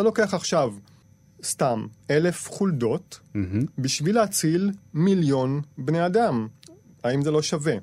אתה 0.00 0.08
לוקח 0.08 0.34
עכשיו, 0.34 0.74
סתם, 1.44 1.86
אלף 2.10 2.50
חולדות, 2.50 3.20
Mm-hmm. 3.34 3.66
בשביל 3.78 4.14
להציל 4.14 4.70
מיליון 4.94 5.60
בני 5.78 6.06
אדם. 6.06 6.48
האם 7.04 7.22
זה 7.22 7.30
לא 7.30 7.42
שווה? 7.42 7.74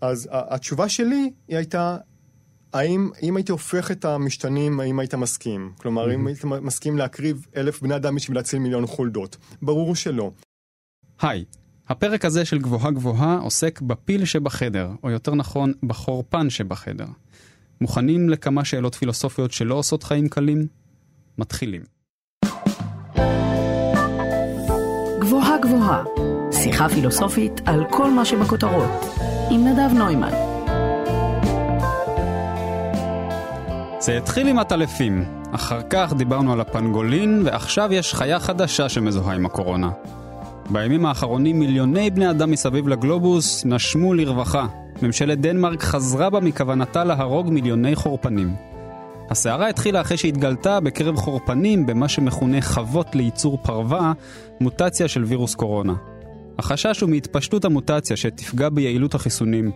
אז 0.00 0.28
התשובה 0.32 0.88
שלי 0.88 1.30
היא 1.48 1.56
הייתה, 1.56 1.96
האם 2.72 3.10
אם 3.22 3.36
הייתי 3.36 3.52
הופך 3.52 3.90
את 3.90 4.04
המשתנים, 4.04 4.80
האם 4.80 4.98
היית 4.98 5.14
מסכים? 5.14 5.72
כלומר, 5.78 6.14
אם 6.14 6.26
היית 6.26 6.44
מסכים 6.44 6.98
להקריב 6.98 7.46
אלף 7.56 7.82
בני 7.82 7.96
אדם 7.96 8.14
בשביל 8.14 8.36
להציל 8.36 8.58
מיליון 8.58 8.86
חולדות? 8.86 9.36
ברור 9.62 9.96
שלא. 9.96 10.30
היי, 11.20 11.44
הפרק 11.88 12.24
הזה 12.24 12.44
של 12.44 12.58
גבוהה 12.58 12.90
גבוהה 12.90 13.38
עוסק 13.38 13.80
בפיל 13.80 14.24
שבחדר, 14.24 14.90
או 15.02 15.10
יותר 15.10 15.34
נכון, 15.34 15.72
בחורפן 15.82 16.50
שבחדר. 16.50 17.06
מוכנים 17.80 18.30
לכמה 18.30 18.64
שאלות 18.64 18.94
פילוסופיות 18.94 19.52
שלא 19.52 19.74
עושות 19.74 20.02
חיים 20.02 20.28
קלים? 20.28 20.81
מתחילים. 21.38 21.82
גבוהה 25.20 25.58
גבוהה, 25.58 26.02
שיחה 26.52 26.88
פילוסופית 26.88 27.60
על 27.64 27.84
כל 27.90 28.10
מה 28.10 28.24
שבכותרות, 28.24 28.90
עם 29.50 29.66
נדב 29.66 29.92
נוימן. 29.94 30.32
זה 34.00 34.18
התחיל 34.18 34.48
עם 34.48 34.58
הטלפים, 34.58 35.24
אחר 35.52 35.80
כך 35.90 36.12
דיברנו 36.16 36.52
על 36.52 36.60
הפנגולין, 36.60 37.42
ועכשיו 37.44 37.92
יש 37.92 38.14
חיה 38.14 38.40
חדשה 38.40 38.88
שמזוהה 38.88 39.34
עם 39.34 39.46
הקורונה. 39.46 39.90
בימים 40.70 41.06
האחרונים 41.06 41.58
מיליוני 41.58 42.10
בני 42.10 42.30
אדם 42.30 42.50
מסביב 42.50 42.88
לגלובוס 42.88 43.64
נשמו 43.64 44.14
לרווחה. 44.14 44.66
ממשלת 45.02 45.40
דנמרק 45.40 45.82
חזרה 45.82 46.30
בה 46.30 46.40
מכוונתה 46.40 47.04
להרוג 47.04 47.50
מיליוני 47.50 47.96
חורפנים. 47.96 48.71
הסערה 49.32 49.68
התחילה 49.68 50.00
אחרי 50.00 50.16
שהתגלתה 50.16 50.80
בקרב 50.80 51.16
חורפנים 51.16 51.86
במה 51.86 52.08
שמכונה 52.08 52.60
חוות 52.62 53.14
לייצור 53.14 53.58
פרווה, 53.62 54.12
מוטציה 54.60 55.08
של 55.08 55.24
וירוס 55.24 55.54
קורונה. 55.54 55.94
החשש 56.58 57.00
הוא 57.00 57.10
מהתפשטות 57.10 57.64
המוטציה 57.64 58.16
שתפגע 58.16 58.68
ביעילות 58.68 59.14
החיסונים. 59.14 59.70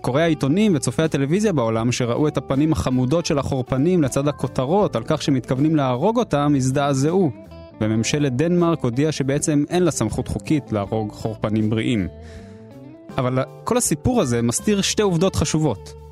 קוראי 0.00 0.22
העיתונים 0.22 0.72
וצופי 0.74 1.02
הטלוויזיה 1.02 1.52
בעולם 1.52 1.92
שראו 1.92 2.28
את 2.28 2.36
הפנים 2.36 2.72
החמודות 2.72 3.26
של 3.26 3.38
החורפנים 3.38 4.02
לצד 4.02 4.28
הכותרות 4.28 4.96
על 4.96 5.02
כך 5.06 5.22
שמתכוונים 5.22 5.76
להרוג 5.76 6.18
אותם, 6.18 6.52
הזדעזעו. 6.56 7.30
וממשלת 7.80 8.36
דנמרק 8.36 8.80
הודיעה 8.80 9.12
שבעצם 9.12 9.64
אין 9.70 9.82
לה 9.82 9.90
סמכות 9.90 10.28
חוקית 10.28 10.72
להרוג 10.72 11.12
חורפנים 11.12 11.70
בריאים. 11.70 12.08
אבל 13.18 13.38
כל 13.64 13.76
הסיפור 13.76 14.20
הזה 14.20 14.42
מסתיר 14.42 14.80
שתי 14.80 15.02
עובדות 15.02 15.36
חשובות. 15.36 16.03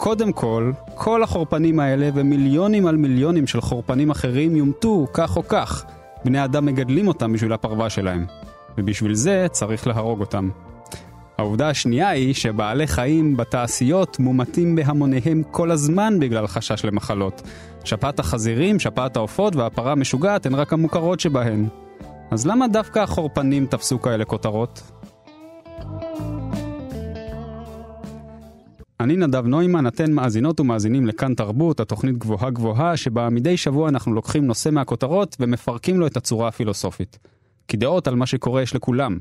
קודם 0.00 0.32
כל, 0.32 0.72
כל 0.94 1.22
החורפנים 1.22 1.80
האלה 1.80 2.10
ומיליונים 2.14 2.86
על 2.86 2.96
מיליונים 2.96 3.46
של 3.46 3.60
חורפנים 3.60 4.10
אחרים 4.10 4.56
יומתו 4.56 5.06
כך 5.12 5.36
או 5.36 5.48
כך. 5.48 5.84
בני 6.24 6.44
אדם 6.44 6.66
מגדלים 6.66 7.08
אותם 7.08 7.32
בשביל 7.32 7.52
הפרווה 7.52 7.90
שלהם. 7.90 8.26
ובשביל 8.78 9.14
זה 9.14 9.46
צריך 9.50 9.86
להרוג 9.86 10.20
אותם. 10.20 10.50
העובדה 11.38 11.68
השנייה 11.68 12.08
היא 12.08 12.34
שבעלי 12.34 12.86
חיים 12.86 13.36
בתעשיות 13.36 14.18
מומתים 14.18 14.76
בהמוניהם 14.76 15.42
כל 15.50 15.70
הזמן 15.70 16.20
בגלל 16.20 16.46
חשש 16.46 16.84
למחלות. 16.84 17.42
שפעת 17.84 18.18
החזירים, 18.18 18.78
שפעת 18.78 19.16
העופות 19.16 19.56
והפרה 19.56 19.92
המשוגעת 19.92 20.46
הן 20.46 20.54
רק 20.54 20.72
המוכרות 20.72 21.20
שבהן. 21.20 21.68
אז 22.30 22.46
למה 22.46 22.68
דווקא 22.68 22.98
החורפנים 22.98 23.66
תפסו 23.66 24.02
כאלה 24.02 24.24
כותרות? 24.24 24.82
אני 29.00 29.16
נדב 29.16 29.46
נוימן, 29.46 29.86
אתן 29.86 30.12
מאזינות 30.12 30.60
ומאזינים 30.60 31.06
לכאן 31.06 31.34
תרבות, 31.34 31.80
התוכנית 31.80 32.18
גבוהה 32.18 32.50
גבוהה, 32.50 32.96
שבה 32.96 33.28
מדי 33.30 33.56
שבוע 33.56 33.88
אנחנו 33.88 34.12
לוקחים 34.14 34.46
נושא 34.46 34.68
מהכותרות 34.68 35.36
ומפרקים 35.40 36.00
לו 36.00 36.06
את 36.06 36.16
הצורה 36.16 36.48
הפילוסופית. 36.48 37.18
כי 37.68 37.76
דעות 37.76 38.08
על 38.08 38.14
מה 38.14 38.26
שקורה 38.26 38.62
יש 38.62 38.74
לכולם, 38.74 39.18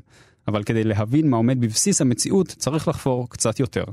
אבל 0.48 0.64
כדי 0.64 0.84
להבין 0.84 1.30
מה 1.30 1.38
עומד 1.38 1.62
בבסיס 1.62 2.02
המציאות 2.02 2.48
צריך 2.48 2.88
לחפור 2.88 3.30
קצת 3.30 3.60
יותר. 3.60 3.84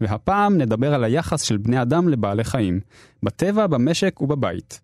והפעם 0.00 0.58
נדבר 0.58 0.94
על 0.94 1.04
היחס 1.04 1.42
של 1.42 1.56
בני 1.56 1.82
אדם 1.82 2.08
לבעלי 2.08 2.44
חיים, 2.44 2.80
בטבע, 3.22 3.66
במשק 3.66 4.20
ובבית. 4.20 4.80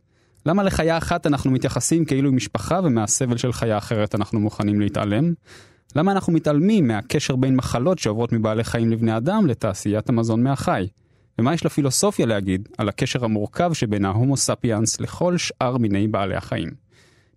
למה 0.46 0.62
לחיה 0.62 0.98
אחת 0.98 1.26
אנחנו 1.26 1.50
מתייחסים 1.50 2.04
כאילו 2.04 2.28
היא 2.28 2.36
משפחה 2.36 2.80
ומהסבל 2.84 3.36
של 3.36 3.52
חיה 3.52 3.78
אחרת 3.78 4.14
אנחנו 4.14 4.40
מוכנים 4.40 4.80
להתעלם? 4.80 5.32
למה 5.96 6.12
אנחנו 6.12 6.32
מתעלמים 6.32 6.88
מהקשר 6.88 7.36
בין 7.36 7.56
מחלות 7.56 7.98
שעוברות 7.98 8.32
מבעלי 8.32 8.64
חיים 8.64 8.90
לבני 8.90 9.16
אדם 9.16 9.46
לתעשיית 9.46 10.08
המזון 10.08 10.42
מהחי? 10.42 10.88
ומה 11.38 11.54
יש 11.54 11.64
לפילוסופיה 11.64 12.26
להגיד 12.26 12.68
על 12.78 12.88
הקשר 12.88 13.24
המורכב 13.24 13.72
שבין 13.72 14.04
ההומו 14.04 14.36
ספיאנס 14.36 15.00
לכל 15.00 15.38
שאר 15.38 15.76
מיני 15.76 16.08
בעלי 16.08 16.34
החיים? 16.34 16.68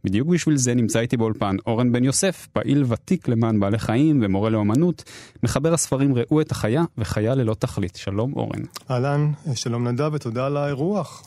בדיוק 0.04 0.28
בשביל 0.28 0.58
זה 0.58 0.76
נמצא 0.76 1.00
איתי 1.00 1.18
באולפן 1.18 1.56
אורן 1.68 1.92
בן 1.92 2.04
יוסף, 2.04 2.48
פעיל 2.54 2.84
ותיק 2.88 3.28
למען 3.28 3.60
בעלי 3.60 3.80
חיים 3.80 4.20
ומורה 4.24 4.50
לאומנות, 4.50 5.04
מחבר 5.44 5.74
הספרים 5.74 6.14
ראו 6.16 6.42
את 6.42 6.52
החיה 6.52 6.84
וחיה 6.98 7.36
ללא 7.36 7.54
תכלית. 7.54 7.96
שלום 7.96 8.34
אורן. 8.34 8.62
אהלן, 8.92 9.32
שלום 9.56 9.88
נדב 9.88 10.10
ותודה 10.14 10.46
על 10.46 10.58
האירוח. 10.58 11.24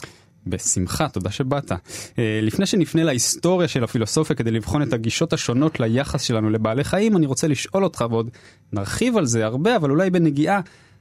בשמחה, 0.47 1.09
תודה 1.09 1.31
שבאת. 1.31 1.72
אה, 2.19 2.41
לפני 2.43 2.66
שנפנה 2.66 3.04
להיסטוריה 3.04 3.69
של 3.69 3.84
הפילוסופיה 3.84 4.37
כדי 4.37 4.50
לבחון 4.50 4.82
את 4.82 4.93
הגישות 4.93 5.32
השונות 5.32 5.81
ליחס 5.81 6.22
שלנו 6.22 6.50
לבעלי 6.50 6.84
חיים, 6.84 7.16
אני 7.16 7.26
רוצה 7.26 7.49
לשאול 7.49 7.84
אותך 7.84 8.04
ועוד 8.10 8.31
נרחיב 8.72 9.16
על 9.16 9.26
זה 9.26 9.44
הרבה, 9.47 9.76
אבל 9.76 9.91
אולי 9.91 10.10
בנגיעה. 10.10 10.60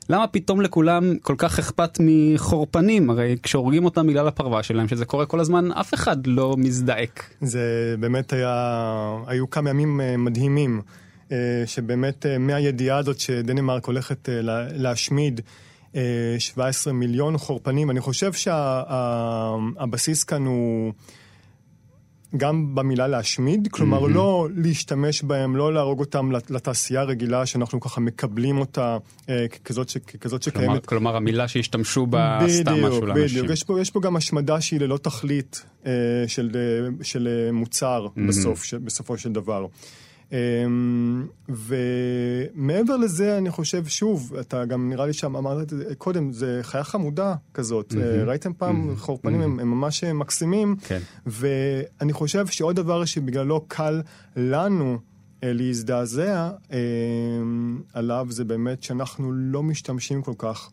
למה 0.10 0.28
פתאום 0.28 0.62
לכולם 0.62 1.18
כל 1.22 1.36
כך 1.38 1.60
אכפת 1.60 1.98
מחורפנים? 2.00 3.10
הרי 3.10 3.36
כשהורגים 3.44 3.86
אותם 3.86 4.08
בגלל 4.08 4.28
הפרווה 4.28 4.64
שלהם, 4.64 4.88
שזה 4.88 5.06
קורה 5.06 5.26
כל 5.26 5.40
הזמן, 5.40 5.72
אף 5.72 5.94
אחד 5.94 6.28
לא 6.28 6.56
מזדעק. 6.58 7.30
זה 7.42 7.96
באמת 8.00 8.34
היה, 8.34 8.84
היו 9.28 9.50
כמה 9.50 9.70
ימים 9.70 10.02
אה, 10.02 10.18
מדהימים, 10.18 10.82
אה, 11.32 11.38
שבאמת 11.66 12.26
מהידיעה 12.40 12.98
הזאת 12.98 13.20
שדנמרק 13.20 13.86
הולכת 13.86 14.30
להשמיד 14.74 15.42
17 16.40 16.94
מיליון 16.94 17.38
חורפנים, 17.38 17.92
אני 17.92 18.02
חושב 18.02 18.34
שהבסיס 18.34 20.24
כאן 20.24 20.46
הוא... 20.46 20.94
גם 22.38 22.76
במילה 22.76 23.08
להשמיד, 23.08 23.68
כלומר 23.72 24.06
mm-hmm. 24.06 24.10
לא 24.10 24.48
להשתמש 24.56 25.24
בהם, 25.24 25.56
לא 25.56 25.74
להרוג 25.74 26.00
אותם 26.00 26.32
לתעשייה 26.32 27.02
הרגילה 27.02 27.46
שאנחנו 27.46 27.80
ככה 27.80 28.02
מקבלים 28.02 28.58
אותה 28.58 28.98
אה, 29.30 29.46
כזאת, 29.64 29.90
ש, 29.90 29.98
כזאת 29.98 30.44
שקיימת. 30.44 30.68
כלומר, 30.68 30.80
כלומר 30.82 31.16
המילה 31.16 31.48
שהשתמשו 31.48 32.06
בה 32.06 32.40
בדיוק, 32.42 32.62
סתם 32.62 32.86
משהו 32.86 33.06
לאנשים. 33.06 33.26
בדיוק, 33.28 33.52
יש 33.52 33.64
פה, 33.64 33.82
יש 33.82 33.92
פה 33.92 34.00
גם 34.00 34.16
השמדה 34.16 34.62
שהיא 34.62 34.80
ללא 34.80 34.98
תכלית 34.98 35.66
אה, 35.86 35.92
של, 36.28 36.52
אה, 36.56 37.04
של 37.04 37.28
אה, 37.28 37.52
מוצר 37.52 38.08
mm-hmm. 38.08 38.28
בסוף, 38.28 38.64
ש, 38.64 38.74
בסופו 38.74 39.18
של 39.18 39.32
דבר. 39.32 39.66
ומעבר 41.50 42.98
לזה, 42.98 43.38
אני 43.38 43.50
חושב, 43.50 43.86
שוב, 43.86 44.36
אתה 44.40 44.66
גם 44.66 44.90
נראה 44.90 45.06
לי 45.06 45.14
שם, 45.14 45.36
אמרת 45.36 45.64
את 45.64 45.70
זה 45.70 45.96
קודם, 45.98 46.32
זה 46.32 46.60
חיה 46.62 46.84
חמודה 46.84 47.36
כזאת. 47.54 47.92
Mm-hmm. 47.92 48.28
ראיתם 48.28 48.54
פעם, 48.54 48.90
mm-hmm. 48.90 49.00
חורפנים 49.00 49.42
mm-hmm. 49.42 49.44
הם, 49.44 49.60
הם 49.60 49.72
ממש 49.72 50.04
מקסימים. 50.04 50.76
כן. 50.88 51.00
ואני 51.26 52.14
חושב 52.14 52.48
שעוד 52.48 52.76
דבר 52.76 53.06
שבגללו 53.06 53.66
קל 53.68 54.02
לנו 54.36 55.00
להזדעזע 55.44 56.50
עליו, 57.94 58.28
זה 58.30 58.46
באמת 58.46 58.84
שאנחנו 58.84 59.32
לא 59.34 59.64
משתמשים 59.64 60.22
כל 60.22 60.34
כך 60.38 60.70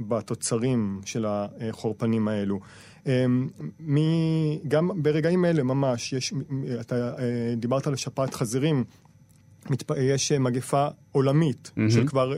בתוצרים 0.00 1.00
של 1.04 1.26
החורפנים 1.28 2.28
האלו. 2.28 2.60
מ... 3.80 3.96
גם 4.68 5.02
ברגעים 5.02 5.44
אלה 5.44 5.62
ממש, 5.62 6.12
יש, 6.12 6.32
אתה 6.80 7.14
אה, 7.18 7.54
דיברת 7.56 7.86
על 7.86 7.96
שפעת 7.96 8.34
חזירים, 8.34 8.84
יש 9.96 10.32
אה, 10.32 10.38
מגפה 10.38 10.88
עולמית 11.12 11.70
mm-hmm. 11.70 11.92
של 11.92 12.06
כבר, 12.08 12.34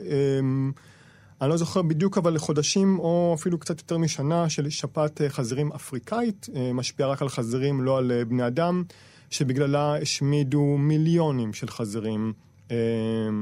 אני 1.41 1.51
לא 1.51 1.56
זוכר 1.56 1.83
בדיוק, 1.83 2.19
אבל 2.19 2.34
לחודשים 2.34 2.99
או 2.99 3.37
אפילו 3.39 3.59
קצת 3.59 3.79
יותר 3.79 3.99
משנה 3.99 4.49
של 4.49 4.71
שפעת 4.71 5.21
אה, 5.21 5.29
חזירים 5.29 5.73
אפריקאית, 5.73 6.47
משפיעה 6.75 7.09
רק 7.09 7.23
על 7.23 7.29
חזירים, 7.29 7.81
לא 7.81 7.99
על 7.99 8.25
בני 8.29 8.47
אדם, 8.47 8.82
שבגללה 9.31 9.97
השמידו 9.97 10.76
מיליונים 10.79 11.53
של 11.53 11.69
חזירים 11.69 12.32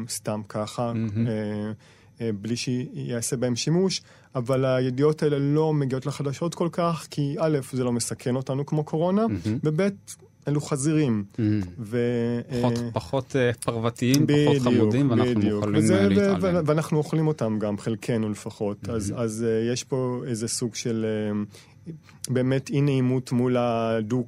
סתם 0.09 0.41
ככה. 0.49 0.93
Mm-hmm. 0.93 2.23
בלי 2.41 2.57
שיעשה 2.57 3.37
בהם 3.37 3.57
שימוש, 3.57 4.03
אבל 4.37 4.65
הידיעות 4.65 5.23
האלה 5.23 5.39
לא 5.39 5.75
מגיעות 5.75 6.07
לחדשות 6.07 6.55
כל 6.55 6.69
כך, 6.73 7.07
כי 7.11 7.37
א', 7.39 7.59
זה 7.73 7.85
לא 7.85 7.93
מסכן 7.93 8.37
אותנו 8.37 8.67
כמו 8.67 8.85
קורונה. 8.85 9.27
וב', 9.65 9.81
אלו 10.49 10.61
חזירים. 10.61 11.25
ו... 11.79 11.99
פחות, 12.49 12.75
פחות 12.93 13.37
פרוותיים, 13.65 14.27
בדיוק, 14.27 14.57
פחות 14.59 14.73
חמודים, 14.73 15.11
ואנחנו 15.11 15.35
בדיוק. 15.35 15.59
יכולים 15.59 15.83
וזה, 15.83 16.09
להתעלם. 16.09 16.39
ו- 16.43 16.67
ואנחנו 16.67 16.99
אוכלים 16.99 17.27
אותם 17.27 17.59
גם, 17.59 17.79
חלקנו 17.79 18.29
לפחות. 18.29 18.89
אז, 18.89 19.15
אז 19.17 19.47
יש 19.73 19.85
פה 19.85 20.23
איזה 20.27 20.49
סוג 20.49 20.75
של 20.75 21.07
באמת 22.29 22.71
אי 22.71 22.81
נעימות 22.81 23.33
מול 23.33 23.57
הדו... 23.57 24.25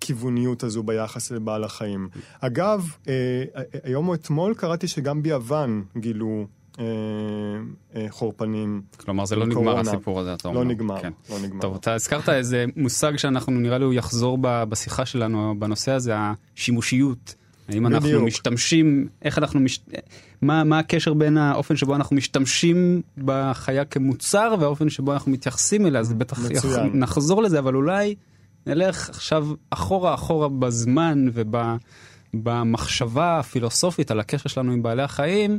כיווניות 0.00 0.62
הזו 0.62 0.82
ביחס 0.82 1.30
לבעל 1.30 1.64
החיים. 1.64 2.08
אגב, 2.40 2.96
היום 3.84 4.08
או 4.08 4.14
אתמול 4.14 4.54
קראתי 4.54 4.88
שגם 4.88 5.22
ביוון 5.22 5.84
גילו 5.96 6.26
אה, 6.26 6.42
אה, 6.42 6.59
חורפנים. 8.10 8.82
כלומר, 8.96 9.24
זה 9.24 9.36
לא 9.36 9.46
נגמר 9.46 9.62
קורונה. 9.62 9.80
הסיפור 9.80 10.20
הזה, 10.20 10.34
אתה 10.34 10.48
אומר. 10.48 10.58
לא 10.58 10.64
נגמר, 10.64 11.00
כן. 11.00 11.12
לא 11.30 11.36
נגמר. 11.42 11.60
טוב, 11.60 11.74
אתה 11.74 11.94
הזכרת 11.94 12.28
איזה 12.28 12.64
מושג 12.76 13.16
שאנחנו, 13.16 13.52
נראה 13.52 13.78
לי 13.78 13.84
הוא 13.84 13.94
יחזור 13.94 14.38
בשיחה 14.40 15.06
שלנו 15.06 15.54
בנושא 15.58 15.92
הזה, 15.92 16.14
השימושיות. 16.56 17.34
האם 17.68 17.86
אנחנו 17.86 18.08
בדיוק. 18.08 18.24
משתמשים, 18.24 19.08
איך 19.22 19.38
אנחנו, 19.38 19.60
מש... 19.60 19.80
מה, 20.42 20.64
מה 20.64 20.78
הקשר 20.78 21.14
בין 21.14 21.38
האופן 21.38 21.76
שבו 21.76 21.94
אנחנו 21.94 22.16
משתמשים 22.16 23.02
בחיה 23.18 23.84
כמוצר 23.84 24.54
והאופן 24.60 24.90
שבו 24.90 25.12
אנחנו 25.12 25.32
מתייחסים 25.32 25.86
אליה, 25.86 26.02
זה 26.02 26.14
בטח. 26.14 26.50
יכול, 26.50 26.70
נחזור 26.94 27.42
לזה, 27.42 27.58
אבל 27.58 27.74
אולי 27.74 28.14
נלך 28.66 29.08
עכשיו 29.08 29.48
אחורה 29.70 30.14
אחורה 30.14 30.48
בזמן 30.48 31.26
ובמחשבה 32.34 33.38
הפילוסופית 33.38 34.10
על 34.10 34.20
הקשר 34.20 34.48
שלנו 34.48 34.72
עם 34.72 34.82
בעלי 34.82 35.02
החיים, 35.02 35.58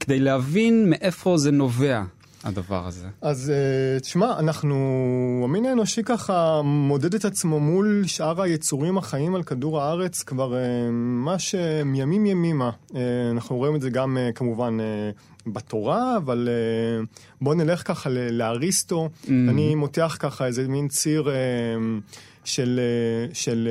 כדי 0.00 0.20
להבין 0.20 0.90
מאיפה 0.90 1.38
זה 1.38 1.50
נובע, 1.50 2.02
הדבר 2.44 2.86
הזה. 2.86 3.06
אז 3.20 3.50
אה, 3.50 4.00
תשמע, 4.00 4.38
אנחנו, 4.38 5.40
המין 5.44 5.66
האנושי 5.66 6.02
ככה 6.02 6.60
מודד 6.64 7.14
את 7.14 7.24
עצמו 7.24 7.60
מול 7.60 8.02
שאר 8.06 8.42
היצורים 8.42 8.98
החיים 8.98 9.34
על 9.34 9.42
כדור 9.42 9.80
הארץ 9.80 10.22
כבר 10.22 10.54
ממש 10.90 11.54
אה, 11.54 11.84
מימים 11.84 12.26
ימימה. 12.26 12.70
אה, 12.94 13.00
אנחנו 13.30 13.56
רואים 13.56 13.76
את 13.76 13.80
זה 13.80 13.90
גם 13.90 14.18
כמובן 14.34 14.78
בתורה, 15.46 16.16
אבל 16.16 16.48
בואו 17.40 17.54
נלך 17.54 17.88
ככה 17.88 18.10
לאריסטו. 18.10 19.08
Mm. 19.24 19.28
אני 19.28 19.74
מותח 19.74 20.16
ככה 20.20 20.46
איזה 20.46 20.68
מין 20.68 20.88
ציר... 20.88 21.28
של, 22.44 22.80
של 23.32 23.68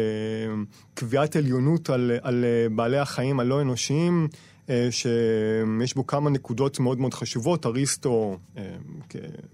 קביעת 0.94 1.35
עליונות 1.35 1.89
על, 1.89 2.12
על 2.21 2.45
בעלי 2.71 2.97
החיים 2.97 3.39
הלא 3.39 3.62
אנושיים, 3.62 4.27
שיש 4.91 5.95
בו 5.95 6.07
כמה 6.07 6.29
נקודות 6.29 6.79
מאוד 6.79 6.99
מאוד 6.99 7.13
חשובות. 7.13 7.65
אריסטו, 7.65 8.37
אה, 8.57 8.63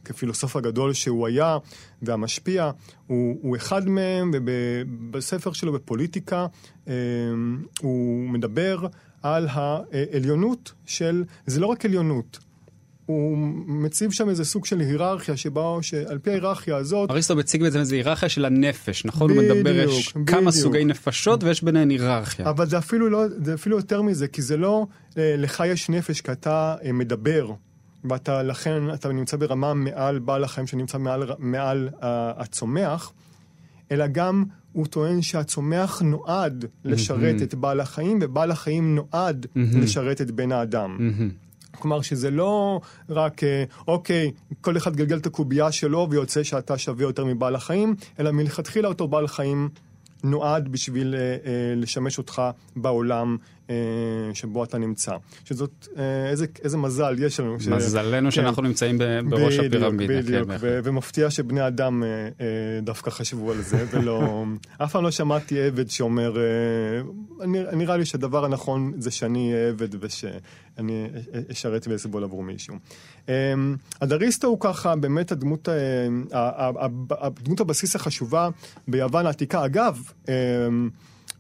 כפילוסוף 0.06 0.56
הגדול 0.56 0.94
שהוא 0.94 1.28
היה 1.28 1.58
והמשפיע, 2.02 2.72
הוא, 3.08 3.38
הוא 3.42 3.56
אחד 3.56 3.90
מהם, 3.90 4.32
ובספר 4.34 5.54
שלו 5.54 5.74
בפוליטיקה 5.74 6.48
אה, 6.88 6.94
הוא 7.82 8.30
מדבר 8.30 8.88
על 9.24 9.48
העליונות 9.52 10.74
של, 10.86 11.24
זה 11.46 11.60
לא 11.60 11.68
רק 11.68 11.86
עליונות. 11.86 12.40
הוא 13.06 13.38
מציב 13.68 14.12
שם 14.12 14.30
איזה 14.30 14.46
סוג 14.46 14.66
של 14.66 14.80
היררכיה 14.80 15.38
שבה, 15.38 15.78
שעל 15.82 16.20
פי 16.20 16.30
ההיררכיה 16.30 16.78
הזאת, 16.78 17.12
אריסטו 17.12 17.36
מציג 17.36 17.64
בעצם 17.64 17.80
איזו 17.80 17.96
היררכיה 17.96 18.30
של 18.30 18.46
הנפש, 18.46 19.06
נכון? 19.06 19.30
הוא 19.30 19.38
בדיוק, 19.38 19.58
מדבר, 19.58 19.76
יש 19.90 20.08
כמה 20.08 20.24
בדיוק. 20.26 20.50
סוגי 20.50 20.86
נפשות 20.86 21.44
ויש 21.44 21.64
ביניהן 21.64 21.90
היררכיה. 21.90 22.50
אבל 22.50 22.66
זה 22.66 22.78
אפילו, 22.78 23.10
לא, 23.10 23.24
זה 23.44 23.54
אפילו 23.54 23.78
יותר 23.78 24.02
מזה, 24.02 24.28
כי 24.28 24.42
זה 24.42 24.58
לא 24.58 24.86
אה, 25.18 25.36
לך 25.38 25.64
יש 25.68 25.90
נפש, 25.90 26.22
כי 26.22 26.32
אתה 26.32 26.76
אה, 26.86 26.92
מדבר, 26.92 27.52
ואתה 28.04 28.44
לכן 28.44 28.94
אתה 28.94 29.10
נמצא 29.10 29.38
ברמה 29.38 29.74
מעל 29.74 30.20
בעל 30.20 30.44
החיים 30.44 30.68
שנמצא 30.68 30.98
מעל, 30.98 31.24
מעל 31.40 31.90
אה, 32.04 32.32
הצומח, 32.38 33.12
אלא 33.92 34.08
גם 34.08 34.44
הוא 34.72 34.86
טוען 34.86 35.22
שהצומח 35.22 36.02
נועד 36.02 36.66
לשרת 36.86 37.42
את 37.42 37.56
בעל 37.56 37.80
החיים, 37.80 38.20
ובעל 38.22 38.52
החיים 38.52 38.96
נועד 38.96 39.46
לשרת 39.56 40.22
את 40.22 40.32
בן 40.32 40.52
האדם. 40.52 40.96
מהמם. 41.00 41.43
כלומר 41.80 42.02
שזה 42.02 42.32
לא 42.32 42.82
רק, 43.10 43.44
אה, 43.44 43.64
אוקיי, 43.88 44.32
כל 44.62 44.78
אחד 44.78 44.96
גלגל 44.96 45.18
את 45.18 45.26
הקובייה 45.26 45.72
שלו 45.72 46.08
ויוצא 46.10 46.44
שאתה 46.44 46.78
שווה 46.78 47.04
יותר 47.04 47.26
מבעל 47.26 47.56
החיים, 47.56 47.96
אלא 48.20 48.32
מלכתחילה 48.32 48.88
אותו 48.88 49.08
בעל 49.08 49.28
חיים 49.28 49.70
נועד 50.24 50.68
בשביל 50.68 51.16
אה, 51.16 51.20
אה, 51.20 51.74
לשמש 51.76 52.18
אותך 52.18 52.42
בעולם 52.76 53.38
שבו 54.34 54.64
אתה 54.64 54.78
נמצא. 54.78 55.12
שזאת, 55.46 55.88
אה, 55.98 56.30
איזה, 56.30 56.46
איזה 56.64 56.78
מזל 56.78 57.16
יש 57.20 57.40
לנו. 57.40 57.60
ש- 57.60 57.68
מזלנו 57.68 58.28
כן. 58.28 58.32
שאנחנו 58.32 58.62
נמצאים 58.64 58.98
ב- 58.98 59.20
בראש 59.30 59.58
בדיוק, 59.58 59.66
הפירמידה. 59.76 60.14
כן, 60.14 60.22
בדיוק, 60.22 60.48
בהחלט. 60.48 60.62
ו- 60.64 60.80
ומפתיע 60.84 61.30
שבני 61.30 61.68
אדם 61.68 62.04
אה, 62.04 62.08
אה, 62.10 62.26
דווקא 62.82 63.10
חשבו 63.10 63.52
על 63.52 63.62
זה, 63.62 63.86
ולא... 63.92 64.46
אף 64.84 64.92
פעם 64.92 65.04
לא 65.04 65.12
שמעתי 65.12 65.62
עבד 65.62 65.90
שאומר, 65.90 66.34
אה, 66.38 66.44
נרא- 67.48 67.72
נראה 67.76 67.98
לי 67.98 68.06
שהדבר 68.06 68.46
הנכון 68.46 68.94
זה 68.98 69.12
שאני 69.12 69.54
אהיה 69.54 69.70
עבד 69.70 70.04
ושאני 70.04 71.08
אשרת 71.52 71.88
ואסבול 71.88 72.24
עבור 72.24 72.44
מישהו. 72.44 72.76
אה, 73.30 73.34
אז 74.02 74.12
אריסטו 74.14 74.48
הוא 74.48 74.58
ככה 74.60 74.96
באמת 74.96 75.32
הדמות, 75.32 75.70
אה, 75.70 75.74
הדמות 77.22 77.60
הבסיס 77.60 77.96
החשובה 77.96 78.50
ביוון 78.88 79.26
העתיקה. 79.26 79.66
אגב, 79.66 80.02
אה, 80.30 80.34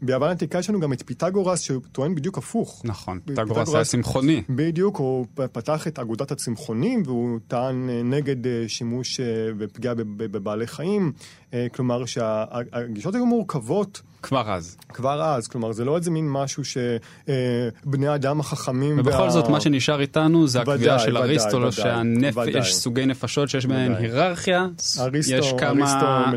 ביוון 0.06 0.30
העתיקה 0.30 0.60
יש 0.60 0.70
לנו 0.70 0.80
גם 0.80 0.94
את 0.94 1.04
פיתגורס 1.06 1.60
שטוען 1.60 2.16
בדיוק 2.16 2.38
הפוך. 2.38 2.82
נכון, 2.86 3.20
פיתגורס- 3.26 3.76
היה 3.76 3.84
צמחוני. 3.86 4.44
בדיוק, 4.50 4.98
הוא 4.98 5.26
פתח 5.52 5.88
את 5.88 6.00
אגודת 6.00 6.32
הצמחונים 6.32 7.04
והוא 7.06 7.40
טען 7.48 7.90
אה, 7.90 8.04
נגד 8.04 8.48
אה, 8.48 8.64
שימוש 8.68 9.20
אה, 9.20 9.26
ופגיעה 9.58 9.94
בב- 9.96 10.24
בבעלי 10.26 10.68
חיים. 10.68 11.12
כלומר 11.74 12.06
שהגישות 12.06 13.16
היו 13.16 13.26
מורכבות 13.26 14.02
כבר 14.24 14.52
אז. 14.54 14.78
כבר 14.90 15.24
אז, 15.24 15.48
כלומר 15.48 15.72
זה 15.72 15.86
לא 15.86 15.98
איזה 15.98 16.12
מין 16.12 16.30
משהו 16.32 16.64
שבני 16.66 18.08
האדם 18.08 18.40
החכמים... 18.40 19.00
ובכל 19.00 19.22
וה- 19.22 19.30
זאת, 19.30 19.50
מה 19.50 19.62
שנשאר 19.62 20.02
איתנו 20.02 20.48
זה 20.48 20.62
ודאי, 20.62 20.74
הקביעה 20.76 21.00
של 21.00 21.18
אריסטו, 21.18 21.58
ודאי, 21.58 21.72
שהנפש, 21.72 22.38
ודאי. 22.38 22.62
יש 22.62 22.76
סוגי 22.76 23.06
נפשות 23.06 23.50
שיש 23.50 23.66
בהן. 23.66 23.96
היררכיה, 23.96 24.68
אריסטו, 25.00 25.36
יש 25.36 25.54
כמה... 25.58 26.30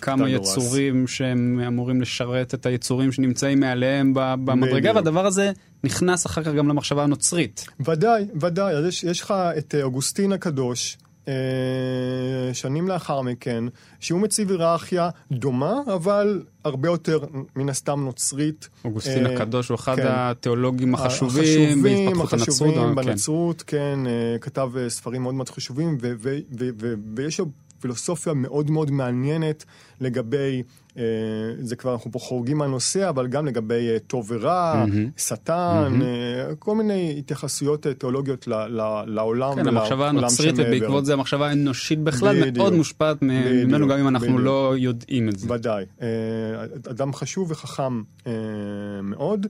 כמה. 0.00 0.28
יצורים 0.28 1.06
שהם 1.06 1.60
אמורים 1.66 2.00
לשרת 2.00 2.54
את 2.54 2.66
היצורים 2.66 3.12
שנמצאים 3.12 3.60
מעליהם 3.60 4.12
במדרגה. 4.14 4.92
והדבר 4.94 5.26
הזה 5.26 5.52
נכנס 5.84 6.26
אחר 6.26 6.42
כך 6.42 6.52
גם 6.52 6.68
למחשבה 6.68 7.02
הנוצרית. 7.02 7.66
ודאי, 7.80 8.24
ודאי. 8.40 8.74
אז 8.74 8.84
יש, 8.84 9.04
יש 9.04 9.20
לך 9.20 9.34
את 9.58 9.74
אה, 9.74 9.82
אוגוסטין 9.82 10.32
הקדוש, 10.32 10.98
אה, 11.00 11.07
שנים 12.52 12.88
לאחר 12.88 13.20
מכן, 13.20 13.64
שהוא 14.00 14.20
מציב 14.20 14.50
היררכיה 14.50 15.10
דומה, 15.32 15.74
אבל 15.94 16.42
הרבה 16.64 16.88
יותר, 16.88 17.18
מן 17.56 17.68
הסתם, 17.68 18.04
נוצרית. 18.04 18.68
אוגוסטין 18.84 19.26
אה, 19.26 19.34
הקדוש 19.34 19.68
הוא 19.68 19.74
אחד 19.74 19.96
כן. 19.96 20.06
התיאולוגים 20.06 20.94
החשובים 20.94 21.82
בהתפתחות 21.82 22.32
הנצרות. 22.32 22.42
החשובים 22.42 22.78
אה, 22.78 22.88
כן. 22.88 22.94
בנצרות, 22.94 23.62
כן, 23.62 23.98
אה, 24.06 24.38
כתב 24.40 24.70
אה, 24.76 24.90
ספרים 24.90 25.22
מאוד 25.22 25.34
מאוד 25.34 25.48
חשובים, 25.48 25.98
ו- 26.00 26.12
ו- 26.18 26.38
ו- 26.58 26.68
ו- 26.80 26.94
ויש 27.16 27.40
לו 27.40 27.46
פילוסופיה 27.80 28.34
מאוד 28.34 28.70
מאוד 28.70 28.90
מעניינת 28.90 29.64
לגבי, 30.00 30.62
אה, 30.98 31.02
זה 31.60 31.76
כבר 31.76 31.92
אנחנו 31.92 32.12
פה 32.12 32.18
חורגים 32.18 32.58
מהנושא, 32.58 33.08
אבל 33.08 33.26
גם 33.26 33.46
לגבי 33.46 33.88
אה, 33.90 33.98
טוב 34.06 34.26
ורע, 34.32 34.84
שטן, 35.16 35.98
אה, 36.02 36.54
כל 36.58 36.74
מיני 36.74 37.14
התייחסויות 37.18 37.86
אה, 37.86 37.94
תיאולוגיות 37.94 38.46
ל- 38.48 38.54
ל- 38.54 39.04
לעולם 39.06 39.54
כן, 39.54 39.68
המחשבה 39.68 40.08
הנוצרית. 40.08 40.54
ובעקבות 40.58 41.06
זה 41.06 41.12
המחשבה 41.12 41.48
האנושית 41.48 41.98
בכלל 41.98 42.40
בדיוק. 42.40 42.56
מאוד 42.56 42.72
מושפעת 42.72 43.22
מ- 43.22 43.28
בדיוק, 43.44 43.68
ממנו, 43.68 43.88
גם 43.88 43.98
אם 43.98 44.08
אנחנו 44.08 44.26
בדיוק. 44.26 44.40
לא 44.42 44.74
יודעים 44.78 45.28
את 45.28 45.38
זה. 45.38 45.52
ודאי. 45.52 45.84
אה, 46.02 46.06
אדם 46.90 47.12
חשוב 47.12 47.50
וחכם 47.50 48.02
אה, 48.26 48.32
מאוד. 49.02 49.46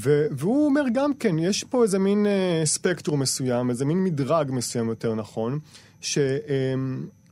ו- 0.00 0.26
והוא 0.30 0.66
אומר 0.66 0.82
גם 0.92 1.14
כן, 1.14 1.38
יש 1.38 1.64
פה 1.64 1.82
איזה 1.82 1.98
מין 1.98 2.26
אה, 2.26 2.62
ספקטרום 2.64 3.20
מסוים, 3.20 3.70
איזה 3.70 3.84
מין 3.84 4.04
מדרג 4.04 4.50
מסוים 4.52 4.88
יותר 4.88 5.14
נכון, 5.14 5.58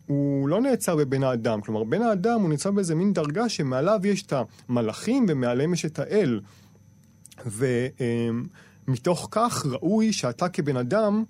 שהוא 0.06 0.48
לא 0.48 0.60
נעצר 0.60 0.96
בבן 0.96 1.22
האדם. 1.22 1.60
כלומר, 1.60 1.84
בן 1.84 2.02
האדם 2.02 2.40
הוא 2.40 2.50
נמצא 2.50 2.70
באיזה 2.70 2.94
מין 2.94 3.12
דרגה 3.12 3.48
שמעליו 3.48 4.00
יש 4.04 4.22
את 4.22 4.32
המלאכים 4.68 5.26
ומעליהם 5.28 5.72
יש 5.72 5.84
את 5.84 5.98
האל. 5.98 6.40
ומתוך 8.86 9.28
כך 9.30 9.66
ראוי 9.66 10.12
שאתה 10.12 10.48
כבן 10.48 10.76
אדם, 10.76 11.24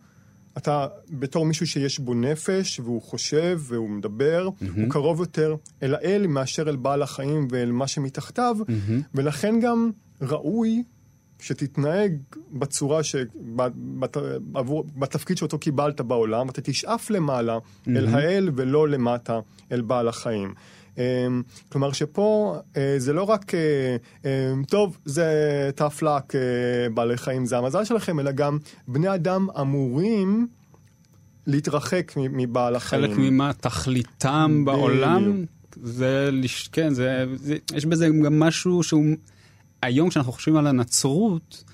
אתה 0.58 0.86
בתור 1.10 1.46
מישהו 1.46 1.66
שיש 1.66 1.98
בו 1.98 2.14
נפש, 2.14 2.80
והוא 2.80 3.02
חושב 3.02 3.60
והוא 3.62 3.90
מדבר, 3.90 4.48
mm-hmm. 4.48 4.64
הוא 4.76 4.90
קרוב 4.90 5.20
יותר 5.20 5.56
אל 5.82 5.94
האל 5.94 6.26
מאשר 6.26 6.68
אל 6.68 6.76
בעל 6.76 7.02
החיים 7.02 7.48
ואל 7.50 7.72
מה 7.72 7.86
שמתחתיו, 7.86 8.56
mm-hmm. 8.60 8.92
ולכן 9.14 9.60
גם 9.60 9.90
ראוי 10.20 10.82
שתתנהג 11.40 12.16
בצורה 12.52 13.02
ש... 13.02 13.16
בת... 13.56 13.72
בת... 13.98 14.16
עבור... 14.54 14.84
בתפקיד 14.96 15.36
שאותו 15.36 15.58
קיבלת 15.58 16.00
בעולם, 16.00 16.48
אתה 16.48 16.60
תשאף 16.60 17.10
למעלה 17.10 17.58
mm-hmm. 17.58 17.90
אל 17.90 18.06
האל 18.06 18.50
ולא 18.56 18.88
למטה 18.88 19.40
אל 19.72 19.80
בעל 19.80 20.08
החיים. 20.08 20.54
אמ, 20.98 21.42
כלומר 21.68 21.92
שפה 21.92 22.56
אה, 22.76 22.94
זה 22.98 23.12
לא 23.12 23.22
רק, 23.22 23.54
אה, 23.54 23.96
אמ, 24.24 24.64
טוב, 24.64 24.98
זה 25.04 25.70
אה, 26.34 26.88
בעלי 26.94 27.16
חיים 27.16 27.46
זה 27.46 27.58
המזל 27.58 27.84
שלכם, 27.84 28.20
אלא 28.20 28.32
גם 28.32 28.58
בני 28.88 29.14
אדם 29.14 29.46
אמורים 29.60 30.46
להתרחק 31.46 32.12
מבעל 32.16 32.76
החיים. 32.76 33.02
חלק 33.02 33.18
ממה 33.18 33.52
תכליתם. 33.52 34.62
בעולם, 34.64 35.44
זה, 35.82 36.30
כן, 36.72 36.94
זה, 36.94 37.24
זה, 37.34 37.56
יש 37.74 37.86
בזה 37.86 38.08
גם 38.24 38.40
משהו 38.40 38.82
שהוא, 38.82 39.04
היום 39.82 40.08
כשאנחנו 40.08 40.32
חושבים 40.32 40.56
על 40.56 40.66
הנצרות, 40.66 41.64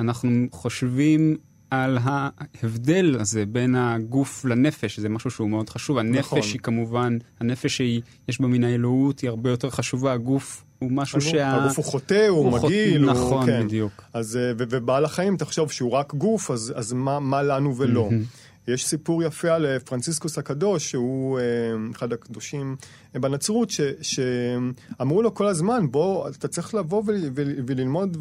אנחנו 0.00 0.46
חושבים 0.52 1.36
על 1.70 1.98
ההבדל 2.02 3.16
הזה 3.20 3.46
בין 3.46 3.74
הגוף 3.74 4.44
לנפש, 4.44 5.00
זה 5.00 5.08
משהו 5.08 5.30
שהוא 5.30 5.50
מאוד 5.50 5.68
חשוב. 5.68 5.98
הנפש 5.98 6.24
נכון. 6.26 6.38
היא 6.38 6.60
כמובן, 6.60 7.18
הנפש 7.40 7.76
שיש 7.76 8.40
בה 8.40 8.46
מן 8.46 8.64
האלוהות 8.64 9.20
היא 9.20 9.30
הרבה 9.30 9.50
יותר 9.50 9.70
חשובה, 9.70 10.12
הגוף 10.12 10.64
הוא 10.78 10.92
משהו 10.92 11.18
הגוף, 11.18 11.30
שה... 11.30 11.56
הגוף 11.56 11.76
הוא 11.76 11.84
חוטא, 11.84 12.26
הוא, 12.28 12.38
הוא 12.38 12.58
מגעיל. 12.58 13.10
נכון, 13.10 13.32
הוא, 13.32 13.46
כן. 13.46 13.64
בדיוק. 13.66 14.02
אז, 14.12 14.38
ו- 14.58 14.64
ובעל 14.70 15.04
החיים, 15.04 15.36
תחשוב 15.36 15.70
שהוא 15.70 15.90
רק 15.90 16.14
גוף, 16.14 16.50
אז, 16.50 16.72
אז 16.76 16.92
מה, 16.92 17.20
מה 17.20 17.42
לנו 17.42 17.76
ולא? 17.76 18.08
Mm-hmm. 18.10 18.49
יש 18.74 18.86
סיפור 18.86 19.22
יפה 19.22 19.48
על 19.54 19.66
אה, 19.66 19.80
פרנציסקוס 19.80 20.38
הקדוש, 20.38 20.90
שהוא 20.90 21.38
אה, 21.38 21.44
אחד 21.92 22.12
הקדושים 22.12 22.76
אה, 23.14 23.20
בנצרות, 23.20 23.70
שאמרו 24.02 25.22
לו 25.22 25.34
כל 25.34 25.46
הזמן, 25.46 25.90
בוא, 25.90 26.28
אתה 26.28 26.48
צריך 26.48 26.74
לבוא 26.74 27.02
ול, 27.06 27.16
ול, 27.34 27.54
וללמוד, 27.66 28.16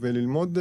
וללמוד 0.00 0.58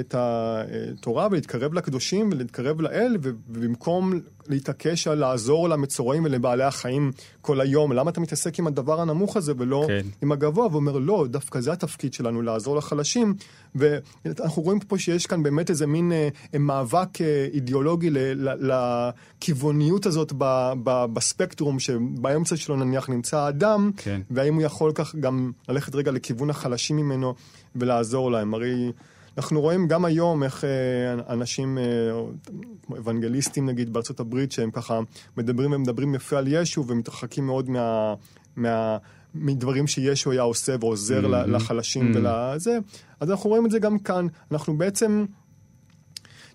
את 0.00 0.14
התורה 0.18 1.28
ולהתקרב 1.30 1.74
לקדושים 1.74 2.28
ולהתקרב 2.32 2.80
לאל, 2.80 3.16
ובמקום 3.22 4.12
להתעקש 4.48 5.08
על 5.08 5.18
לעזור 5.18 5.68
למצורעים 5.68 6.24
ולבעלי 6.24 6.64
החיים 6.64 7.12
כל 7.40 7.60
היום, 7.60 7.92
למה 7.92 8.10
אתה 8.10 8.20
מתעסק 8.20 8.58
עם 8.58 8.66
הדבר 8.66 9.00
הנמוך 9.00 9.36
הזה 9.36 9.52
ולא 9.58 9.84
כן. 9.88 10.06
עם 10.22 10.32
הגבוה? 10.32 10.66
ואומר, 10.72 10.98
לא, 10.98 11.26
דווקא 11.30 11.60
זה 11.60 11.72
התפקיד 11.72 12.14
שלנו, 12.14 12.42
לעזור 12.42 12.76
לחלשים. 12.76 13.34
ואנחנו 13.74 14.62
רואים 14.62 14.80
פה 14.80 14.98
שיש 14.98 15.26
כאן 15.26 15.42
באמת 15.42 15.70
איזה 15.70 15.86
מין 15.86 16.12
אה, 16.12 16.58
מאבק 16.58 17.20
אה, 17.20 17.48
אידיאולוגי 17.52 18.10
לכיווניות 18.60 20.06
הזאת 20.06 20.32
ב, 20.38 20.72
ב, 20.84 21.04
בספקטרום, 21.12 21.78
שבאמצע 21.78 22.56
שלו 22.56 22.76
נניח 22.76 23.08
נמצא 23.08 23.38
האדם, 23.38 23.90
כן. 23.96 24.20
והאם 24.30 24.54
הוא 24.54 24.62
יכול 24.62 24.92
כך 24.94 25.14
גם 25.14 25.52
ללכת 25.68 25.94
רגע 25.94 26.10
לכיוון 26.10 26.50
החלשים 26.50 26.96
ממנו 26.96 27.34
ולעזור 27.76 28.30
להם. 28.30 28.54
הרי... 28.54 28.92
אנחנו 29.38 29.60
רואים 29.60 29.88
גם 29.88 30.04
היום 30.04 30.42
איך 30.42 30.64
אה, 30.64 31.32
אנשים, 31.32 31.78
כמו 32.86 32.96
אוונגליסטים 32.96 33.66
נגיד 33.66 33.92
בארצות 33.92 34.20
הברית, 34.20 34.52
שהם 34.52 34.70
ככה 34.70 35.00
מדברים 35.36 35.72
ומדברים 35.72 36.14
יפה 36.14 36.38
על 36.38 36.48
ישו 36.48 36.84
ומתרחקים 36.86 37.46
מאוד 37.46 37.70
מה... 37.70 38.14
מה 38.56 38.98
מדברים 39.34 39.86
שישו 39.86 40.30
היה 40.30 40.42
עושה 40.42 40.76
ועוזר 40.80 41.24
mm-hmm. 41.24 41.46
לחלשים 41.46 42.12
mm-hmm. 42.12 42.18
ולזה, 42.18 42.78
אז 43.20 43.30
אנחנו 43.30 43.50
רואים 43.50 43.66
את 43.66 43.70
זה 43.70 43.78
גם 43.78 43.98
כאן. 43.98 44.26
אנחנו 44.52 44.78
בעצם... 44.78 45.24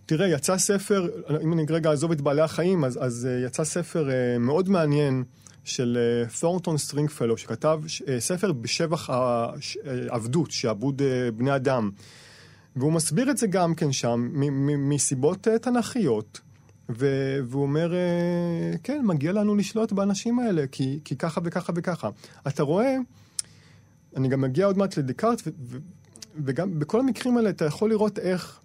תראה, 0.06 0.28
יצא 0.28 0.58
ספר, 0.58 1.08
אם 1.44 1.54
אני 1.54 1.66
רגע 1.70 1.90
אעזוב 1.90 2.12
את 2.12 2.22
בעלי 2.22 2.42
החיים, 2.42 2.84
אז, 2.84 3.00
אז 3.02 3.28
uh, 3.30 3.48
יצא 3.48 3.64
ספר 3.64 4.10
מאוד 4.40 4.70
מעניין 4.70 5.24
של 5.64 5.98
תורנטון 6.40 6.78
סטרינגפלו, 6.78 7.38
שכתב 7.38 7.82
ספר 8.20 8.52
בשבח 8.52 9.10
העבדות, 10.10 10.52
שעבוד 10.52 11.02
בני 11.38 11.56
אדם. 11.56 11.92
והוא 12.76 12.94
מסביר 12.94 13.32
את 13.32 13.38
זה 13.38 13.48
גם 13.48 13.76
כן 13.76 13.92
שם, 13.92 14.30
מסיבות 14.90 15.48
uh, 15.48 15.58
תנכיות. 15.58 16.42
והוא 16.90 17.62
אומר, 17.62 17.94
אה, 17.94 18.78
כן, 18.84 19.02
מגיע 19.04 19.32
לנו 19.32 19.56
לשלוט 19.56 19.92
באנשים 19.92 20.40
האלה, 20.40 20.68
כי, 20.72 21.00
כי 21.04 21.16
ככה 21.16 21.42
וככה 21.44 21.74
וככה. 21.76 22.10
אתה 22.48 22.64
רואה, 22.64 22.96
אני 24.16 24.28
גם 24.28 24.42
מגיע 24.42 24.66
עוד 24.66 24.78
מעט 24.78 24.98
לדקארט, 24.98 25.42
וגם 26.46 26.80
בכל 26.80 27.00
המקרים 27.00 27.38
האלה 27.38 27.50
אתה 27.50 27.66
יכול 27.66 27.90
לראות 27.90 28.20
איך 28.20 28.60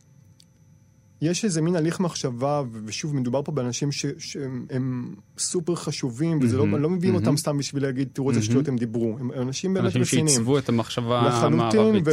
יש 1.22 1.44
איזה 1.44 1.62
מין 1.62 1.76
הליך 1.76 2.00
מחשבה, 2.00 2.62
ושוב, 2.84 3.16
מדובר 3.16 3.42
פה 3.42 3.52
באנשים 3.52 3.92
ש- 3.92 4.06
שהם 4.18 5.14
סופר 5.38 5.74
חשובים, 5.74 6.38
וזה 6.42 6.56
mm-hmm, 6.56 6.66
לא, 6.66 6.80
לא 6.80 6.90
מביאים 6.90 7.14
mm-hmm. 7.14 7.18
אותם 7.18 7.36
סתם 7.36 7.58
בשביל 7.58 7.82
להגיד, 7.82 8.08
תראו 8.12 8.30
איזה 8.30 8.40
mm-hmm. 8.40 8.44
שטויות 8.44 8.68
הם 8.68 8.76
דיברו. 8.76 9.16
הם 9.20 9.32
אנשים 9.32 9.74
באמת 9.74 9.86
רציניים. 9.86 10.02
אנשים 10.02 10.28
שעיצבו 10.28 10.58
את 10.58 10.68
המחשבה 10.68 11.18
המערבית. 11.18 11.80
לחלוטין, 11.80 12.04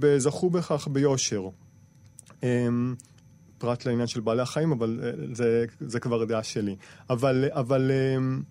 וזכו 0.00 0.50
בכך 0.50 0.88
ביושר. 0.92 1.48
אמ, 2.42 2.94
פרט 3.58 3.86
לעניין 3.86 4.06
של 4.06 4.20
בעלי 4.20 4.42
החיים, 4.42 4.72
אבל 4.72 5.00
אה, 5.02 5.10
זה, 5.32 5.64
זה 5.80 6.00
כבר 6.00 6.24
דעה 6.24 6.42
שלי. 6.42 6.76
אבל, 7.10 7.44
אבל 7.50 7.90
אמ, 8.16 8.42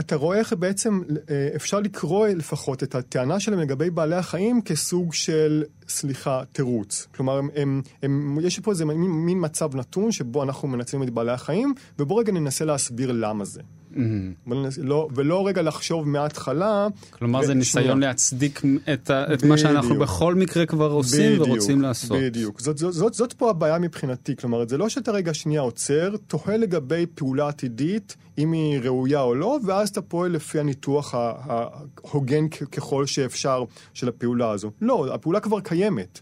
אתה 0.00 0.16
רואה 0.16 0.38
איך 0.38 0.52
בעצם 0.52 1.02
אה, 1.30 1.48
אפשר 1.56 1.80
לקרוא 1.80 2.26
לפחות 2.28 2.82
את 2.82 2.94
הטענה 2.94 3.40
שלהם 3.40 3.60
לגבי 3.60 3.90
בעלי 3.90 4.16
החיים 4.16 4.62
כסוג 4.62 5.14
של, 5.14 5.64
סליחה, 5.88 6.42
תירוץ. 6.52 7.06
כלומר, 7.14 7.38
הם, 7.38 7.48
הם, 7.56 7.82
הם, 8.02 8.38
יש 8.42 8.58
פה 8.58 8.70
איזה 8.70 8.84
מין, 8.84 9.10
מין 9.10 9.38
מצב 9.40 9.76
נתון 9.76 10.12
שבו 10.12 10.42
אנחנו 10.42 10.68
מנצלים 10.68 11.02
את 11.02 11.10
בעלי 11.10 11.32
החיים, 11.32 11.74
ובואו 11.98 12.18
רגע 12.18 12.32
ננסה 12.32 12.64
להסביר 12.64 13.12
למה 13.12 13.44
זה. 13.44 13.60
Mm-hmm. 13.94 14.50
לא, 14.78 15.08
ולא 15.14 15.46
רגע 15.46 15.62
לחשוב 15.62 16.08
מההתחלה. 16.08 16.88
כלומר. 17.10 17.44
זה 17.44 17.54
ניסיון. 17.54 18.00
להצדיק 18.00 18.62
את, 18.92 19.10
את 19.10 19.44
מה 19.44 19.58
שאנחנו 19.58 19.98
בכל 19.98 20.34
מקרה 20.34 20.66
כבר 20.66 20.90
עושים 20.90 21.32
בדיוק, 21.32 21.48
ורוצים 21.48 21.82
לעשות. 21.82 22.18
בדיוק. 22.22 22.60
זאת, 22.60 22.78
זאת, 22.78 22.92
זאת, 22.92 23.14
זאת 23.14 23.32
פה 23.32 23.50
הבעיה 23.50 23.78
מבחינתי. 23.78 24.36
כלומר, 24.36 24.68
זה 24.68 24.78
לא 24.78 24.88
שאתה 24.88 25.12
רגע 25.12 25.34
שנייה 25.34 25.60
עוצר, 25.60 26.14
תוהה 26.26 26.56
לגבי 26.56 27.06
פעולה 27.14 27.48
עתידית, 27.48 28.16
אם 28.38 28.52
היא 28.52 28.80
ראויה 28.82 29.20
או 29.20 29.34
לא, 29.34 29.58
ואז 29.64 29.88
אתה 29.88 30.02
פועל 30.02 30.30
לפי 30.30 30.60
הניתוח 30.60 31.14
ההוגן 31.14 32.48
ככל 32.48 33.06
שאפשר 33.06 33.64
של 33.94 34.08
הפעולה 34.08 34.50
הזו. 34.50 34.70
לא, 34.80 35.14
הפעולה 35.14 35.40
כבר 35.40 35.60
קיימת. 35.60 36.20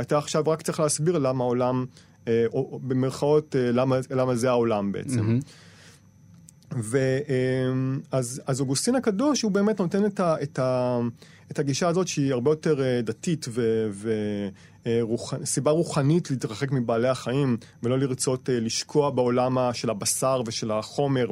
אתה 0.00 0.18
עכשיו 0.18 0.44
רק 0.46 0.62
צריך 0.62 0.80
להסביר 0.80 1.18
למה 1.18 1.44
העולם, 1.44 1.84
אה, 2.28 2.44
או 2.52 2.80
במרכאות, 2.82 3.56
אה, 3.56 3.72
למה, 3.72 3.96
למה 4.10 4.34
זה 4.34 4.48
העולם 4.48 4.92
בעצם. 4.92 5.38
Mm-hmm. 5.38 5.44
ואז 6.82 8.42
אז 8.46 8.60
אוגוסטין 8.60 8.94
הקדוש 8.94 9.42
הוא 9.42 9.52
באמת 9.52 9.80
נותן 9.80 10.06
את, 10.06 10.20
ה, 10.20 10.42
את, 10.42 10.58
ה, 10.58 10.98
את 11.50 11.58
הגישה 11.58 11.88
הזאת 11.88 12.08
שהיא 12.08 12.32
הרבה 12.32 12.50
יותר 12.50 12.82
אה, 12.82 13.00
דתית 13.02 13.46
וסיבה 14.82 15.70
אה, 15.70 15.76
רוחנית 15.76 16.30
להתרחק 16.30 16.72
מבעלי 16.72 17.08
החיים 17.08 17.56
ולא 17.82 17.98
לרצות 17.98 18.50
אה, 18.50 18.60
לשקוע 18.60 19.10
בעולם 19.10 19.58
של 19.72 19.90
הבשר 19.90 20.42
ושל 20.46 20.70
החומר. 20.70 21.26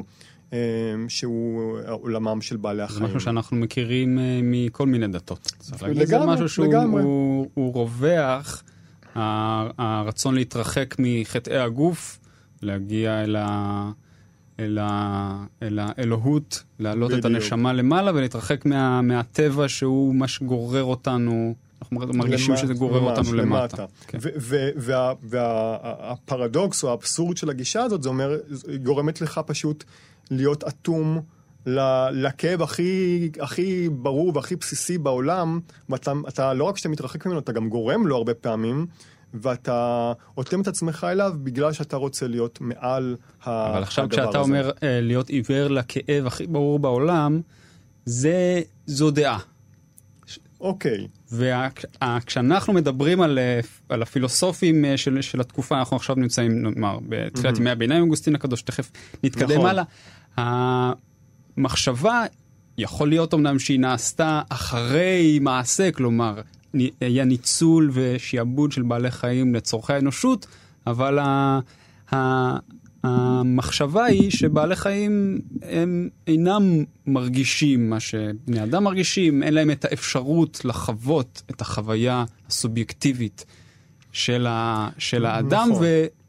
שהוא 1.08 1.78
עולמם 1.88 2.40
של 2.40 2.56
בעלי 2.56 2.82
החיים. 2.82 3.04
משהו 3.04 3.20
שאנחנו 3.20 3.56
מכירים 3.56 4.18
מכל 4.42 4.86
מיני 4.86 5.08
דתות. 5.08 5.52
לגמרי, 5.82 6.06
זה 6.06 6.18
משהו 6.18 6.48
שהוא 6.48 6.66
לגמרי. 6.66 7.02
הוא, 7.02 7.48
הוא 7.54 7.74
רווח, 7.74 8.62
הרצון 9.14 10.34
להתרחק 10.34 10.94
מחטאי 10.98 11.58
הגוף, 11.58 12.18
להגיע 12.62 13.24
אל 13.24 13.36
ה... 13.36 13.90
אל, 14.60 14.78
ה, 14.80 15.44
אל 15.62 15.78
האלוהות, 15.82 16.62
להעלות 16.78 17.10
בדיוק. 17.10 17.20
את 17.20 17.24
הנשמה 17.24 17.72
למעלה 17.72 18.10
ולהתרחק 18.14 18.66
מה, 18.66 19.02
מהטבע 19.02 19.68
שהוא 19.68 20.14
מה 20.14 20.28
שגורר 20.28 20.84
אותנו, 20.84 21.54
אנחנו 21.82 21.96
מרגישים 22.14 22.50
למט, 22.50 22.62
שזה 22.62 22.74
גורר 22.74 23.00
ממש, 23.00 23.18
אותנו 23.18 23.34
למטה. 23.34 23.56
למטה. 23.58 23.86
כן. 24.06 24.18
והפרדוקס 25.26 26.84
וה, 26.84 26.88
וה, 26.88 26.92
או 26.92 26.98
האבסורד 26.98 27.36
של 27.36 27.50
הגישה 27.50 27.82
הזאת, 27.82 28.02
זה 28.02 28.08
אומר, 28.08 28.36
גורמת 28.82 29.20
לך 29.20 29.40
פשוט 29.46 29.84
להיות 30.30 30.64
אטום. 30.64 31.20
לכאב 32.12 32.62
הכי, 32.62 33.30
הכי 33.40 33.88
ברור 33.88 34.32
והכי 34.34 34.56
בסיסי 34.56 34.98
בעולם, 34.98 35.60
ואתה 35.88 36.52
לא 36.54 36.64
רק 36.64 36.76
שאתה 36.76 36.88
מתרחק 36.88 37.26
ממנו, 37.26 37.38
אתה 37.38 37.52
גם 37.52 37.68
גורם 37.68 38.06
לו 38.06 38.16
הרבה 38.16 38.34
פעמים, 38.34 38.86
ואתה 39.34 40.12
אוטם 40.36 40.60
את 40.60 40.68
עצמך 40.68 41.06
אליו 41.10 41.32
בגלל 41.42 41.72
שאתה 41.72 41.96
רוצה 41.96 42.28
להיות 42.28 42.60
מעל 42.60 43.16
הדבר 43.42 43.64
הזה. 43.64 43.72
אבל 43.72 43.82
עכשיו 43.82 44.08
כשאתה 44.08 44.38
אומר 44.38 44.70
uh, 44.70 44.80
להיות 44.82 45.28
עיוור 45.28 45.68
לכאב 45.68 46.26
הכי 46.26 46.46
ברור 46.46 46.78
בעולם, 46.78 47.40
זה, 48.04 48.60
זו 48.86 49.10
דעה. 49.10 49.38
אוקיי. 50.62 51.08
וכשאנחנו 51.32 52.72
מדברים 52.72 53.20
על, 53.20 53.38
אה, 53.38 53.60
על 53.88 54.02
הפילוסופים 54.02 54.84
אה, 54.84 54.96
של, 54.96 55.20
של 55.20 55.40
התקופה, 55.40 55.78
אנחנו 55.78 55.96
עכשיו 55.96 56.16
נמצאים, 56.16 56.62
נאמר, 56.62 56.98
בתחילת 57.08 57.58
ימי 57.58 57.70
הביניים, 57.70 58.02
אוגוסטין 58.02 58.34
הקדוש, 58.34 58.62
תכף 58.62 58.90
נתקדם 59.22 59.58
נכון. 59.58 59.66
הלאה. 59.66 60.92
המחשבה, 61.56 62.22
יכול 62.78 63.08
להיות 63.08 63.34
אמנם 63.34 63.58
שהיא 63.58 63.80
נעשתה 63.80 64.42
אחרי 64.48 65.38
מעשה, 65.42 65.90
כלומר, 65.92 66.40
היה 67.00 67.24
ניצול 67.24 67.90
ושעבוד 67.92 68.72
של 68.72 68.82
בעלי 68.82 69.10
חיים 69.10 69.54
לצורכי 69.54 69.92
האנושות, 69.92 70.46
אבל 70.86 71.18
ה, 71.18 71.60
ה, 72.14 72.56
המחשבה 73.02 74.04
היא 74.04 74.30
שבעלי 74.30 74.76
חיים 74.76 75.38
הם 75.62 76.08
אינם 76.26 76.84
מרגישים 77.06 77.90
מה 77.90 78.00
שבני 78.00 78.62
אדם 78.62 78.84
מרגישים, 78.84 79.42
אין 79.42 79.54
להם 79.54 79.70
את 79.70 79.84
האפשרות 79.84 80.64
לחוות 80.64 81.42
את 81.50 81.60
החוויה 81.60 82.24
הסובייקטיבית 82.48 83.44
של, 84.12 84.46
ה, 84.46 84.88
של 84.98 85.26
האדם, 85.26 85.68
נכון. 85.70 85.84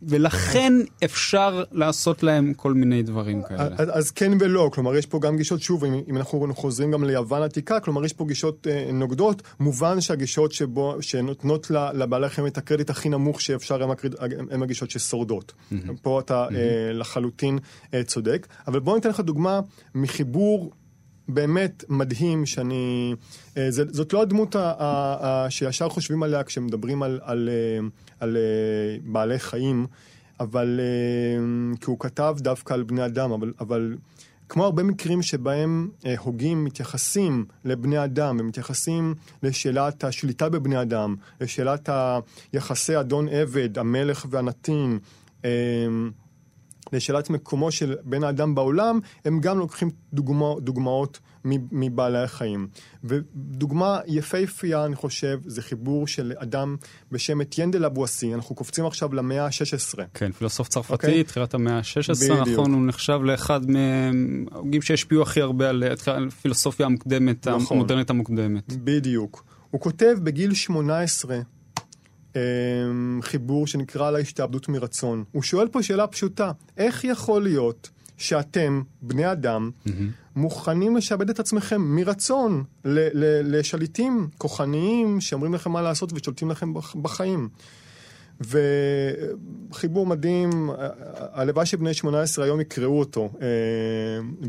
ולכן 0.08 0.74
אפשר 1.04 1.64
לעשות 1.72 2.24
להם 2.24 2.54
כל 2.54 2.74
מיני 2.74 3.04
דברים 3.04 3.42
כאלה. 3.50 3.68
אז, 3.78 3.90
אז 3.92 4.12
כן 4.12 4.32
ולא, 4.40 4.70
כלומר 4.74 4.96
יש 4.96 5.06
פה 5.06 5.20
גם 5.20 5.38
גישות, 5.38 5.62
שוב, 5.62 5.86
אם, 5.86 5.94
אם 6.10 6.18
אנחנו 6.18 6.54
חוזרים 6.56 6.92
גם 6.92 7.04
ליוון 7.04 7.44
עתיקה, 7.44 7.80
כלומר 7.80 8.06
יש 8.06 8.14
פה 8.14 8.26
גישות 8.26 8.68
אה, 8.68 8.90
נוגדות, 8.94 9.42
מובן 9.60 10.02
שהגישות 10.02 10.52
שבו, 10.52 10.96
שנותנות 11.02 11.72
לבעלי 11.94 12.26
החיים 12.26 12.48
את 12.48 12.58
הקרדיט 12.58 12.90
הכי 12.90 13.10
נמוך 13.10 13.42
שאפשר, 13.42 13.84
הם, 13.84 13.92
הקרד, 13.92 14.14
הם 14.52 14.64
הגישות 14.64 14.92
ששורדות. 14.92 15.54
Mm-hmm. 15.54 15.76
פה 16.02 16.20
אתה 16.20 16.48
mm-hmm. 16.48 16.56
אה, 16.56 16.94
לחלוטין 16.94 17.60
אה, 17.94 18.04
צודק, 18.04 18.48
אבל 18.68 18.80
בוא 18.80 18.96
ניתן 18.96 19.10
לך 19.10 19.20
דוגמה 19.20 19.60
מחיבור 19.96 20.72
באמת 21.28 21.84
מדהים 21.90 22.46
שאני... 22.46 23.16
אה, 23.58 23.68
זאת 23.72 24.14
לא 24.14 24.22
הדמות 24.22 24.56
שישר 25.50 25.90
חושבים 25.90 26.24
עליה 26.24 26.44
כשמדברים 26.44 27.04
על, 27.04 27.20
על, 27.24 27.50
אה, 27.50 27.88
על, 28.20 28.38
על 28.38 28.38
בעלי 29.04 29.40
חיים, 29.40 29.88
אבל... 30.40 30.80
כי 31.82 31.86
הוא 31.86 32.00
כתב 32.00 32.36
דווקא 32.40 32.74
על 32.74 32.84
בני 32.84 33.06
אדם, 33.06 33.32
אבל... 33.32 33.54
אבל 33.60 33.96
כמו 34.54 34.66
הרבה 34.66 34.84
מקרים 34.84 35.22
שבהם 35.22 35.90
אה, 36.06 36.16
הוגים 36.20 36.64
מתייחסים 36.64 37.46
לבני 37.66 38.04
אדם 38.04 38.38
ומתייחסים 38.40 39.16
לשאלת 39.44 40.04
השליטה 40.04 40.50
בבני 40.50 40.82
אדם, 40.82 41.16
לשאלת 41.42 41.90
היחסי 42.54 43.00
אדון-עבד, 43.00 43.80
המלך 43.80 44.26
והנתין, 44.30 45.00
אה, 45.46 45.50
לשאלת 46.94 47.30
מקומו 47.30 47.72
של 47.72 47.96
בן 48.04 48.24
האדם 48.24 48.56
בעולם, 48.56 49.00
הם 49.26 49.40
גם 49.40 49.60
לוקחים 49.60 49.90
דוגמא, 50.14 50.60
דוגמאות 50.60 51.20
מבעלי 51.46 52.24
החיים. 52.24 52.68
ודוגמה 53.04 54.00
יפהפייה, 54.08 54.86
אני 54.86 54.96
חושב, 54.96 55.40
זה 55.46 55.62
חיבור 55.62 56.08
של 56.08 56.34
אדם 56.38 56.76
בשם 57.12 57.42
אתיין 57.42 57.72
דה 57.72 57.80
לבואסי, 57.80 58.34
אנחנו 58.34 58.56
קופצים 58.56 58.86
עכשיו 58.86 59.14
למאה 59.14 59.46
ה-16. 59.46 60.00
כן, 60.14 60.32
פילוסוף 60.32 60.68
צרפתי, 60.68 60.94
okay. 60.94 60.96
אוקיי? 60.96 61.24
תחילת 61.24 61.54
המאה 61.54 61.78
ה-16, 61.78 62.34
נכון, 62.34 62.74
הוא 62.74 62.86
נחשב 62.86 63.20
לאחד 63.24 63.62
מההוגים 63.72 64.82
שהשפיעו 64.82 65.22
הכי 65.22 65.42
הרבה 65.42 65.70
על 65.70 65.84
הפילוסופיה 66.08 66.86
המוקדמת, 66.86 67.48
נכון. 67.48 67.78
המודרנית 67.78 68.10
המוקדמת. 68.10 68.74
בדיוק. 68.74 69.46
הוא 69.72 69.82
כותב 69.82 70.16
בגיל 70.24 70.54
18, 70.54 71.36
אמ, 71.36 71.42
חיבור 73.22 73.68
שנקרא 73.68 74.12
לה 74.12 74.20
השתעבדות 74.20 74.70
מרצון. 74.70 75.24
הוא 75.32 75.44
שואל 75.44 75.68
פה 75.68 75.84
שאלה 75.84 76.08
פשוטה, 76.08 76.52
איך 76.78 77.04
יכול 77.04 77.44
להיות 77.44 77.90
שאתם, 78.18 78.82
בני 79.02 79.32
אדם, 79.32 79.72
mm-hmm. 79.88 79.92
מוכנים 80.36 80.98
לשעבד 80.98 81.30
את 81.30 81.40
עצמכם 81.40 81.82
מרצון 81.82 82.64
ל- 82.86 83.10
ל- 83.14 83.58
לשליטים 83.60 84.28
כוחניים 84.38 85.22
שאומרים 85.22 85.54
לכם 85.54 85.72
מה 85.72 85.82
לעשות 85.82 86.14
ושולטים 86.14 86.52
לכם 86.52 86.74
בחיים? 87.02 87.50
וחיבור 88.42 90.06
מדהים, 90.06 90.70
הלוואי 91.18 91.66
שבני 91.66 91.94
18 91.94 92.46
היום 92.46 92.62
יקראו 92.62 93.00
אותו, 93.00 93.30
אה, 93.42 93.48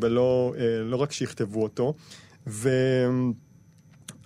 ולא 0.01 0.55
לא 0.85 0.97
רק 0.97 1.13
שיכתבו 1.13 1.63
אותו. 1.63 1.95
ו... 2.47 2.69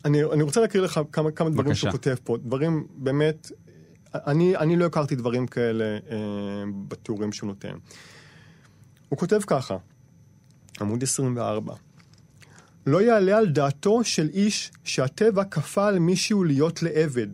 אני, 0.04 0.24
אני 0.24 0.42
רוצה 0.42 0.60
להקריא 0.60 0.82
לך 0.82 1.00
כמה, 1.12 1.30
כמה 1.30 1.50
דברים 1.50 1.74
שהוא 1.74 1.90
כותב 1.90 2.14
פה, 2.24 2.36
דברים 2.36 2.86
באמת, 2.96 3.50
אני, 4.14 4.56
אני 4.56 4.76
לא 4.76 4.84
הכרתי 4.84 5.16
דברים 5.16 5.46
כאלה 5.46 5.84
אה, 5.84 6.16
בתיאורים 6.88 7.32
שהוא 7.32 7.46
נותן. 7.46 7.74
הוא 9.08 9.18
כותב 9.18 9.40
ככה, 9.46 9.76
עמוד 10.80 11.02
24, 11.02 11.74
לא 12.86 13.02
יעלה 13.02 13.38
על 13.38 13.48
דעתו 13.48 14.04
של 14.04 14.28
איש 14.32 14.70
שהטבע 14.84 15.44
כפה 15.44 15.88
על 15.88 15.98
מישהו 15.98 16.44
להיות 16.44 16.82
לעבד, 16.82 17.28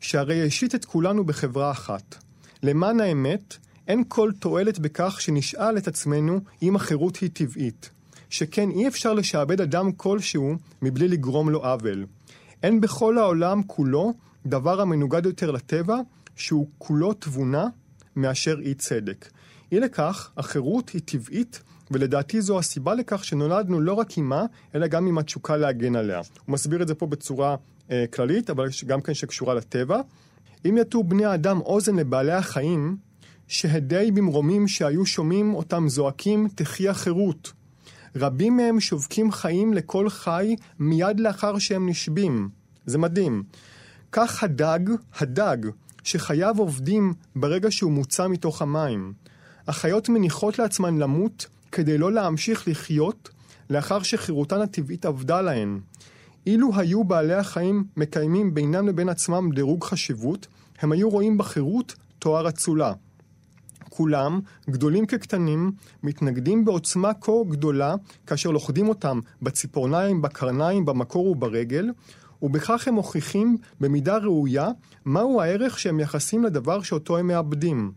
שהרי 0.00 0.46
השית 0.46 0.74
את 0.74 0.84
כולנו 0.84 1.24
בחברה 1.24 1.70
אחת. 1.70 2.16
למען 2.62 3.00
האמת, 3.00 3.56
אין 3.88 4.04
כל 4.08 4.30
תועלת 4.38 4.78
בכך 4.78 5.20
שנשאל 5.20 5.78
את 5.78 5.88
עצמנו 5.88 6.40
אם 6.62 6.76
החירות 6.76 7.16
היא 7.16 7.30
טבעית. 7.32 7.90
שכן 8.30 8.70
אי 8.70 8.88
אפשר 8.88 9.14
לשעבד 9.14 9.60
אדם 9.60 9.92
כלשהו 9.92 10.54
מבלי 10.82 11.08
לגרום 11.08 11.50
לו 11.50 11.64
עוול. 11.64 12.06
אין 12.62 12.80
בכל 12.80 13.18
העולם 13.18 13.62
כולו 13.66 14.14
דבר 14.46 14.80
המנוגד 14.80 15.26
יותר 15.26 15.50
לטבע, 15.50 15.96
שהוא 16.36 16.68
כולו 16.78 17.12
תבונה 17.12 17.66
מאשר 18.16 18.56
אי 18.60 18.74
צדק. 18.74 19.28
אי 19.72 19.80
לכך, 19.80 20.30
החירות 20.36 20.88
היא 20.90 21.02
טבעית, 21.04 21.62
ולדעתי 21.90 22.40
זו 22.40 22.58
הסיבה 22.58 22.94
לכך 22.94 23.24
שנולדנו 23.24 23.80
לא 23.80 23.92
רק 23.92 24.10
עימה, 24.10 24.44
אלא 24.74 24.86
גם 24.86 25.06
עם 25.06 25.18
התשוקה 25.18 25.56
להגן 25.56 25.96
עליה. 25.96 26.18
הוא 26.18 26.52
מסביר 26.52 26.82
את 26.82 26.88
זה 26.88 26.94
פה 26.94 27.06
בצורה 27.06 27.56
אה, 27.90 28.04
כללית, 28.14 28.50
אבל 28.50 28.68
גם 28.86 29.00
כן 29.00 29.14
שקשורה 29.14 29.54
לטבע. 29.54 30.00
אם 30.68 30.78
יטו 30.80 31.02
בני 31.02 31.24
האדם 31.24 31.60
אוזן 31.60 31.96
לבעלי 31.96 32.32
החיים, 32.32 32.96
שהדי 33.48 34.10
במרומים 34.10 34.68
שהיו 34.68 35.06
שומעים 35.06 35.54
אותם 35.54 35.88
זועקים, 35.88 36.48
תחי 36.54 36.88
החירות. 36.88 37.52
רבים 38.16 38.56
מהם 38.56 38.80
שובקים 38.80 39.32
חיים 39.32 39.74
לכל 39.74 40.10
חי 40.10 40.56
מיד 40.78 41.20
לאחר 41.20 41.58
שהם 41.58 41.88
נשבים. 41.88 42.48
זה 42.86 42.98
מדהים. 42.98 43.42
כך 44.12 44.42
הדג, 44.42 44.80
הדג, 45.20 45.56
שחייו 46.04 46.54
עובדים 46.58 47.14
ברגע 47.36 47.70
שהוא 47.70 47.92
מוצא 47.92 48.28
מתוך 48.28 48.62
המים. 48.62 49.12
החיות 49.68 50.08
מניחות 50.08 50.58
לעצמן 50.58 50.98
למות 50.98 51.46
כדי 51.72 51.98
לא 51.98 52.12
להמשיך 52.12 52.68
לחיות 52.68 53.28
לאחר 53.70 54.02
שחירותן 54.02 54.60
הטבעית 54.60 55.06
אבדה 55.06 55.40
להן. 55.40 55.80
אילו 56.46 56.70
היו 56.76 57.04
בעלי 57.04 57.34
החיים 57.34 57.84
מקיימים 57.96 58.54
בינם 58.54 58.88
לבין 58.88 59.08
עצמם 59.08 59.50
דירוג 59.54 59.84
חשיבות, 59.84 60.46
הם 60.78 60.92
היו 60.92 61.10
רואים 61.10 61.38
בחירות 61.38 61.94
תואר 62.18 62.48
אצולה. 62.48 62.92
כולם, 63.96 64.40
גדולים 64.70 65.06
כקטנים, 65.06 65.72
מתנגדים 66.02 66.64
בעוצמה 66.64 67.14
כה 67.14 67.32
גדולה 67.48 67.94
כאשר 68.26 68.50
לוכדים 68.50 68.88
אותם 68.88 69.20
בציפורניים, 69.42 70.22
בקרניים, 70.22 70.84
במקור 70.84 71.26
וברגל, 71.26 71.90
ובכך 72.42 72.88
הם 72.88 72.94
מוכיחים 72.94 73.56
במידה 73.80 74.16
ראויה 74.16 74.68
מהו 75.04 75.40
הערך 75.40 75.78
שהם 75.78 75.96
מייחסים 75.96 76.44
לדבר 76.44 76.82
שאותו 76.82 77.18
הם 77.18 77.26
מאבדים. 77.26 77.92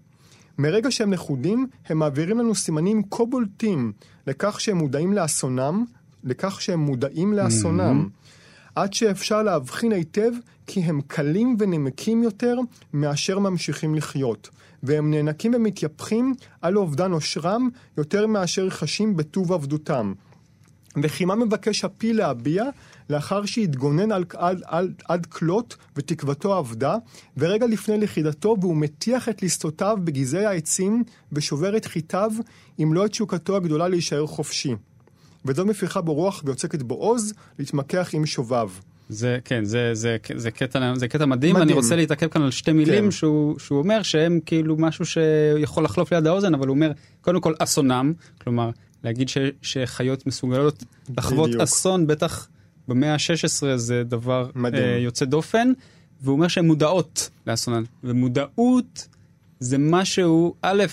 מרגע 0.57 0.91
שהם 0.91 1.13
לכודים, 1.13 1.67
הם 1.89 1.97
מעבירים 1.97 2.39
לנו 2.39 2.55
סימנים 2.55 3.03
כה 3.11 3.25
בולטים 3.25 3.91
לכך 4.27 4.59
שהם 4.59 4.77
מודעים 4.77 5.13
לאסונם, 5.13 5.85
לכך 6.23 6.61
שהם 6.61 6.79
מודעים 6.79 7.33
לאסונם. 7.33 8.07
Mm-hmm. 8.07 8.71
עד 8.75 8.93
שאפשר 8.93 9.43
להבחין 9.43 9.91
היטב 9.91 10.31
כי 10.67 10.79
הם 10.79 11.01
קלים 11.07 11.55
ונמקים 11.59 12.23
יותר 12.23 12.55
מאשר 12.93 13.39
ממשיכים 13.39 13.95
לחיות. 13.95 14.49
והם 14.83 15.11
נאנקים 15.11 15.53
ומתייפחים 15.55 16.33
על 16.61 16.77
אובדן 16.77 17.11
עושרם 17.11 17.69
יותר 17.97 18.27
מאשר 18.27 18.69
חשים 18.69 19.15
בטוב 19.15 19.53
עבדותם. 19.53 20.13
וכי 21.03 21.25
מה 21.25 21.35
מבקש 21.35 21.85
הפיל 21.85 22.17
להביע 22.17 22.63
לאחר 23.09 23.45
שהתגונן 23.45 24.11
על, 24.11 24.25
על, 24.35 24.61
על, 24.65 24.93
עד 25.05 25.25
כלות 25.25 25.75
ותקוותו 25.95 26.59
אבדה, 26.59 26.95
ורגע 27.37 27.67
לפני 27.67 27.97
לכידתו 27.97 28.55
והוא 28.61 28.77
מטיח 28.77 29.29
את 29.29 29.41
ליסטותיו 29.41 29.97
בגזעי 30.03 30.45
העצים 30.45 31.03
ושובר 31.31 31.77
את 31.77 31.85
חיטיו, 31.85 32.31
אם 32.79 32.93
לא 32.93 33.05
את 33.05 33.11
תשוקתו 33.11 33.55
הגדולה 33.55 33.87
להישאר 33.87 34.27
חופשי. 34.27 34.75
וזו 35.45 35.65
מפיחה 35.65 36.01
בו 36.01 36.13
רוח 36.13 36.41
ויוצקת 36.45 36.81
בו 36.81 36.95
עוז, 36.95 37.33
להתמקח 37.59 38.09
עם 38.13 38.25
שוביו. 38.25 38.69
זה 39.09 39.37
כן 39.45 39.65
זה 39.65 39.89
זה 39.93 40.17
זה 40.35 40.51
קטע 40.51 40.93
זה 40.95 41.07
קטע 41.07 41.25
מדהים, 41.25 41.55
מדהים. 41.55 41.69
אני 41.69 41.73
רוצה 41.73 41.95
להתעכב 41.95 42.27
כאן 42.27 42.41
על 42.41 42.51
שתי 42.51 42.71
מילים 42.71 43.03
כן. 43.03 43.11
שהוא 43.11 43.59
שהוא 43.59 43.79
אומר 43.79 44.01
שהם 44.03 44.39
כאילו 44.45 44.75
משהו 44.77 45.05
שיכול 45.05 45.83
לחלוף 45.83 46.13
ליד 46.13 46.27
האוזן 46.27 46.53
אבל 46.53 46.67
הוא 46.67 46.75
אומר 46.75 46.91
קודם 47.21 47.41
כל 47.41 47.53
אסונם 47.59 48.13
כלומר 48.41 48.69
להגיד 49.03 49.29
ש, 49.29 49.37
שחיות 49.61 50.27
מסוגלות 50.27 50.83
לחוות 51.17 51.47
בדיוק. 51.47 51.61
אסון 51.61 52.07
בטח 52.07 52.47
במאה 52.87 53.13
ה-16 53.13 53.75
זה 53.75 54.03
דבר 54.03 54.49
מדהים. 54.55 54.83
אה, 54.83 54.97
יוצא 54.97 55.25
דופן 55.25 55.71
והוא 56.21 56.33
אומר 56.33 56.47
שהן 56.47 56.65
מודעות 56.65 57.29
לאסונן 57.47 57.83
ומודעות 58.03 59.07
זה 59.59 59.77
משהו 59.77 60.55
א' 60.61 60.83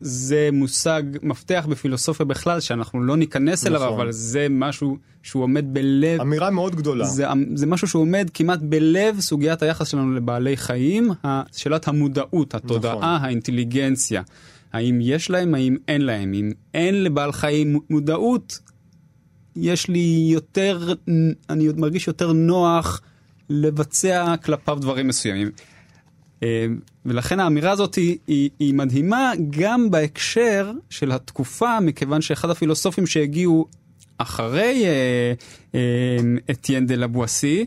זה 0.00 0.48
מושג 0.52 1.02
מפתח 1.22 1.66
בפילוסופיה 1.70 2.26
בכלל 2.26 2.60
שאנחנו 2.60 3.02
לא 3.02 3.16
ניכנס 3.16 3.66
נכון. 3.66 3.76
אליו 3.76 3.94
אבל 3.94 4.12
זה 4.12 4.46
משהו 4.50 4.96
שהוא 5.22 5.42
עומד 5.42 5.64
בלב 5.74 6.20
אמירה 6.20 6.50
מאוד 6.50 6.76
גדולה 6.76 7.04
זה, 7.04 7.26
זה 7.54 7.66
משהו 7.66 7.88
שהוא 7.88 8.02
עומד 8.02 8.30
כמעט 8.34 8.58
בלב 8.62 9.20
סוגיית 9.20 9.62
היחס 9.62 9.88
שלנו 9.88 10.14
לבעלי 10.14 10.56
חיים 10.56 11.10
שאלת 11.52 11.88
המודעות 11.88 12.54
התודעה 12.54 12.92
נכון. 12.92 13.04
האינטליגנציה 13.04 14.22
האם 14.72 14.98
יש 15.02 15.30
להם 15.30 15.54
האם 15.54 15.76
אין 15.88 16.00
להם 16.00 16.34
אם 16.34 16.52
אין 16.74 17.04
לבעל 17.04 17.32
חיים 17.32 17.80
מודעות 17.90 18.58
יש 19.56 19.88
לי 19.88 20.28
יותר 20.32 20.94
אני 21.50 21.68
מרגיש 21.76 22.06
יותר 22.08 22.32
נוח 22.32 23.00
לבצע 23.50 24.34
כלפיו 24.44 24.78
דברים 24.80 25.08
מסוימים. 25.08 25.50
ולכן 27.08 27.40
האמירה 27.40 27.70
הזאת 27.70 27.94
היא, 27.94 28.18
היא, 28.26 28.50
היא 28.58 28.74
מדהימה 28.74 29.32
גם 29.50 29.90
בהקשר 29.90 30.72
של 30.90 31.12
התקופה, 31.12 31.80
מכיוון 31.80 32.20
שאחד 32.22 32.50
הפילוסופים 32.50 33.06
שהגיעו 33.06 33.66
אחרי 34.18 34.84
אה, 34.86 35.32
אה, 35.74 35.80
אתיין 36.50 36.86
דה 36.86 36.94
לבואסי, 36.94 37.66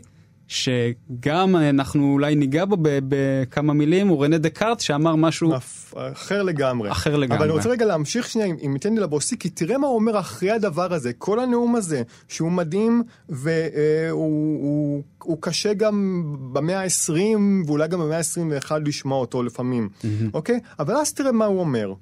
שגם 0.52 1.56
אנחנו 1.56 2.12
אולי 2.12 2.34
ניגע 2.34 2.64
בו 2.64 2.76
בכמה 2.80 3.72
מילים, 3.72 4.08
הוא 4.08 4.24
רנה 4.24 4.38
דקארט 4.38 4.80
שאמר 4.80 5.16
משהו 5.16 5.52
אחר 5.94 6.42
לגמרי. 6.42 6.90
אחר 6.90 7.16
לגמרי. 7.16 7.38
אבל 7.38 7.46
אני 7.46 7.52
רוצה 7.52 7.68
רגע 7.68 7.86
להמשיך 7.86 8.28
שנייה 8.28 8.48
עם, 8.48 8.56
עם 8.60 8.76
דה 8.76 9.02
לבוסי, 9.02 9.38
כי 9.38 9.50
תראה 9.50 9.78
מה 9.78 9.86
הוא 9.86 9.94
אומר 9.94 10.20
אחרי 10.20 10.50
הדבר 10.50 10.94
הזה, 10.94 11.12
כל 11.12 11.40
הנאום 11.40 11.76
הזה, 11.76 12.02
שהוא 12.28 12.52
מדהים 12.52 13.02
והוא 13.28 14.10
הוא, 14.10 15.02
הוא 15.22 15.38
קשה 15.40 15.74
גם 15.74 16.22
במאה 16.52 16.82
ה-20 16.82 17.12
ואולי 17.66 17.88
גם 17.88 18.00
במאה 18.00 18.18
ה-21 18.18 18.72
לשמוע 18.86 19.18
אותו 19.18 19.42
לפעמים, 19.42 19.88
mm-hmm. 19.88 20.06
אוקיי? 20.34 20.60
אבל 20.78 20.96
אז 20.96 21.12
תראה 21.12 21.32
מה 21.32 21.44
הוא 21.44 21.60
אומר. 21.60 21.92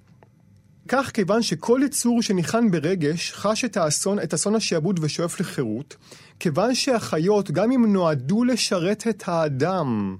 כך 0.92 1.10
כיוון 1.10 1.42
שכל 1.42 1.80
יצור 1.84 2.22
שניחן 2.22 2.70
ברגש 2.70 3.32
חש 3.32 3.64
את 3.64 3.76
האסון, 3.76 4.18
את 4.18 4.34
אסון 4.34 4.54
השעבוד 4.54 5.00
ושואף 5.02 5.40
לחירות, 5.40 5.96
כיוון 6.40 6.74
שהחיות, 6.74 7.50
גם 7.50 7.72
אם 7.72 7.92
נועדו 7.92 8.44
לשרת 8.44 9.06
את 9.08 9.22
האדם, 9.26 10.16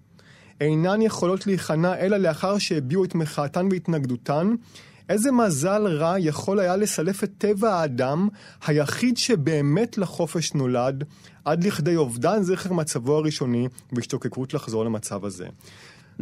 אינן 0.60 1.02
יכולות 1.02 1.46
להיכנע 1.46 1.96
אלא 1.96 2.16
לאחר 2.16 2.58
שהביעו 2.58 3.04
את 3.04 3.14
מחאתן 3.14 3.68
והתנגדותן, 3.70 4.54
איזה 5.08 5.32
מזל 5.32 5.86
רע 5.86 6.14
יכול 6.18 6.60
היה 6.60 6.76
לסלף 6.76 7.24
את 7.24 7.30
טבע 7.38 7.74
האדם, 7.74 8.28
היחיד 8.66 9.16
שבאמת 9.16 9.98
לחופש 9.98 10.52
נולד, 10.54 11.04
עד 11.44 11.64
לכדי 11.64 11.96
אובדן 11.96 12.42
זכר 12.42 12.72
מצבו 12.72 13.16
הראשוני 13.16 13.68
והשתוקקות 13.92 14.54
לחזור 14.54 14.84
למצב 14.84 15.24
הזה. 15.24 15.46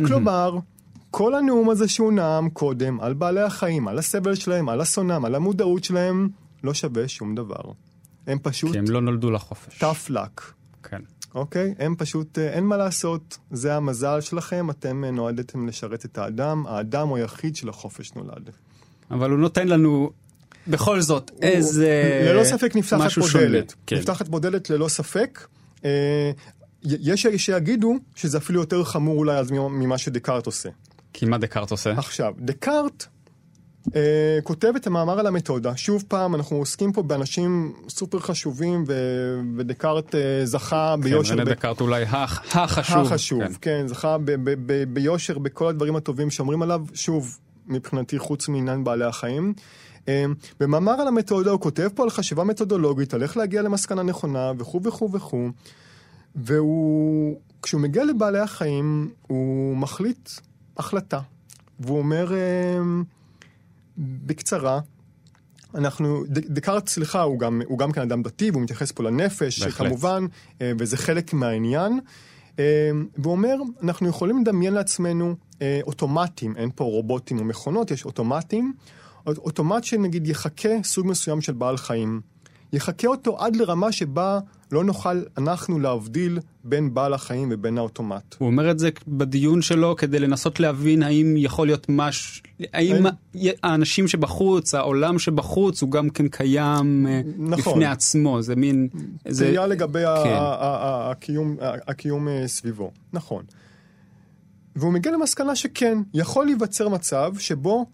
כלומר, 0.07 0.59
כל 1.11 1.35
הנאום 1.35 1.71
הזה 1.71 1.88
שהוא 1.88 2.12
נאם 2.12 2.51
קודם 2.51 3.01
על 3.01 3.14
בעלי 3.14 3.40
החיים, 3.40 3.88
על 3.88 3.99
הסבל 3.99 4.35
שלהם, 4.35 4.68
על 4.68 4.83
אסונם, 4.83 5.25
על 5.25 5.35
המודעות 5.35 5.85
שלהם, 5.85 6.29
לא 6.64 6.75
שווה 6.75 7.09
שום 7.09 7.35
דבר. 7.35 7.62
הם 8.27 8.38
פשוט... 8.42 8.73
כי 8.73 8.79
הם 8.79 8.85
לא 8.88 9.01
נולדו 9.01 9.31
לחופש. 9.31 9.83
tough 9.83 10.11
luck. 10.11 10.42
כן. 10.83 11.01
אוקיי? 11.35 11.75
הם 11.79 11.94
פשוט, 11.99 12.38
אה, 12.38 12.53
אין 12.53 12.64
מה 12.64 12.77
לעשות, 12.77 13.38
זה 13.51 13.75
המזל 13.75 14.21
שלכם, 14.21 14.71
אתם 14.71 15.05
אה, 15.05 15.11
נועדתם 15.11 15.68
לשרת 15.68 16.05
את 16.05 16.18
האדם, 16.18 16.66
האדם 16.66 17.09
הוא 17.09 17.16
היחיד 17.16 17.57
של 17.57 17.68
החופש 17.68 18.12
נולד. 18.14 18.51
אבל 19.11 19.31
הוא 19.31 19.38
נותן 19.38 19.68
לנו 19.68 20.11
בכל 20.66 21.01
זאת 21.01 21.31
איזה... 21.42 22.23
ללא 22.33 22.44
ספק 22.44 22.77
נפתחת 22.77 23.12
פה 23.12 23.29
שונה. 23.29 23.44
דלת. 23.44 23.75
כן. 23.87 23.97
נפתחת 23.97 24.29
פה 24.29 24.38
דלת 24.38 24.71
ללא 24.71 24.88
ספק. 24.88 25.47
אה, 25.85 26.31
יש 26.83 27.27
שיגידו 27.27 27.97
שזה 28.14 28.38
אפילו 28.38 28.61
יותר 28.61 28.85
חמור 28.85 29.18
אולי 29.18 29.38
אז 29.38 29.51
ממה 29.51 29.99
שדקארט 29.99 30.47
עושה. 30.47 30.68
כי 31.12 31.27
מה 31.27 31.38
דקארט 31.38 31.71
עושה? 31.71 31.92
עכשיו, 31.92 32.35
דקארט 32.38 33.07
אה, 33.97 34.01
כותב 34.42 34.73
את 34.77 34.87
המאמר 34.87 35.18
על 35.21 35.27
המתודה. 35.27 35.77
שוב 35.77 36.05
פעם, 36.09 36.35
אנחנו 36.35 36.57
עוסקים 36.57 36.92
פה 36.92 37.03
באנשים 37.03 37.73
סופר 37.88 38.18
חשובים, 38.18 38.85
ו... 38.88 38.94
ודקארט 39.57 40.14
אה, 40.14 40.21
זכה 40.44 40.94
ביושר. 41.03 41.37
כן, 41.37 41.44
ב- 41.44 41.49
דקארט 41.49 41.81
אולי 41.81 42.05
הכ- 42.05 42.14
החשוב. 42.59 43.07
החשוב, 43.07 43.40
כן. 43.42 43.53
כן, 43.61 43.87
זכה 43.88 44.18
ב- 44.18 44.25
ב- 44.31 44.55
ב- 44.66 44.85
ביושר 44.94 45.38
בכל 45.38 45.68
הדברים 45.68 45.97
הטובים 45.97 46.31
שאומרים 46.31 46.62
עליו, 46.62 46.83
שוב, 46.94 47.38
מבחינתי 47.66 48.18
חוץ 48.18 48.49
מעניין 48.49 48.85
בעלי 48.85 49.05
החיים. 49.05 49.55
אה, 50.09 50.25
במאמר 50.61 50.92
על 50.92 51.09
המתודה 51.09 51.51
הוא 51.51 51.61
כותב 51.61 51.88
פה 51.94 52.03
על 52.03 52.11
חשיבה 52.11 52.44
מתודולוגית, 52.44 53.14
על 53.14 53.23
איך 53.23 53.37
להגיע 53.37 53.62
למסקנה 53.62 54.03
נכונה 54.03 54.53
וכו' 54.59 54.81
וכו' 54.85 55.12
וכו', 55.12 55.49
והוא, 56.37 57.37
כשהוא 57.62 57.81
מגיע 57.81 58.05
לבעלי 58.05 58.38
החיים, 58.38 59.11
הוא 59.27 59.77
מחליט 59.77 60.31
החלטה, 60.79 61.21
והוא 61.81 61.99
אומר 61.99 62.33
אה, 62.35 62.79
בקצרה, 63.99 64.81
אנחנו, 65.75 66.25
דקארט, 66.29 66.88
סליחה, 66.88 67.23
הוא 67.23 67.38
גם, 67.38 67.62
הוא 67.67 67.79
גם 67.79 67.93
כן 67.93 68.01
אדם 68.01 68.23
דתי, 68.23 68.51
והוא 68.51 68.62
מתייחס 68.62 68.93
פה 68.93 69.03
לנפש, 69.03 69.62
בהחלט. 69.62 69.87
כמובן, 69.88 70.27
אה, 70.62 70.73
וזה 70.79 70.97
חלק 70.97 71.33
מהעניין. 71.33 72.01
אה, 72.59 72.91
והוא 73.17 73.33
אומר, 73.33 73.55
אנחנו 73.83 74.09
יכולים 74.09 74.38
לדמיין 74.43 74.75
לעצמנו 74.75 75.35
אה, 75.62 75.81
אוטומטים, 75.87 76.57
אין 76.57 76.71
פה 76.75 76.85
רובוטים 76.85 77.38
או 77.38 77.45
מכונות, 77.45 77.91
יש 77.91 78.05
אוטומטים. 78.05 78.73
אוט- 79.27 79.38
אוטומט 79.38 79.85
שנגיד 79.85 80.27
יחכה 80.27 80.69
סוג 80.85 81.07
מסוים 81.07 81.41
של 81.41 81.53
בעל 81.53 81.77
חיים. 81.77 82.21
יחכה 82.73 83.09
אותו 83.09 83.39
עד 83.45 83.57
לרמה 83.57 83.93
שבה 83.93 84.39
לא 84.73 84.85
נוכל 84.85 85.23
אנחנו 85.39 85.79
להבדיל 85.79 86.39
בין 86.65 86.95
בעל 86.95 87.15
החיים 87.15 87.49
ובין 87.53 87.79
האוטומט. 87.79 88.37
הוא 88.39 88.47
אומר 88.47 88.71
את 88.71 88.79
זה 88.79 88.89
בדיון 89.09 89.63
שלו 89.63 89.97
כדי 89.97 90.19
לנסות 90.19 90.61
להבין 90.61 91.03
האם 91.03 91.35
יכול 91.37 91.67
להיות 91.67 91.87
משהו, 91.89 92.43
האם 92.73 93.07
אין- 93.35 93.53
האנשים 93.63 94.09
שבחוץ, 94.09 94.75
העולם 94.75 95.19
שבחוץ, 95.19 95.83
הוא 95.83 95.91
גם 95.91 96.11
כן 96.11 96.29
קיים 96.29 97.07
אה, 97.07 97.21
נכון. 97.39 97.73
בפני 97.73 97.87
עצמו, 97.87 98.43
זה 98.43 98.57
מין... 98.57 98.89
זה- 99.29 99.45
תהייה 99.45 99.67
לגבי 99.67 100.05
כן. 100.25 100.35
הקיום- 100.39 101.57
הקיום 101.61 102.29
אה, 102.29 102.49
סביבו, 102.49 102.91
נכון. 103.13 103.45
והוא 104.77 104.93
מגיע 104.93 105.13
למסקנה 105.13 105.57
שכן, 105.57 105.99
יכול 106.15 106.47
להיווצר 106.47 106.89
מצב 106.89 107.33
שבו 107.39 107.87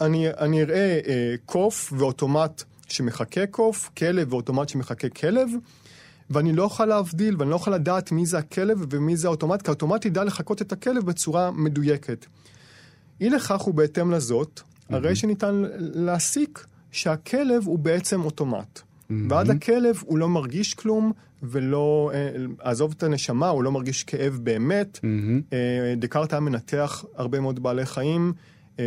אני, 0.00 0.26
אני 0.30 0.62
אראה 0.62 1.00
אה, 1.06 1.34
קוף 1.46 1.92
ואוטומט 1.98 2.62
שמחכה 2.94 3.46
קוף, 3.46 3.90
כלב 3.98 4.32
ואוטומט 4.32 4.68
שמחכה 4.68 5.08
כלב, 5.08 5.48
ואני 6.30 6.52
לא 6.52 6.62
אוכל 6.62 6.86
להבדיל 6.86 7.36
ואני 7.38 7.50
לא 7.50 7.54
אוכל 7.54 7.70
לדעת 7.70 8.12
מי 8.12 8.26
זה 8.26 8.38
הכלב 8.38 8.86
ומי 8.90 9.16
זה 9.16 9.28
האוטומט, 9.28 9.62
כי 9.62 9.70
האוטומט 9.70 10.04
ידע 10.04 10.24
לחקות 10.24 10.62
את 10.62 10.72
הכלב 10.72 11.06
בצורה 11.06 11.50
מדויקת. 11.50 12.26
אי 13.20 13.30
לכך 13.30 13.68
ובהתאם 13.68 14.10
לזאת, 14.10 14.60
הרי 14.88 15.16
שניתן 15.16 15.62
להסיק 15.78 16.66
שהכלב 16.92 17.66
הוא 17.66 17.78
בעצם 17.78 18.20
אוטומט. 18.24 18.80
ועד 19.28 19.50
הכלב 19.50 20.02
הוא 20.06 20.18
לא 20.18 20.28
מרגיש 20.28 20.74
כלום, 20.74 21.12
ולא, 21.42 22.10
אה, 22.14 22.30
עזוב 22.58 22.94
את 22.96 23.02
הנשמה, 23.02 23.48
הוא 23.48 23.62
לא 23.62 23.72
מרגיש 23.72 24.04
כאב 24.04 24.38
באמת. 24.42 25.00
אה, 25.52 25.94
דקארט 25.96 26.32
היה 26.32 26.40
מנתח 26.40 27.04
הרבה 27.14 27.40
מאוד 27.40 27.62
בעלי 27.62 27.86
חיים. 27.86 28.32
אה, 28.78 28.84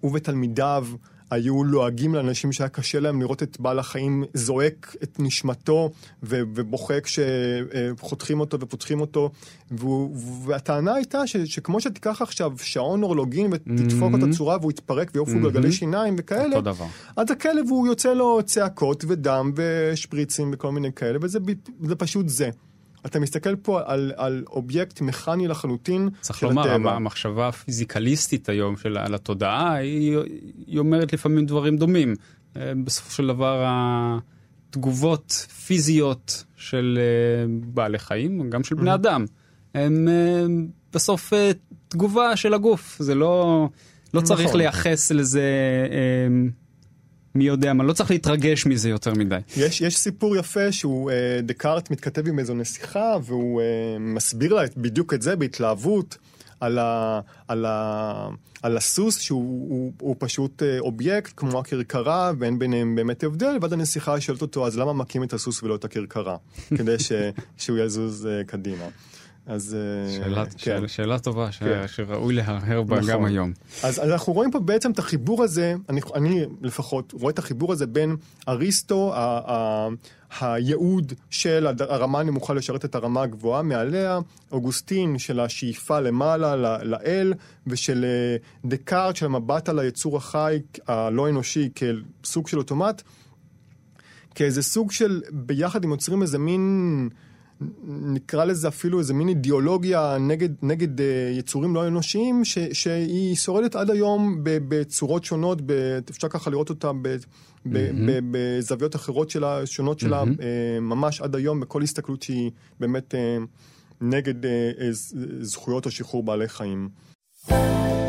הוא 0.00 0.10
ותלמידיו 0.14 0.86
היו 1.34 1.64
לועגים 1.64 2.14
לאנשים 2.14 2.52
שהיה 2.52 2.68
קשה 2.68 3.00
להם 3.00 3.20
לראות 3.20 3.42
את 3.42 3.60
בעל 3.60 3.78
החיים 3.78 4.24
זועק 4.34 4.96
את 5.02 5.16
נשמתו 5.18 5.90
ו- 6.22 6.40
ובוכה 6.54 6.94
כשחותכים 7.00 8.40
אותו 8.40 8.60
ופותחים 8.60 9.00
אותו. 9.00 9.30
והוא, 9.70 10.16
והטענה 10.46 10.94
הייתה 10.94 11.26
ש- 11.26 11.36
שכמו 11.36 11.80
שתיקח 11.80 12.22
עכשיו 12.22 12.52
שעון 12.62 13.02
אורלוגין 13.02 13.46
ותדפוק 13.52 14.12
Mhm. 14.12 14.14
אותו 14.22 14.32
צורה 14.36 14.56
והוא 14.60 14.70
יתפרק 14.70 15.10
ויעופו 15.14 15.32
Mhm. 15.32 15.42
גלגלי 15.42 15.72
שיניים 15.72 16.14
וכאלה. 16.18 16.56
אז 17.16 17.30
הכלב 17.30 17.66
הוא 17.70 17.86
יוצא 17.86 18.12
לו 18.14 18.40
צעקות 18.44 19.04
ודם 19.08 19.52
ושפריצים 19.56 20.50
וכל 20.54 20.72
מיני 20.72 20.92
כאלה, 20.92 21.18
וזה 21.22 21.38
פשוט 21.98 22.28
זה. 22.28 22.50
אתה 23.06 23.20
מסתכל 23.20 23.56
פה 23.56 23.80
על, 23.84 24.12
על 24.16 24.44
אובייקט 24.50 25.00
מכני 25.00 25.48
לחלוטין 25.48 26.08
צריך 26.20 26.38
של 26.38 26.46
לומר, 26.46 26.70
הטבע. 26.70 26.92
המחשבה 26.92 27.48
הפיזיקליסטית 27.48 28.48
היום 28.48 28.76
של, 28.76 28.98
על 28.98 29.14
התודעה, 29.14 29.74
היא, 29.74 30.18
היא 30.66 30.78
אומרת 30.78 31.12
לפעמים 31.12 31.46
דברים 31.46 31.76
דומים. 31.76 32.14
אה, 32.56 32.72
בסופו 32.84 33.10
של 33.10 33.26
דבר 33.26 33.64
התגובות 33.66 35.32
פיזיות 35.66 36.44
של 36.56 36.98
אה, 37.00 37.46
בעלי 37.74 37.98
חיים, 37.98 38.50
גם 38.50 38.64
של 38.64 38.74
בני 38.74 38.94
אדם, 38.94 39.24
הם 39.74 40.08
אה, 40.08 40.46
בסוף 40.92 41.32
תגובה 41.88 42.36
של 42.36 42.54
הגוף. 42.54 42.96
זה 42.98 43.14
לא, 43.14 43.68
לא 44.14 44.20
צריך 44.20 44.48
נכון. 44.48 44.60
לייחס 44.60 45.10
לזה 45.12 45.50
מי 47.34 47.44
יודע 47.44 47.72
מה, 47.72 47.84
לא 47.84 47.92
צריך 47.92 48.10
להתרגש 48.10 48.66
מזה 48.66 48.88
יותר 48.88 49.14
מדי. 49.14 49.38
יש, 49.56 49.80
יש 49.80 49.96
סיפור 49.96 50.36
יפה 50.36 50.72
שהוא, 50.72 51.10
אה, 51.10 51.40
דקארט 51.42 51.90
מתכתב 51.90 52.28
עם 52.28 52.38
איזו 52.38 52.54
נסיכה, 52.54 53.16
והוא 53.22 53.60
אה, 53.60 53.66
מסביר 53.98 54.54
לה 54.54 54.62
בדיוק 54.76 55.14
את 55.14 55.22
זה 55.22 55.36
בהתלהבות, 55.36 56.18
על, 56.60 56.78
ה, 56.78 57.20
על, 57.48 57.64
ה, 57.64 58.28
על 58.62 58.76
הסוס, 58.76 59.20
שהוא 59.20 59.70
הוא, 59.70 59.92
הוא 60.00 60.16
פשוט 60.18 60.62
אה, 60.62 60.78
אובייקט 60.78 61.32
כמו 61.36 61.60
הכרכרה, 61.60 62.32
ואין 62.38 62.58
ביניהם 62.58 62.94
באמת 62.94 63.24
הבדל, 63.24 63.58
ואז 63.60 63.72
הנסיכה 63.72 64.20
שואלת 64.20 64.42
אותו, 64.42 64.66
אז 64.66 64.78
למה 64.78 64.92
מכים 64.92 65.22
את 65.22 65.32
הסוס 65.32 65.62
ולא 65.62 65.74
את 65.74 65.84
הכרכרה? 65.84 66.36
כדי 66.78 66.98
ש, 66.98 67.12
שהוא 67.56 67.78
יזוז 67.78 68.26
אה, 68.26 68.44
קדימה. 68.44 68.84
אז... 69.46 69.76
אה, 69.76 70.12
שאלה, 70.16 70.44
כן. 70.44 70.58
שאלה, 70.58 70.88
שאלה 70.88 71.18
טובה 71.18 71.52
ש, 71.52 71.58
כן. 71.58 71.84
שראוי 71.86 72.34
להרהר 72.34 72.82
בה 72.82 72.96
נכון. 72.96 73.10
גם 73.10 73.24
היום. 73.24 73.52
אז, 73.82 73.98
אז 73.98 74.10
אנחנו 74.10 74.32
רואים 74.32 74.50
פה 74.50 74.60
בעצם 74.60 74.90
את 74.90 74.98
החיבור 74.98 75.42
הזה, 75.44 75.74
אני, 75.88 76.00
אני 76.14 76.44
לפחות 76.62 77.12
רואה 77.12 77.30
את 77.30 77.38
החיבור 77.38 77.72
הזה 77.72 77.86
בין 77.86 78.16
אריסטו, 78.48 79.14
ה, 79.14 79.40
ה, 79.52 79.88
הייעוד 80.40 81.12
של 81.30 81.66
הרמה 81.80 82.20
הנמוכה 82.20 82.54
לשרת 82.54 82.84
את 82.84 82.94
הרמה 82.94 83.22
הגבוהה 83.22 83.62
מעליה, 83.62 84.18
אוגוסטין 84.52 85.18
של 85.18 85.40
השאיפה 85.40 86.00
למעלה, 86.00 86.56
ל- 86.56 86.84
לאל, 86.84 87.34
ושל 87.66 88.04
אה, 88.04 88.36
דקארט 88.64 89.16
של 89.16 89.26
המבט 89.26 89.68
על 89.68 89.78
היצור 89.78 90.16
החי 90.16 90.60
הלא 90.86 91.28
אנושי 91.28 91.68
כסוג 92.22 92.48
של 92.48 92.58
אוטומט, 92.58 93.02
כאיזה 94.34 94.62
סוג 94.62 94.92
של, 94.92 95.22
ביחד 95.32 95.84
הם 95.84 95.90
יוצרים 95.90 96.22
איזה 96.22 96.38
מין... 96.38 97.08
נקרא 97.86 98.44
לזה 98.44 98.68
אפילו 98.68 98.98
איזה 98.98 99.14
מין 99.14 99.28
אידיאולוגיה 99.28 100.16
נגד, 100.20 100.48
נגד 100.62 100.98
uh, 100.98 101.02
יצורים 101.32 101.74
לא 101.74 101.86
אנושיים, 101.86 102.44
ש, 102.44 102.58
שהיא 102.58 103.36
שורדת 103.36 103.76
עד 103.76 103.90
היום 103.90 104.40
ב, 104.42 104.58
בצורות 104.68 105.24
שונות, 105.24 105.58
ב, 105.66 105.98
אפשר 106.10 106.28
ככה 106.28 106.50
לראות 106.50 106.70
אותה 106.70 106.92
ב, 106.92 107.08
ב, 107.66 107.78
ב, 108.06 108.18
בזוויות 108.30 108.96
אחרות 108.96 109.30
שלה, 109.30 109.66
שונות 109.66 109.98
שלה, 109.98 110.22
uh, 110.22 110.26
ממש 110.80 111.20
עד 111.20 111.36
היום, 111.36 111.60
בכל 111.60 111.82
הסתכלות 111.82 112.22
שהיא 112.22 112.50
באמת 112.80 113.14
uh, 113.14 113.46
נגד 114.00 114.44
uh, 114.44 114.48
זכויות 115.40 115.86
או 115.86 115.90
שחרור 115.90 116.22
בעלי 116.22 116.48
חיים. 116.48 116.88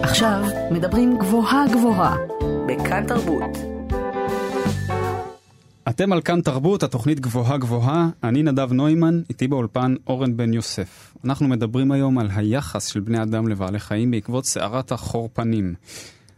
עכשיו 0.01 0.43
מדברים 0.71 1.17
גבוהה 1.17 1.65
גבוהה, 1.73 2.15
בכאן 2.67 3.07
תרבות. 3.07 3.74
אתם 5.89 6.13
על 6.13 6.21
כאן 6.21 6.41
תרבות, 6.41 6.83
התוכנית 6.83 7.19
גבוהה 7.19 7.57
גבוהה, 7.57 8.09
אני 8.23 8.43
נדב 8.43 8.73
נוימן, 8.73 9.21
איתי 9.29 9.47
באולפן 9.47 9.95
אורן 10.07 10.37
בן 10.37 10.53
יוסף. 10.53 11.13
אנחנו 11.25 11.47
מדברים 11.47 11.91
היום 11.91 12.17
על 12.17 12.27
היחס 12.35 12.87
של 12.87 12.99
בני 12.99 13.23
אדם 13.23 13.47
לבעלי 13.47 13.79
חיים 13.79 14.11
בעקבות 14.11 14.45
סערת 14.45 14.91
החורפנים. 14.91 15.73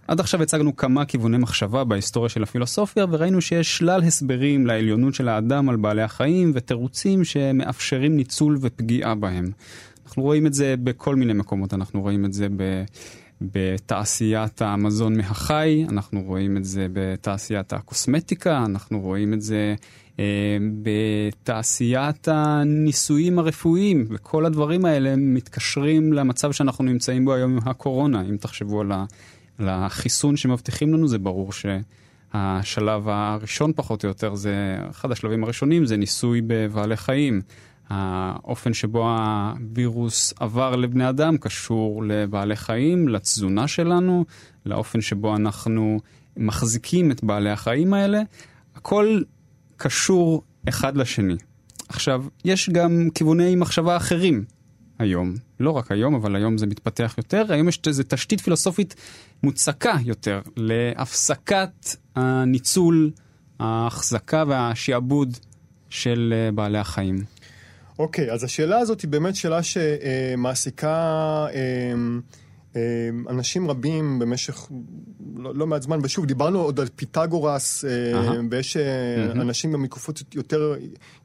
עד 0.07 0.19
עכשיו 0.19 0.41
הצגנו 0.41 0.75
כמה 0.75 1.05
כיווני 1.05 1.38
מחשבה 1.38 1.83
בהיסטוריה 1.83 2.29
של 2.29 2.43
הפילוסופיה, 2.43 3.05
וראינו 3.10 3.41
שיש 3.41 3.77
שלל 3.77 4.03
הסברים 4.03 4.67
לעליונות 4.67 5.13
של 5.13 5.29
האדם 5.29 5.69
על 5.69 5.75
בעלי 5.75 6.01
החיים, 6.01 6.51
ותירוצים 6.53 7.23
שמאפשרים 7.23 8.15
ניצול 8.15 8.57
ופגיעה 8.62 9.15
בהם. 9.15 9.51
אנחנו 10.05 10.23
רואים 10.23 10.47
את 10.47 10.53
זה 10.53 10.75
בכל 10.83 11.15
מיני 11.15 11.33
מקומות, 11.33 11.73
אנחנו 11.73 12.01
רואים 12.01 12.25
את 12.25 12.33
זה 12.33 12.47
ב... 12.57 12.83
בתעשיית 13.41 14.62
המזון 14.62 15.17
מהחי, 15.17 15.86
אנחנו 15.89 16.23
רואים 16.23 16.58
את 16.58 16.65
זה 16.65 16.88
בתעשיית 16.93 17.73
הקוסמטיקה, 17.73 18.63
אנחנו 18.65 19.02
רואים 19.02 19.34
את 19.34 19.41
זה 19.41 19.76
אה, 20.19 20.58
בתעשיית 20.82 22.28
הניסויים 22.28 23.39
הרפואיים, 23.39 24.06
וכל 24.10 24.45
הדברים 24.45 24.86
האלה 24.86 25.15
מתקשרים 25.15 26.13
למצב 26.13 26.52
שאנחנו 26.52 26.84
נמצאים 26.84 27.26
בו 27.26 27.34
היום 27.34 27.52
עם 27.52 27.60
הקורונה. 27.65 28.21
אם 28.21 28.38
תחשבו 28.38 28.82
על, 28.82 28.91
ה, 28.91 29.06
על 29.58 29.69
החיסון 29.69 30.38
שמבטיחים 30.38 30.93
לנו, 30.93 31.08
זה 31.08 31.17
ברור 31.17 31.52
שהשלב 31.54 33.10
הראשון 33.10 33.71
פחות 33.76 34.04
או 34.04 34.10
יותר, 34.10 34.36
זה 34.36 34.78
אחד 34.89 35.12
השלבים 35.12 35.43
הראשונים, 35.43 35.86
זה 35.86 35.97
ניסוי 35.97 36.41
בבעלי 36.47 36.97
חיים. 36.97 37.41
האופן 37.89 38.73
שבו 38.73 39.10
הווירוס 39.10 40.34
עבר 40.39 40.76
לבני 40.76 41.10
אדם 41.10 41.38
קשור 41.38 42.04
לבעלי 42.04 42.56
חיים, 42.56 43.08
לתזונה 43.08 43.67
שלנו, 43.67 44.26
לאופן 44.65 45.02
שבו 45.02 45.36
אנחנו 45.36 46.00
מחזיקים 46.38 47.12
את 47.12 47.23
בעלי 47.23 47.50
החיים 47.50 47.93
האלה. 47.93 48.21
הכל 48.76 49.21
קשור 49.78 50.43
אחד 50.69 50.97
לשני. 50.97 51.36
עכשיו, 51.89 52.26
יש 52.45 52.69
גם 52.69 53.08
כיווני 53.15 53.56
מחשבה 53.56 53.97
אחרים 53.97 54.45
היום. 55.00 55.34
לא 55.60 55.71
רק 55.71 55.91
היום, 55.91 56.15
אבל 56.15 56.36
היום 56.36 56.58
זה 56.58 56.65
מתפתח 56.65 57.13
יותר. 57.17 57.45
היום 57.50 57.69
יש 57.69 57.80
איזו 57.88 58.04
תשתית 58.08 58.41
פילוסופית 58.41 58.95
מוצקה 59.43 59.95
יותר 60.06 60.41
להפסקת 60.56 61.95
הניצול, 62.15 63.12
ההחזקה 63.60 64.43
והשעבוד 64.47 65.38
של 65.89 66.34
אה, 66.38 66.52
בעלי 66.52 66.78
החיים. 66.78 67.23
אוקיי, 67.99 68.31
אז 68.31 68.43
השאלה 68.43 68.77
הזאת 68.77 69.01
היא 69.01 69.10
באמת 69.10 69.36
שאלה 69.36 69.60
שמעסיקה 69.63 71.47
אמ, 71.53 72.21
אמ, 72.75 73.25
אנשים 73.29 73.69
רבים 73.69 74.19
במשך 74.19 74.67
לא, 75.36 75.55
לא 75.55 75.67
מעט 75.67 75.81
זמן, 75.81 75.99
ושוב, 76.03 76.25
דיברנו 76.25 76.62
עוד 76.62 76.79
על 76.79 76.88
פיתגורס, 76.95 77.86
uh-huh. 77.86 78.31
ויש 78.51 78.77
uh-huh. 78.77 79.31
אנשים 79.31 79.71
גם 79.71 79.81
מתקופות 79.81 80.21
יותר, 80.36 80.75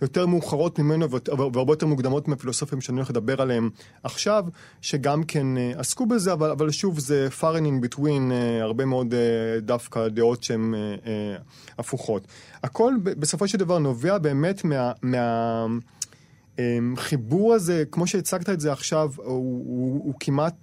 יותר 0.03 0.27
מאוחרות 0.27 0.79
ממנו 0.79 1.11
והרבה 1.11 1.73
יותר 1.73 1.87
מוקדמות 1.87 2.29
מהפילוסופים 2.29 2.81
שאני 2.81 2.97
הולך 2.97 3.11
לדבר 3.11 3.43
עליהם 3.43 3.71
עכשיו, 4.03 4.45
שגם 4.81 5.25
כן 5.25 5.47
uh, 5.57 5.79
עסקו 5.79 6.07
בזה, 6.07 6.33
אבל, 6.33 6.51
אבל 6.51 6.71
שוב, 6.71 6.99
זה 6.99 7.29
far 7.41 7.57
in 7.57 7.87
between, 7.87 8.33
הרבה 8.61 8.85
מאוד 8.85 9.15
דווקא 9.59 10.09
דעות 10.09 10.43
שהן 10.43 10.75
הפוכות. 11.79 12.27
הכל 12.63 12.95
בסופו 13.05 13.49
של 13.49 13.59
דבר 13.59 13.79
נובע 13.79 14.19
באמת 14.19 14.65
מה... 14.65 14.93
מה 15.03 15.67
החיבור 16.59 17.55
הזה, 17.55 17.85
כמו 17.91 18.07
שהצגת 18.07 18.49
את 18.49 18.61
זה 18.61 18.73
עכשיו, 18.73 19.11
הוא, 19.17 19.25
הוא, 19.27 20.05
הוא 20.05 20.15
כמעט, 20.21 20.55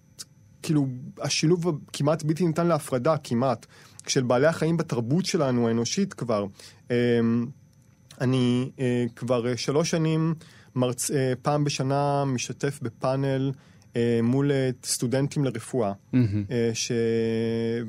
כאילו, 0.61 0.87
השילוב 1.21 1.79
כמעט 1.93 2.23
בלתי 2.23 2.47
ניתן 2.47 2.67
להפרדה, 2.67 3.15
כמעט, 3.23 3.65
של 4.07 4.23
בעלי 4.23 4.47
החיים 4.47 4.77
בתרבות 4.77 5.25
שלנו, 5.25 5.67
האנושית 5.67 6.13
כבר. 6.13 6.45
אמ, 6.91 6.95
אני 8.21 8.71
אה, 8.79 9.05
כבר 9.15 9.55
שלוש 9.55 9.91
שנים, 9.91 10.35
מרצ... 10.75 11.11
אה, 11.11 11.33
פעם 11.41 11.63
בשנה 11.63 12.25
משתתף 12.25 12.79
בפאנל 12.81 13.51
אה, 13.51 13.59
מול 14.23 14.51
אה, 14.51 14.69
סטודנטים 14.83 15.43
לרפואה, 15.43 15.91
mm-hmm. 15.91 16.17
ש... 16.73 16.91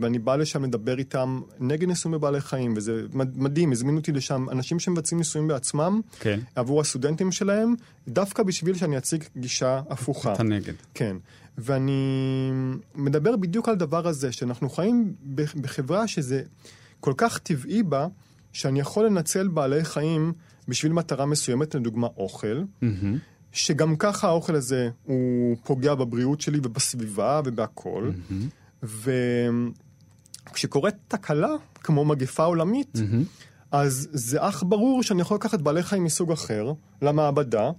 ואני 0.01 0.19
בא 0.19 0.37
לשם 0.37 0.65
לדבר 0.65 0.99
איתם 0.99 1.41
נגד 1.61 1.89
ניסויים 1.89 2.19
בבעלי 2.19 2.41
חיים, 2.41 2.75
וזה 2.77 3.03
מדהים, 3.15 3.73
הזמינו 3.73 3.99
אותי 3.99 4.13
לשם 4.13 4.47
אנשים 4.51 4.79
שמבצעים 4.79 5.19
ניסויים 5.19 5.49
בעצמם, 5.49 6.01
כן. 6.21 6.41
עבור 6.55 6.81
הסטודנטים 6.81 7.33
שלהם, 7.33 7.75
דווקא 8.09 8.43
בשביל 8.43 8.77
שאני 8.77 8.99
אציג 8.99 9.25
גישה 9.37 9.81
הפוכה. 9.91 10.33
אתה 10.33 10.43
נגד. 10.43 10.75
כן. 10.95 11.17
ואני 11.59 12.51
מדבר 12.95 13.37
בדיוק 13.37 13.69
על 13.69 13.75
הדבר 13.75 14.09
הזה, 14.09 14.33
שאנחנו 14.33 14.71
חיים 14.71 15.15
בחברה 15.61 16.07
שזה 16.07 16.43
כל 17.01 17.13
כך 17.17 17.39
טבעי 17.39 17.83
בה, 17.83 18.07
שאני 18.53 18.81
יכול 18.81 19.07
לנצל 19.07 19.49
בעלי 19.49 19.85
חיים 19.85 20.33
בשביל 20.69 20.93
מטרה 20.93 21.27
מסוימת, 21.27 21.75
לדוגמה 21.75 22.07
אוכל. 22.17 22.63
Mm-hmm. 22.83 22.87
שגם 23.53 23.97
ככה 23.97 24.29
האוכל 24.29 24.55
הזה 24.55 24.91
הוא 25.05 25.57
פוגע 25.65 25.95
בבריאות 25.95 26.41
שלי 26.41 26.59
ובסביבה 26.63 27.41
ובהכול. 27.45 28.13
Mm-hmm. 28.13 28.87
וכשקורית 30.51 30.95
תקלה, 31.09 31.49
כמו 31.75 32.05
מגפה 32.05 32.45
עולמית, 32.45 32.97
mm-hmm. 32.97 33.47
אז 33.73 34.09
זה 34.13 34.49
אך 34.49 34.65
ברור 34.69 35.03
שאני 35.03 35.21
יכול 35.23 35.35
לקחת 35.35 35.61
בעלי 35.61 35.83
חיים 35.83 36.05
מסוג 36.05 36.33
אחר 36.33 36.73
למעבדה, 37.03 37.71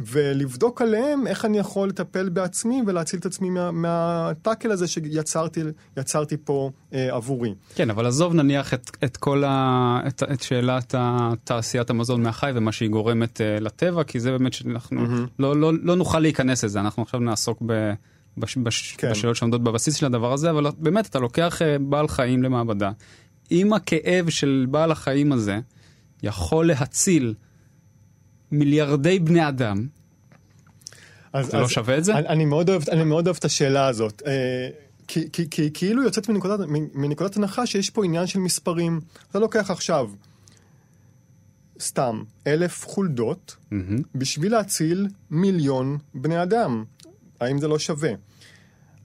ולבדוק 0.00 0.82
עליהם 0.82 1.26
איך 1.26 1.44
אני 1.44 1.58
יכול 1.58 1.88
לטפל 1.88 2.28
בעצמי 2.28 2.82
ולהציל 2.86 3.20
את 3.20 3.26
עצמי 3.26 3.50
מה, 3.50 3.70
מהטאקל 3.70 4.70
הזה 4.70 4.86
שיצרתי 4.88 6.36
פה 6.44 6.70
אה, 6.92 7.14
עבורי. 7.14 7.54
כן, 7.74 7.90
אבל 7.90 8.06
עזוב 8.06 8.34
נניח 8.34 8.74
את, 8.74 8.90
את 9.04 9.16
כל 9.16 9.44
ה... 9.44 10.00
את, 10.06 10.22
את 10.32 10.42
שאלת 10.42 10.94
תעשיית 11.44 11.90
המזון 11.90 12.22
מהחי 12.22 12.50
ומה 12.54 12.72
שהיא 12.72 12.90
גורמת 12.90 13.40
אה, 13.40 13.60
לטבע, 13.60 14.04
כי 14.04 14.20
זה 14.20 14.30
באמת 14.30 14.52
שאנחנו 14.52 15.04
mm-hmm. 15.04 15.28
לא, 15.38 15.56
לא, 15.56 15.72
לא 15.82 15.96
נוכל 15.96 16.18
להיכנס 16.18 16.64
לזה, 16.64 16.80
אנחנו 16.80 17.02
עכשיו 17.02 17.20
נעסוק 17.20 17.62
ב... 17.66 17.92
בש, 18.38 18.56
בש, 18.56 18.94
כן. 18.98 19.10
בשאלות 19.10 19.36
שעומדות 19.36 19.62
בבסיס 19.62 19.94
של 19.94 20.06
הדבר 20.06 20.32
הזה, 20.32 20.50
אבל 20.50 20.66
באמת 20.78 21.06
אתה 21.06 21.18
לוקח 21.18 21.62
אה, 21.62 21.78
בעל 21.78 22.08
חיים 22.08 22.42
למעבדה, 22.42 22.90
אם 23.50 23.72
הכאב 23.72 24.30
של 24.30 24.66
בעל 24.70 24.92
החיים 24.92 25.32
הזה 25.32 25.58
יכול 26.22 26.66
להציל 26.66 27.34
מיליארדי 28.58 29.18
בני 29.18 29.48
אדם, 29.48 29.86
אז, 31.32 31.46
זה 31.46 31.52
לא 31.52 31.58
אז, 31.58 31.62
לא 31.62 31.68
שווה 31.68 31.98
את 31.98 32.04
זה? 32.04 32.14
אני, 32.14 32.28
אני, 32.28 32.44
מאוד 32.44 32.70
אוהב, 32.70 32.82
אני 32.90 33.04
מאוד 33.04 33.26
אוהב 33.26 33.36
את 33.36 33.44
השאלה 33.44 33.86
הזאת. 33.86 34.22
אה, 34.26 34.68
כי, 35.08 35.28
כי, 35.32 35.50
כי 35.50 35.70
כאילו 35.74 36.02
יוצאת 36.02 36.28
מנקודת, 36.28 36.60
מנקודת 36.94 37.36
הנחה 37.36 37.66
שיש 37.66 37.90
פה 37.90 38.04
עניין 38.04 38.26
של 38.26 38.38
מספרים. 38.38 39.00
אתה 39.30 39.38
לוקח 39.38 39.70
עכשיו 39.70 40.10
סתם 41.80 42.22
אלף 42.46 42.86
חולדות 42.86 43.56
mm-hmm. 43.56 43.76
בשביל 44.14 44.52
להציל 44.52 45.08
מיליון 45.30 45.98
בני 46.14 46.42
אדם. 46.42 46.84
האם 47.40 47.58
זה 47.58 47.68
לא 47.68 47.78
שווה? 47.78 48.10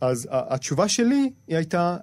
אז 0.01 0.27
התשובה 0.31 0.87
שלי 0.87 1.31
היא 1.47 1.55
הייתה 1.55 1.97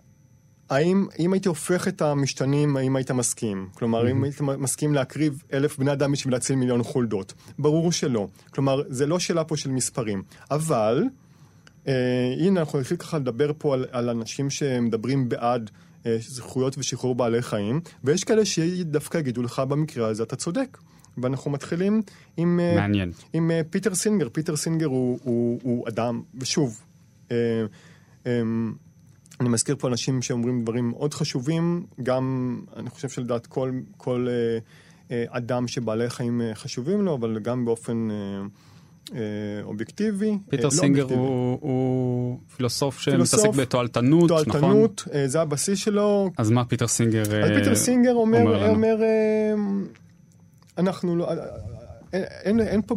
האם, 0.70 1.06
אם 1.18 1.32
הייתי 1.32 1.48
הופך 1.48 1.88
את 1.88 2.02
המשתנים, 2.02 2.76
האם 2.76 2.96
היית 2.96 3.10
מסכים? 3.10 3.68
כלומר, 3.74 4.04
mm-hmm. 4.04 4.10
אם 4.10 4.24
היית 4.24 4.40
מסכים 4.40 4.94
להקריב 4.94 5.42
אלף 5.52 5.78
בני 5.78 5.92
אדם 5.92 6.12
בשביל 6.12 6.34
להציל 6.34 6.56
מיליון 6.56 6.82
חולדות? 6.82 7.34
ברור 7.58 7.92
שלא. 7.92 8.28
כלומר, 8.50 8.82
זה 8.88 9.06
לא 9.06 9.18
שאלה 9.18 9.44
פה 9.44 9.56
של 9.56 9.70
מספרים. 9.70 10.22
אבל, 10.50 11.04
אה, 11.88 12.34
הנה, 12.38 12.60
אנחנו 12.60 12.80
נתחיל 12.80 12.96
ככה 12.96 13.18
לדבר 13.18 13.50
פה 13.58 13.74
על, 13.74 13.86
על 13.90 14.08
אנשים 14.08 14.50
שמדברים 14.50 15.28
בעד 15.28 15.70
אה, 16.06 16.16
זכויות 16.20 16.78
ושחרור 16.78 17.14
בעלי 17.14 17.42
חיים, 17.42 17.80
ויש 18.04 18.24
כאלה 18.24 18.44
שדווקא 18.44 19.18
יגידו 19.18 19.42
לך, 19.42 19.58
במקרה 19.58 20.08
הזה 20.08 20.22
אתה 20.22 20.36
צודק. 20.36 20.78
ואנחנו 21.18 21.50
מתחילים 21.50 22.02
עם, 22.36 22.60
אה. 22.60 22.86
עם 23.32 23.50
אה, 23.50 23.60
פיטר 23.70 23.94
סינגר. 23.94 24.28
פיטר 24.28 24.56
סינגר 24.56 24.86
הוא, 24.86 25.18
הוא, 25.22 25.60
הוא 25.62 25.88
אדם, 25.88 26.22
ושוב, 26.40 26.80
אה, 27.30 27.36
אה, 28.26 28.42
אני 29.40 29.48
מזכיר 29.48 29.76
פה 29.78 29.88
אנשים 29.88 30.22
שאומרים 30.22 30.62
דברים 30.62 30.88
מאוד 30.90 31.14
חשובים, 31.14 31.86
גם, 32.02 32.56
אני 32.76 32.90
חושב 32.90 33.08
שלדעת 33.08 33.46
כל, 33.46 33.70
כל 33.96 34.26
אה, 34.28 34.58
אה, 35.10 35.24
אדם 35.28 35.68
שבעלי 35.68 36.10
חיים 36.10 36.40
אה, 36.40 36.54
חשובים 36.54 37.02
לו, 37.02 37.14
אבל 37.14 37.38
גם 37.38 37.64
באופן 37.64 38.08
אה, 38.10 38.16
אה, 39.14 39.20
אובייקטיבי. 39.62 40.38
פיטר 40.48 40.64
אה, 40.64 40.70
סינגר 40.70 41.06
לא 41.06 41.14
הוא, 41.14 41.58
הוא 41.60 42.38
פילוסוף 42.56 43.00
שמתעסק 43.00 43.48
בתועלתנות, 43.48 44.30
נכון? 44.30 44.44
תועלתנות, 44.44 45.04
אה, 45.14 45.28
זה 45.28 45.40
הבסיס 45.40 45.78
שלו. 45.78 46.30
אז 46.38 46.50
מה 46.50 46.64
פיטר 46.64 46.88
סינגר 46.88 47.22
אומר 47.26 47.44
אז 47.44 47.58
פיטר 47.58 47.74
סינגר 47.74 48.14
אומר, 48.14 48.40
אומר, 48.40 48.68
אומר 48.68 49.02
אה, 49.02 49.54
אנחנו 50.78 51.16
לא... 51.16 51.28
אין, 52.12 52.24
אין, 52.44 52.60
אין 52.60 52.82
פה 52.86 52.94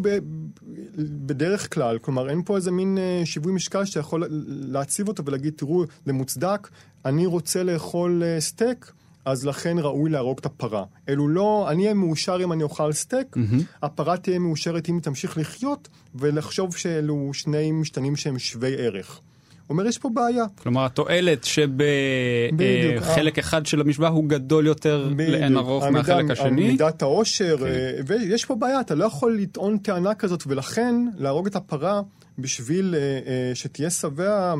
בדרך 0.98 1.74
כלל, 1.74 1.98
כלומר 2.00 2.30
אין 2.30 2.42
פה 2.46 2.56
איזה 2.56 2.72
מין 2.72 2.98
אה, 2.98 3.22
שיווי 3.26 3.54
משקל 3.54 3.86
שאתה 3.86 4.00
יכול 4.00 4.28
להציב 4.48 5.08
אותו 5.08 5.26
ולהגיד, 5.26 5.54
תראו, 5.56 5.84
זה 6.06 6.14
מוצדק, 6.14 6.70
אני 7.06 7.26
רוצה 7.26 7.64
לאכול 7.64 8.24
אה, 8.24 8.42
סטייק, 8.42 8.92
אז 9.26 9.46
לכן 9.46 9.78
ראוי 9.80 10.10
להרוג 10.10 10.38
את 10.40 10.46
הפרה. 10.46 10.84
אלו 11.10 11.28
לא, 11.28 11.68
אני 11.70 11.84
אהיה 11.84 11.94
מאושר 11.94 12.38
אם 12.44 12.54
אני 12.54 12.64
אוכל 12.64 12.94
סטייק, 12.94 13.38
mm-hmm. 13.38 13.64
הפרה 13.84 14.18
תהיה 14.18 14.40
מאושרת 14.40 14.90
אם 14.90 14.96
היא 14.96 15.04
תמשיך 15.04 15.38
לחיות, 15.38 15.88
ולחשוב 16.16 16.76
שאלו 16.76 17.30
שני 17.34 17.72
משתנים 17.72 18.16
שהם 18.16 18.40
שווי 18.40 18.76
ערך. 18.78 19.22
אומר 19.70 19.88
יש 19.88 19.98
פה 19.98 20.10
בעיה. 20.14 20.46
כלומר 20.64 20.86
התועלת 20.86 21.44
שבחלק 21.44 23.40
אחד 23.40 23.66
של 23.66 23.82
המשוואה 23.82 24.10
הוא 24.10 24.26
גדול 24.28 24.68
יותר 24.68 25.10
לאין 25.18 25.58
ערוך 25.58 25.84
מהחלק 25.84 26.32
השני. 26.32 26.68
מידת 26.68 27.02
העושר, 27.02 27.58
כן. 27.58 27.66
אה, 27.66 27.92
ויש 28.08 28.46
פה 28.46 28.56
בעיה, 28.56 28.80
אתה 28.80 28.96
לא 28.96 29.06
יכול 29.06 29.38
לטעון 29.38 29.78
טענה 29.78 30.14
כזאת, 30.14 30.44
ולכן 30.48 30.96
להרוג 31.18 31.48
את 31.48 31.56
הפרה 31.56 32.02
בשביל 32.40 32.96
אה, 32.98 33.00
אה, 33.00 33.56
שתהיה 33.56 33.90
שבע, 33.90 34.54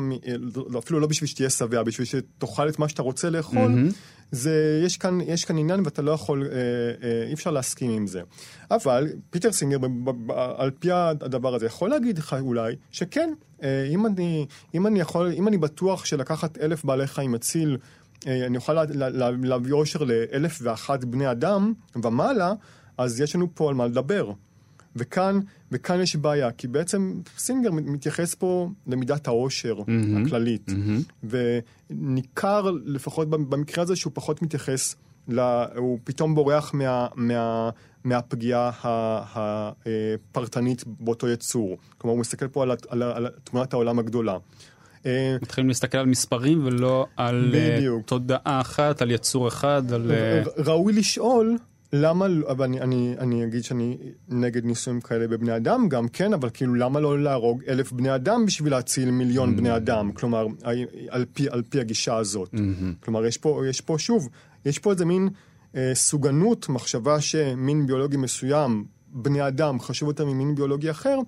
אפילו 0.78 1.00
לא 1.00 1.06
בשביל 1.06 1.28
שתהיה 1.28 1.50
שבע, 1.50 1.82
בשביל 1.82 2.06
שתאכל 2.06 2.68
את 2.68 2.78
מה 2.78 2.88
שאתה 2.88 3.02
רוצה 3.02 3.30
לאכול, 3.30 3.74
mm-hmm. 3.74 3.94
זה, 4.32 4.80
יש 4.84 4.96
כאן, 4.96 5.20
יש 5.20 5.44
כאן 5.44 5.58
עניין 5.58 5.80
ואתה 5.84 6.02
לא 6.02 6.10
יכול, 6.10 6.48
אה, 6.52 6.56
אה, 7.02 7.26
אי 7.28 7.34
אפשר 7.34 7.50
להסכים 7.50 7.90
עם 7.90 8.06
זה. 8.06 8.22
אבל 8.70 9.06
פיטר 9.30 9.52
סינגר, 9.52 9.78
על 10.56 10.70
פי 10.70 10.92
הדבר 10.92 11.54
הזה, 11.54 11.66
יכול 11.66 11.90
להגיד 11.90 12.18
לך 12.18 12.36
אולי 12.40 12.76
שכן, 12.90 13.32
אה, 13.62 13.86
אם 13.90 14.06
אני, 14.06 14.46
אם 14.74 14.86
אני 14.86 15.00
יכול, 15.00 15.32
אם 15.32 15.48
אני 15.48 15.58
בטוח 15.58 16.04
שלקחת 16.04 16.58
אלף 16.58 16.84
בעלי 16.84 17.06
חיים 17.06 17.32
מציל, 17.32 17.76
אה, 18.26 18.46
אני 18.46 18.56
אוכל 18.56 18.72
לה, 18.72 18.84
לה, 19.08 19.30
להביא 19.30 19.72
אושר 19.72 20.04
לאלף 20.04 20.58
ואחת 20.62 21.04
בני 21.04 21.30
אדם 21.30 21.72
ומעלה, 21.96 22.52
אז 22.98 23.20
יש 23.20 23.34
לנו 23.34 23.48
פה 23.54 23.68
על 23.68 23.74
מה 23.74 23.86
לדבר. 23.86 24.32
וכאן, 24.96 25.40
וכאן 25.72 26.00
יש 26.00 26.16
בעיה, 26.16 26.52
כי 26.52 26.68
בעצם 26.68 27.20
סינגר 27.38 27.70
מתייחס 27.72 28.34
פה 28.34 28.70
למידת 28.86 29.26
העושר 29.26 29.78
mm-hmm, 29.78 30.26
הכללית, 30.26 30.68
mm-hmm. 30.68 31.28
וניכר 31.90 32.70
לפחות 32.84 33.30
במקרה 33.30 33.82
הזה 33.84 33.96
שהוא 33.96 34.12
פחות 34.14 34.42
מתייחס, 34.42 34.96
לה, 35.28 35.66
הוא 35.76 35.98
פתאום 36.04 36.34
בורח 36.34 36.74
מה, 36.74 37.06
מה, 37.14 37.70
מהפגיעה 38.04 38.70
הפרטנית 39.34 40.84
באותו 40.86 41.28
יצור. 41.28 41.78
כלומר, 41.98 42.12
הוא 42.12 42.20
מסתכל 42.20 42.48
פה 42.48 42.62
על, 42.62 42.70
על, 42.88 43.02
על 43.02 43.28
תמונת 43.44 43.72
העולם 43.72 43.98
הגדולה. 43.98 44.38
אה, 45.06 45.36
מתחילים 45.42 45.68
להסתכל 45.68 45.98
על 45.98 46.06
מספרים 46.06 46.66
ולא 46.66 47.06
על 47.16 47.54
אה, 47.54 47.76
בדיוק. 47.76 48.06
תודעה 48.06 48.60
אחת, 48.60 49.02
על 49.02 49.10
יצור 49.10 49.48
אחד, 49.48 49.92
על... 49.92 50.10
אה, 50.12 50.42
ראוי 50.56 50.92
לשאול 50.92 51.56
למה, 51.92 52.26
אבל 52.48 52.64
אני, 52.64 52.80
אני, 52.80 53.14
אני 53.18 53.44
אגיד 53.44 53.64
שאני 53.64 53.98
נגד 54.28 54.64
ניסויים 54.64 55.00
כאלה 55.00 55.28
בבני 55.28 55.56
אדם 55.56 55.88
גם, 55.88 56.08
כן, 56.08 56.32
אבל 56.32 56.48
כאילו 56.54 56.74
למה 56.74 57.00
לא 57.00 57.22
להרוג 57.22 57.62
אלף 57.68 57.92
בני 57.92 58.14
אדם 58.14 58.46
בשביל 58.46 58.72
להציל 58.72 59.10
מיליון 59.10 59.52
mm-hmm. 59.54 59.56
בני 59.56 59.76
אדם? 59.76 60.12
כלומר, 60.12 60.46
על 61.08 61.24
פי, 61.32 61.48
על 61.50 61.62
פי 61.62 61.80
הגישה 61.80 62.16
הזאת. 62.16 62.54
Mm-hmm. 62.54 63.04
כלומר, 63.04 63.26
יש 63.26 63.36
פה, 63.36 63.62
יש 63.68 63.80
פה 63.80 63.96
שוב, 63.98 64.28
יש 64.64 64.78
פה 64.78 64.92
איזה 64.92 65.04
מין 65.04 65.28
אה, 65.76 65.90
סוגנות, 65.94 66.68
מחשבה 66.68 67.20
שמין 67.20 67.86
ביולוגי 67.86 68.16
מסוים, 68.16 68.84
בני 69.12 69.48
אדם, 69.48 69.80
חשוב 69.80 70.08
יותר 70.08 70.26
ממין 70.26 70.54
ביולוגי 70.54 70.90
אחר. 70.90 71.18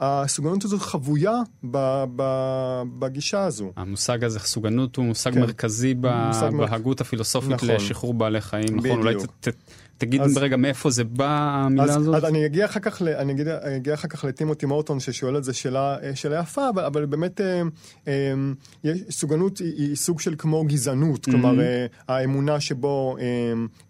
הסוגנות 0.00 0.64
הזאת 0.64 0.80
חבויה 0.80 1.32
ב, 1.70 2.04
ב, 2.16 2.22
בגישה 2.98 3.44
הזו. 3.44 3.72
המושג 3.76 4.24
הזה, 4.24 4.38
סוגנות, 4.38 4.96
הוא 4.96 5.04
מושג 5.04 5.32
כן. 5.32 5.40
מרכזי 5.40 5.94
בהגות 5.94 7.00
הפילוסופית 7.00 7.50
נכון. 7.50 7.68
לשחרור 7.68 8.14
בעלי 8.14 8.40
חיים. 8.40 8.76
נכון, 8.76 8.80
בדיוק. 8.80 8.98
אולי 8.98 9.14
ת, 9.14 9.48
ת, 9.48 9.54
תגיד 9.98 10.20
אז, 10.20 10.34
ברגע 10.34 10.56
מאיפה 10.56 10.90
זה 10.90 11.04
בא 11.04 11.28
המילה 11.28 11.84
אז, 11.84 11.96
הזאת. 11.96 12.14
אז 12.14 12.24
אני 12.24 12.46
אגיע 12.46 12.64
אחר 12.64 12.80
כך, 12.80 13.02
אני 13.02 13.32
אגיע, 13.32 13.58
אני 13.62 13.76
אגיע 13.76 13.94
אחר 13.94 14.08
כך 14.08 14.24
לטימותי 14.24 14.66
מורטון 14.66 15.00
ששואל 15.00 15.36
את 15.36 15.44
זה 15.44 15.52
שאלה, 15.52 15.96
אה, 16.02 16.16
שאלה 16.16 16.40
יפה, 16.40 16.68
אבל, 16.68 16.84
אבל 16.84 17.06
באמת 17.06 17.40
אה, 17.40 17.62
אה, 18.08 18.92
סוגנות 19.10 19.58
היא, 19.58 19.74
היא 19.76 19.96
סוג 19.96 20.20
של 20.20 20.34
כמו 20.38 20.64
גזענות, 20.64 21.28
mm-hmm. 21.28 21.30
כלומר 21.30 21.60
אה, 21.60 21.86
האמונה 22.08 22.60
שבו 22.60 23.16
אה, 23.20 23.24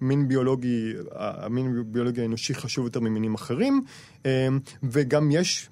מין 0.00 0.28
ביולוגי, 0.28 0.92
המין 1.12 1.84
ביולוגי 1.86 2.22
האנושי 2.22 2.54
חשוב 2.54 2.84
יותר 2.84 3.00
ממינים 3.00 3.34
אחרים, 3.34 3.84
אה, 4.26 4.48
וגם 4.82 5.30
יש 5.30 5.68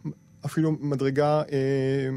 אפילו 0.46 0.72
מדרגה 0.80 1.42
אה, 1.52 2.08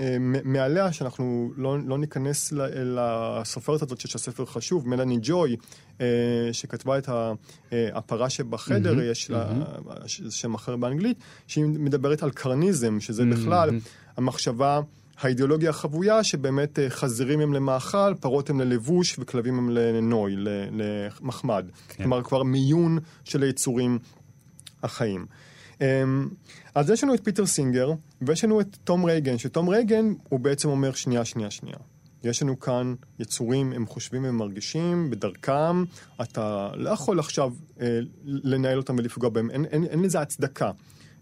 אה, 0.00 0.16
מעליה, 0.44 0.92
שאנחנו 0.92 1.52
לא, 1.56 1.78
לא 1.86 1.98
ניכנס 1.98 2.52
לסופרת 2.72 3.82
הזאת 3.82 4.00
שיש 4.00 4.14
הספר 4.14 4.46
חשוב, 4.46 4.88
מלאני 4.88 5.18
ג'וי, 5.22 5.52
אה, 5.52 5.56
שכתבה 6.52 6.98
את 6.98 7.08
הפרה 7.72 8.30
שבחדר, 8.30 8.98
mm-hmm, 8.98 9.02
יש 9.02 9.30
לה 9.30 9.50
mm-hmm. 9.50 10.30
שם 10.30 10.54
אחר 10.54 10.76
באנגלית, 10.76 11.16
שהיא 11.46 11.64
מדברת 11.64 12.22
על 12.22 12.30
קרניזם, 12.30 13.00
שזה 13.00 13.22
mm-hmm. 13.22 13.34
בכלל 13.34 13.70
המחשבה... 14.16 14.80
האידיאולוגיה 15.20 15.70
החבויה 15.70 16.24
שבאמת 16.24 16.78
חזירים 16.88 17.40
הם 17.40 17.52
למאכל, 17.52 18.14
פרות 18.20 18.50
הם 18.50 18.60
ללבוש 18.60 19.16
וכלבים 19.18 19.58
הם 19.58 19.70
לנוי, 19.70 20.34
למחמד. 20.70 21.66
כן. 21.88 22.02
כלומר, 22.02 22.22
כבר 22.22 22.42
מיון 22.42 22.98
של 23.24 23.42
היצורים 23.42 23.98
החיים. 24.82 25.26
אמ, 25.80 26.28
אז 26.74 26.90
יש 26.90 27.04
לנו 27.04 27.14
את 27.14 27.24
פיטר 27.24 27.46
סינגר, 27.46 27.92
ויש 28.22 28.44
לנו 28.44 28.60
את 28.60 28.76
תום 28.84 29.04
רייגן, 29.04 29.38
שתום 29.38 29.68
רייגן 29.68 30.12
הוא 30.28 30.40
בעצם 30.40 30.68
אומר 30.68 30.92
שנייה, 30.92 31.24
שנייה, 31.24 31.50
שנייה. 31.50 31.76
יש 32.24 32.42
לנו 32.42 32.60
כאן 32.60 32.94
יצורים, 33.18 33.72
הם 33.72 33.86
חושבים, 33.86 34.24
הם 34.24 34.36
מרגישים, 34.36 35.10
בדרכם, 35.10 35.84
אתה 36.22 36.70
לא 36.74 36.90
יכול 36.90 37.18
עכשיו 37.18 37.52
אה, 37.80 37.98
לנהל 38.24 38.78
אותם 38.78 38.96
ולפגוע 38.98 39.30
בהם, 39.30 39.50
אין, 39.50 39.64
אין, 39.64 39.84
אין 39.84 40.02
לזה 40.02 40.20
הצדקה. 40.20 40.70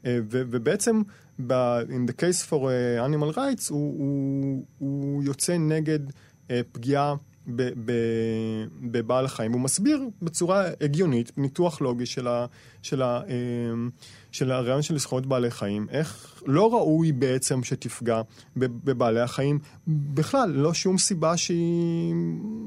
אה, 0.07 0.19
ו, 0.31 0.43
ובעצם, 0.51 1.03
ב, 1.47 1.53
in 1.81 2.11
the 2.11 2.13
case 2.13 2.47
for 2.49 2.53
uh, 2.53 3.09
animal 3.09 3.37
rights, 3.37 3.71
הוא, 3.71 3.99
הוא, 3.99 4.65
הוא 4.79 5.23
יוצא 5.23 5.57
נגד 5.59 5.99
אה, 6.51 6.61
פגיעה 6.73 7.15
בבעל 8.81 9.25
החיים. 9.25 9.53
הוא 9.53 9.61
מסביר 9.61 10.03
בצורה 10.23 10.65
הגיונית, 10.81 11.33
ניתוח 11.37 11.81
לוגי 11.81 12.07
של, 12.07 12.29
ה, 12.29 12.47
של, 12.83 13.03
ה, 13.03 13.21
אמ, 13.29 13.91
של 14.33 14.53
הרעיון 14.53 14.83
של 14.83 14.99
זכויות 14.99 15.27
בעלי 15.27 15.51
חיים, 15.51 15.87
איך 15.91 16.41
לא 16.47 16.73
ראוי 16.73 17.13
בעצם 17.13 17.65
שתפגע 17.65 18.21
בבעלי 18.57 19.21
החיים. 19.21 19.59
בכלל, 19.87 20.51
לא 20.51 20.75
שום 20.75 20.99
סיבה 20.99 21.37
שהיא... 21.37 22.15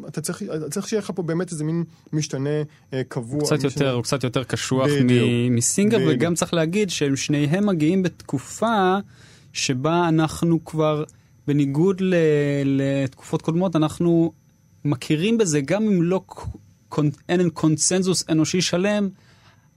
אתה 0.08 0.22
צריך, 0.22 0.44
אתה 0.44 0.70
צריך 0.70 0.88
שיהיה 0.88 1.02
לך 1.02 1.12
פה 1.16 1.24
באמת 1.24 1.52
איזה 1.52 1.64
מין 1.64 1.84
משתנה 2.14 2.50
אה, 2.94 3.02
קבוע. 3.08 3.40
הוא 3.40 3.46
קצת, 3.48 3.56
משתנה... 3.56 3.72
יותר, 3.72 3.94
הוא 3.94 4.04
קצת 4.04 4.24
יותר 4.24 4.44
קשוח 4.44 4.88
מ- 5.04 5.56
מסינגר. 5.56 5.98
וגם 6.08 6.36
צריך 6.36 6.54
להגיד 6.54 6.90
שהם 6.90 7.16
שניהם 7.16 7.66
מגיעים 7.66 8.04
בתקופה 8.04 8.98
שבה 9.54 10.08
אנחנו 10.08 10.66
כבר... 10.66 11.04
בניגוד 11.48 12.02
לתקופות 12.66 13.42
קודמות, 13.42 13.76
אנחנו 13.76 14.32
מכירים 14.86 15.38
בזה, 15.38 15.62
גם 15.62 15.84
אם 15.84 16.04
לא 16.04 16.22
אין 17.30 17.50
קונצנזוס 17.50 18.26
אנושי 18.30 18.62
שלם, 18.62 19.10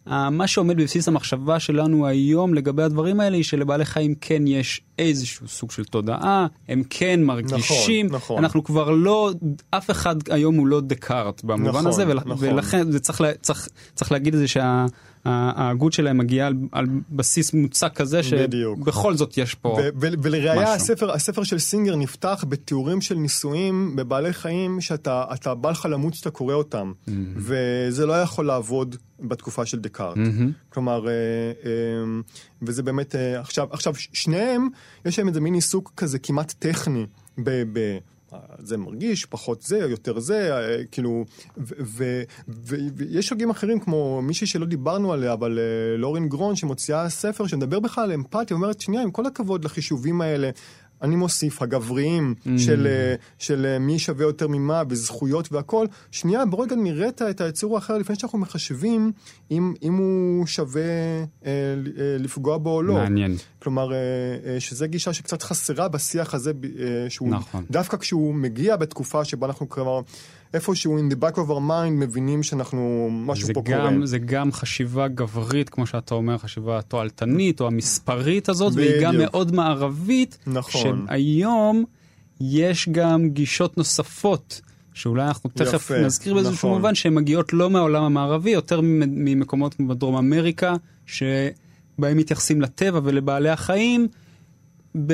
מה 0.07 0.47
שעומד 0.47 0.77
בבסיס 0.77 1.09
המחשבה 1.09 1.61
שלנו 1.61 2.07
היום 2.07 2.55
לגבי 2.55 2.83
הדברים 2.83 3.21
האלה 3.21 3.37
היא 3.37 3.45
שלבעלי 3.45 3.85
חיים 3.85 4.15
כן 4.21 4.47
יש 4.47 4.81
איזשהו 4.99 5.49
סוג 5.49 5.71
של 5.71 5.85
תודעה, 5.85 6.47
הם 6.69 6.83
כן 6.91 7.23
מרגישים, 7.23 8.07
נכון, 8.07 8.17
נכון. 8.17 8.39
אנחנו 8.39 8.65
כבר 8.65 8.91
לא, 8.91 9.33
אף 9.71 9.91
אחד 9.91 10.17
היום 10.29 10.55
הוא 10.55 10.67
לא 10.67 10.81
דקארט 10.81 11.45
במובן 11.45 11.69
נכון, 11.71 11.87
הזה, 11.87 12.05
ול, 12.09 12.21
נכון. 12.25 12.49
ולכן 12.49 12.91
זה 12.91 13.01
צריך, 13.01 13.23
צריך, 13.41 13.69
צריך 13.95 14.13
להגיד 14.13 14.35
את 14.35 14.41
זה 14.41 14.49
שה... 14.49 14.87
ההגות 15.27 15.93
שלהם 15.93 16.19
מגיעה 16.19 16.47
על, 16.47 16.55
על 16.73 16.87
בסיס 17.11 17.53
מוצק 17.55 17.93
כזה 17.95 18.23
שבכל 18.23 19.15
זאת 19.15 19.39
יש 19.39 19.55
פה 19.55 19.69
ו- 19.69 19.89
ו- 20.01 20.23
ולראיה 20.23 20.75
הספר, 20.75 21.13
הספר 21.13 21.43
של 21.43 21.59
סינגר 21.59 21.97
נפתח 21.97 22.45
בתיאורים 22.49 23.01
של 23.01 23.15
ניסויים 23.15 23.97
בבעלי 23.97 24.33
חיים 24.33 24.81
שאתה 24.81 25.55
בא 25.61 25.71
לך 25.71 25.89
למות 25.91 26.15
שאתה 26.15 26.31
קורא 26.31 26.55
אותם 26.55 26.93
mm-hmm. 26.93 27.11
וזה 27.37 28.07
לא 28.07 28.13
יכול 28.13 28.47
לעבוד 28.47 28.97
בתקופה 29.21 29.67
של 29.67 29.79
דקארט. 29.79 30.17
Mm-hmm. 30.17 30.69
כלומר, 30.69 31.09
אה, 31.09 31.13
אה, 31.65 31.71
וזה 32.63 32.83
באמת, 32.83 33.15
אה, 33.15 33.41
עכשיו, 33.41 33.67
עכשיו 33.71 33.95
שניהם 33.95 34.69
יש 35.05 35.19
להם 35.19 35.29
איזה 35.29 35.41
מין 35.41 35.55
עיסוק 35.55 35.93
כזה 35.97 36.19
כמעט 36.19 36.55
טכני 36.59 37.07
ב... 37.39 37.63
ב 37.73 37.99
זה 38.59 38.77
מרגיש, 38.77 39.25
פחות 39.25 39.63
זה, 39.63 39.79
יותר 39.79 40.19
זה, 40.19 40.57
אה, 40.57 40.85
כאילו, 40.85 41.25
ויש 42.97 43.31
הוגים 43.31 43.51
אחרים 43.51 43.81
כמו 43.81 44.23
מישהי 44.23 44.47
שלא 44.47 44.67
דיברנו 44.67 45.13
עליה, 45.13 45.33
אבל 45.33 45.59
אה, 45.59 45.97
לורין 45.97 46.29
גרון 46.29 46.57
שמוציאה 46.57 47.09
ספר 47.09 47.47
שמדבר 47.47 47.81
בכלל 47.81 48.05
על 48.05 48.13
אמפתיה, 48.13 48.55
אומרת, 48.55 48.81
שנייה, 48.81 49.03
עם 49.03 49.11
כל 49.11 49.27
הכבוד 49.27 49.65
לחישובים 49.65 50.21
האלה, 50.21 50.51
אני 51.03 51.17
מוסיף, 51.17 51.63
הגבריים, 51.63 52.35
mm. 52.39 52.49
של, 52.59 52.87
אה, 52.87 53.15
של 53.39 53.67
אה, 53.67 53.79
מי 53.79 53.99
שווה 53.99 54.25
יותר 54.25 54.49
ממה, 54.49 54.83
וזכויות 54.89 55.53
והכל. 55.53 55.87
שנייה, 56.11 56.47
בוא 56.47 56.65
רגע 56.65 56.77
נראה 56.77 57.09
את 57.09 57.41
היצור 57.41 57.75
האחר 57.75 57.99
לפני 57.99 58.17
שאנחנו 58.17 58.39
מחשבים 58.39 59.13
אם, 59.51 59.75
אם 59.83 59.95
הוא 59.95 60.47
שווה 60.47 60.83
אה, 60.83 61.25
אה, 61.47 61.53
לפגוע 62.19 62.59
בו 62.59 62.71
או 62.71 62.83
לא. 62.83 62.95
מעניין. 62.95 63.37
כלומר, 63.59 63.93
אה, 63.93 63.99
אה, 64.47 64.61
שזו 64.61 64.87
גישה 64.89 65.13
שקצת 65.13 65.43
חסרה 65.43 65.89
בשיח 65.89 66.35
הזה, 66.35 66.53
אה, 66.79 67.11
שהוא 67.11 67.29
נכון. 67.31 67.65
דווקא 67.71 67.97
כשהוא 67.97 68.35
מגיע 68.35 68.77
בתקופה 68.77 69.25
שבה 69.25 69.47
אנחנו 69.47 69.69
כבר... 69.69 70.01
איפשהו 70.55 70.99
in 70.99 71.13
the 71.13 71.17
back 71.17 71.35
of 71.35 71.49
our 71.51 71.71
mind 71.71 71.91
מבינים 71.91 72.43
שאנחנו, 72.43 73.09
משהו 73.13 73.49
פה 73.55 73.63
גם, 73.65 73.95
קורה. 73.95 74.07
זה 74.07 74.19
גם 74.19 74.53
חשיבה 74.53 75.09
גברית, 75.09 75.69
כמו 75.69 75.87
שאתה 75.87 76.15
אומר, 76.15 76.39
חשיבה 76.39 76.83
תועלתנית 76.83 77.61
או 77.61 77.67
המספרית 77.67 78.49
הזאת, 78.49 78.73
בדיוק. 78.73 78.91
והיא 78.91 79.03
גם 79.03 79.19
מאוד 79.19 79.55
מערבית. 79.55 80.39
נכון. 80.47 81.07
שהיום 81.09 81.85
יש 82.41 82.89
גם 82.89 83.29
גישות 83.29 83.77
נוספות. 83.79 84.61
שאולי 84.95 85.25
אנחנו 85.27 85.51
תכף 85.51 85.75
יפה, 85.75 85.99
נזכיר 85.99 86.35
באיזשהו 86.35 86.55
נכון. 86.55 86.71
מובן 86.71 86.95
שהן 86.95 87.15
מגיעות 87.15 87.53
לא 87.53 87.71
מהעולם 87.71 88.03
המערבי, 88.03 88.51
יותר 88.51 88.81
ממקומות 88.83 89.75
כמו 89.75 89.89
בדרום 89.89 90.17
אמריקה, 90.17 90.75
שבהם 91.07 92.17
מתייחסים 92.17 92.61
לטבע 92.61 93.01
ולבעלי 93.05 93.49
החיים 93.49 94.09
ב... 95.07 95.13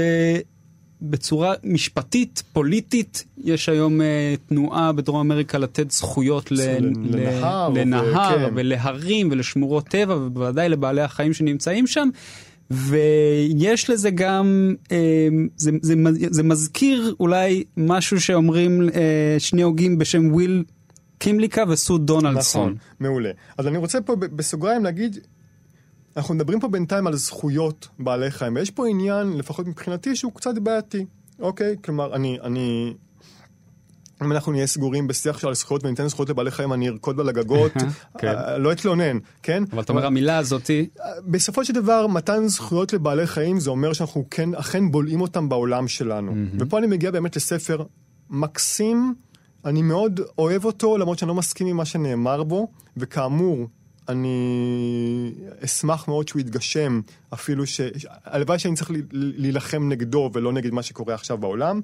בצורה 1.03 1.55
משפטית, 1.65 2.43
פוליטית, 2.53 3.25
יש 3.45 3.69
היום 3.69 4.01
אה, 4.01 4.35
תנועה 4.49 4.93
בדרום 4.93 5.21
אמריקה 5.21 5.59
לתת 5.59 5.91
זכויות 5.91 6.53
ל, 6.53 6.57
לנהר, 6.81 7.69
לנהר 7.69 8.11
וכן. 8.11 8.53
ולהרים 8.55 9.29
ולשמורות 9.31 9.89
טבע, 9.89 10.17
ובוודאי 10.17 10.69
לבעלי 10.69 11.03
החיים 11.03 11.33
שנמצאים 11.33 11.87
שם. 11.87 12.09
ויש 12.71 13.91
לזה 13.91 14.11
גם, 14.11 14.75
אה, 14.93 15.29
זה, 15.57 15.71
זה, 15.83 15.95
זה 16.31 16.43
מזכיר 16.43 17.15
אולי 17.21 17.65
משהו 17.77 18.21
שאומרים 18.21 18.89
אה, 18.95 19.37
שני 19.39 19.63
הוגים 19.63 19.99
בשם 19.99 20.33
וויל 20.33 20.65
קימליקה 21.19 21.65
וסו 21.69 21.99
דונלדסון. 21.99 22.63
נכון, 22.63 22.77
מעולה. 23.01 23.31
אז 23.59 23.67
אני 23.67 23.79
רוצה 23.79 24.01
פה 24.01 24.17
בסוגריים 24.17 24.85
להגיד, 24.85 25.19
אנחנו 26.17 26.35
מדברים 26.35 26.61
פה 26.61 26.69
בינתיים 26.69 27.07
על 27.07 27.17
זכויות 27.17 27.89
בעלי 27.99 28.31
חיים, 28.31 28.55
ויש 28.55 28.71
פה 28.71 28.89
עניין, 28.89 29.39
לפחות 29.39 29.67
מבחינתי, 29.67 30.17
שהוא 30.17 30.33
קצת 30.33 30.59
בעייתי, 30.59 31.05
אוקיי? 31.39 31.77
כלומר, 31.85 32.15
אני, 32.15 32.39
אני... 32.43 32.95
אם 34.23 34.33
אנחנו 34.33 34.53
נהיה 34.53 34.67
סגורים 34.67 35.07
בשיח 35.07 35.39
של 35.39 35.55
זכויות 35.55 35.85
וניתן 35.85 36.09
זכויות 36.09 36.31
לבעלי 36.31 36.51
חיים, 36.51 36.73
אני 36.73 36.89
ארקוד 36.89 37.21
על 37.21 37.29
הגגות, 37.29 37.73
כן. 38.19 38.29
אה, 38.29 38.59
לא 38.59 38.73
אתלונן, 38.73 39.19
כן? 39.43 39.65
אבל 39.73 39.83
אתה 39.83 39.93
אומר 39.93 40.07
המילה 40.07 40.39
הזאתי, 40.39 40.89
בסופו 41.27 41.65
של 41.65 41.73
דבר, 41.73 42.07
מתן 42.07 42.49
זכויות 42.49 42.93
לבעלי 42.93 43.27
חיים 43.27 43.61
זה 43.61 43.71
אומר 43.71 43.93
שאנחנו 43.93 44.25
כן, 44.31 44.55
אכן 44.55 44.91
בולעים 44.91 45.21
אותם 45.21 45.49
בעולם 45.49 45.89
שלנו. 45.89 46.35
ופה 46.59 46.79
אני 46.79 46.87
מגיע 46.87 47.11
באמת 47.11 47.37
לספר 47.37 47.85
מקסים, 48.31 49.15
אני 49.65 49.83
מאוד 49.83 50.21
אוהב 50.39 50.65
אותו, 50.65 50.99
למרות 50.99 51.19
שאני 51.19 51.29
לא 51.29 51.35
מסכים 51.35 51.67
עם 51.67 51.77
מה 51.77 51.85
שנאמר 51.85 52.43
בו, 52.43 52.69
וכאמור, 52.97 53.67
אני 54.09 55.33
אשמח 55.65 56.09
מאוד 56.09 56.29
שהוא 56.29 56.41
יתגשם, 56.41 57.01
אפילו 57.35 57.67
ש... 57.67 57.81
הלוואי 58.25 58.59
שאני 58.59 58.77
צריך 58.77 58.91
להילחם 59.13 59.89
נגדו 59.89 60.31
ולא 60.33 60.53
נגד 60.53 60.73
מה 60.73 60.83
שקורה 60.83 61.15
עכשיו 61.15 61.39
בעולם. 61.39 61.81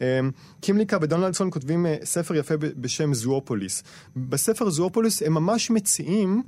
אמ, 0.00 0.30
קימליקה 0.60 0.98
ודונלדסון 1.02 1.50
כותבים 1.50 1.86
אה, 1.86 1.96
ספר 2.04 2.34
יפה 2.34 2.54
בשם 2.56 3.14
זואופוליס. 3.14 3.82
בספר 4.16 4.70
זואופוליס 4.70 5.22
הם 5.22 5.34
ממש 5.34 5.70
מציעים, 5.70 6.42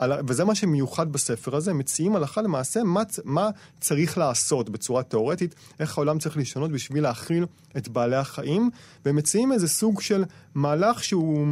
ה- 0.00 0.04
וזה 0.26 0.44
מה 0.44 0.54
שמיוחד 0.54 1.12
בספר 1.12 1.56
הזה, 1.56 1.74
מציעים 1.74 2.16
הלכה 2.16 2.42
למעשה 2.42 2.82
מה, 2.82 3.02
מה 3.24 3.50
צריך 3.80 4.18
לעשות 4.18 4.70
בצורה 4.70 5.02
תיאורטית, 5.02 5.54
איך 5.80 5.98
העולם 5.98 6.18
צריך 6.18 6.36
להשתנות 6.36 6.70
בשביל 6.70 7.02
להכיל 7.02 7.46
את 7.76 7.88
בעלי 7.88 8.16
החיים, 8.16 8.70
והם 9.04 9.16
מציעים 9.16 9.52
איזה 9.52 9.68
סוג 9.68 10.00
של 10.00 10.24
מהלך 10.54 11.04
שהוא... 11.04 11.46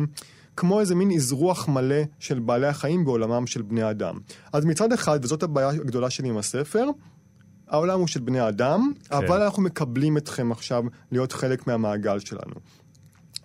כמו 0.56 0.80
איזה 0.80 0.94
מין 0.94 1.10
אזרוח 1.10 1.68
מלא 1.68 2.02
של 2.18 2.38
בעלי 2.38 2.66
החיים 2.66 3.04
בעולמם 3.04 3.46
של 3.46 3.62
בני 3.62 3.90
אדם. 3.90 4.18
אז 4.52 4.64
מצד 4.64 4.92
אחד, 4.92 5.20
וזאת 5.22 5.42
הבעיה 5.42 5.68
הגדולה 5.68 6.10
שלי 6.10 6.28
עם 6.28 6.36
הספר, 6.38 6.86
העולם 7.68 7.98
הוא 7.98 8.06
של 8.06 8.20
בני 8.20 8.48
אדם, 8.48 8.92
כן. 9.08 9.16
אבל 9.16 9.42
אנחנו 9.42 9.62
מקבלים 9.62 10.16
אתכם 10.16 10.52
עכשיו 10.52 10.84
להיות 11.12 11.32
חלק 11.32 11.66
מהמעגל 11.66 12.18
שלנו. 12.18 12.54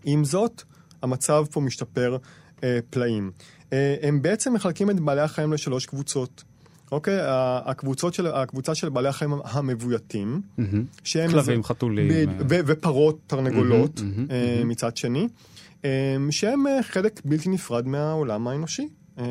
עם 0.03 0.25
זאת, 0.25 0.63
המצב 1.01 1.45
פה 1.51 1.61
משתפר 1.61 2.17
אה, 2.63 2.79
פלאים. 2.89 3.31
אה, 3.73 3.95
הם 4.01 4.21
בעצם 4.21 4.53
מחלקים 4.53 4.89
את 4.89 4.99
בעלי 4.99 5.21
החיים 5.21 5.53
לשלוש 5.53 5.85
קבוצות. 5.85 6.43
אוקיי? 6.91 7.17
הקבוצות 7.65 8.13
של, 8.13 8.27
הקבוצה 8.27 8.75
של 8.75 8.89
בעלי 8.89 9.09
החיים 9.09 9.33
המבויתים, 9.43 10.41
שהם... 11.03 11.31
כלבים, 11.31 11.57
איזה- 11.57 11.67
חתולים, 11.67 12.11
אה. 12.11 12.23
ו- 12.49 12.59
ופרות, 12.65 13.19
תרנגולות, 13.27 13.99
מהמם, 14.01 14.13
מהמם, 14.15 14.31
אה. 14.31 14.61
מצד 14.65 14.97
שני, 14.97 15.27
שהם 16.29 16.67
אה, 16.67 16.83
חלק 16.83 17.21
בלתי 17.25 17.49
נפרד 17.49 17.87
מהעולם 17.87 18.47
האנושי. 18.47 18.87
אה, 19.19 19.23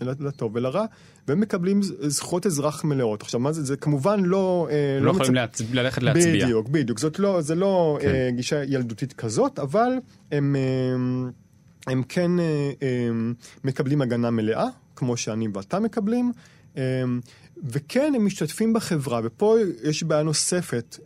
לטוב 0.00 0.56
ולרע, 0.56 0.84
והם 1.28 1.40
מקבלים 1.40 1.80
זכויות 1.82 2.46
אזרח 2.46 2.84
מלאות. 2.84 3.22
עכשיו, 3.22 3.40
מה 3.40 3.52
זה? 3.52 3.64
זה 3.64 3.76
כמובן 3.76 4.20
לא... 4.24 4.68
אה, 4.70 5.00
לא 5.00 5.10
יכולים 5.10 5.32
מצ- 5.32 5.36
להצ... 5.36 5.60
ללכת 5.72 6.02
להצביע. 6.02 6.44
בדיוק, 6.44 6.68
בדיוק. 6.68 6.98
זאת 6.98 7.18
לא, 7.18 7.40
זה 7.40 7.54
לא 7.54 7.98
כן. 8.00 8.08
אה, 8.08 8.30
גישה 8.30 8.64
ילדותית 8.64 9.12
כזאת, 9.12 9.58
אבל 9.58 9.92
הם, 10.32 10.56
אה, 10.56 11.92
הם 11.92 12.02
כן 12.08 12.30
אה, 12.40 12.72
מקבלים 13.64 14.02
הגנה 14.02 14.30
מלאה, 14.30 14.66
כמו 14.96 15.16
שאני 15.16 15.48
ואתה 15.54 15.80
מקבלים, 15.80 16.32
אה, 16.76 16.82
וכן, 17.64 18.12
הם 18.16 18.26
משתתפים 18.26 18.72
בחברה, 18.72 19.20
ופה 19.24 19.56
יש 19.82 20.02
בעיה 20.02 20.22
נוספת 20.22 20.98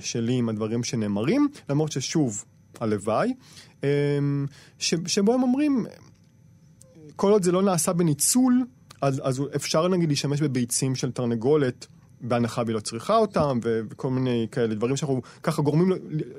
שלי 0.00 0.32
עם 0.32 0.48
הדברים 0.48 0.84
שנאמרים, 0.84 1.48
למרות 1.68 1.92
ששוב, 1.92 2.44
הלוואי, 2.82 3.34
אה, 3.84 3.88
ש, 4.78 4.94
שבו 5.06 5.34
הם 5.34 5.42
אומרים, 5.42 5.86
כל 7.16 7.32
עוד 7.32 7.42
זה 7.42 7.52
לא 7.52 7.62
נעשה 7.62 7.92
בניצול, 7.92 8.64
אז, 9.00 9.22
אז 9.24 9.42
אפשר 9.56 9.88
נגיד 9.88 10.08
להשתמש 10.08 10.40
בביצים 10.40 10.94
של 10.94 11.10
תרנגולת. 11.10 11.86
בהנחה 12.20 12.62
והיא 12.66 12.74
לא 12.74 12.80
צריכה 12.80 13.16
אותם, 13.16 13.58
וכל 13.62 14.10
מיני 14.10 14.46
כאלה 14.50 14.74
דברים 14.74 14.96
שאנחנו 14.96 15.22
ככה 15.42 15.62
גורמים, 15.62 15.92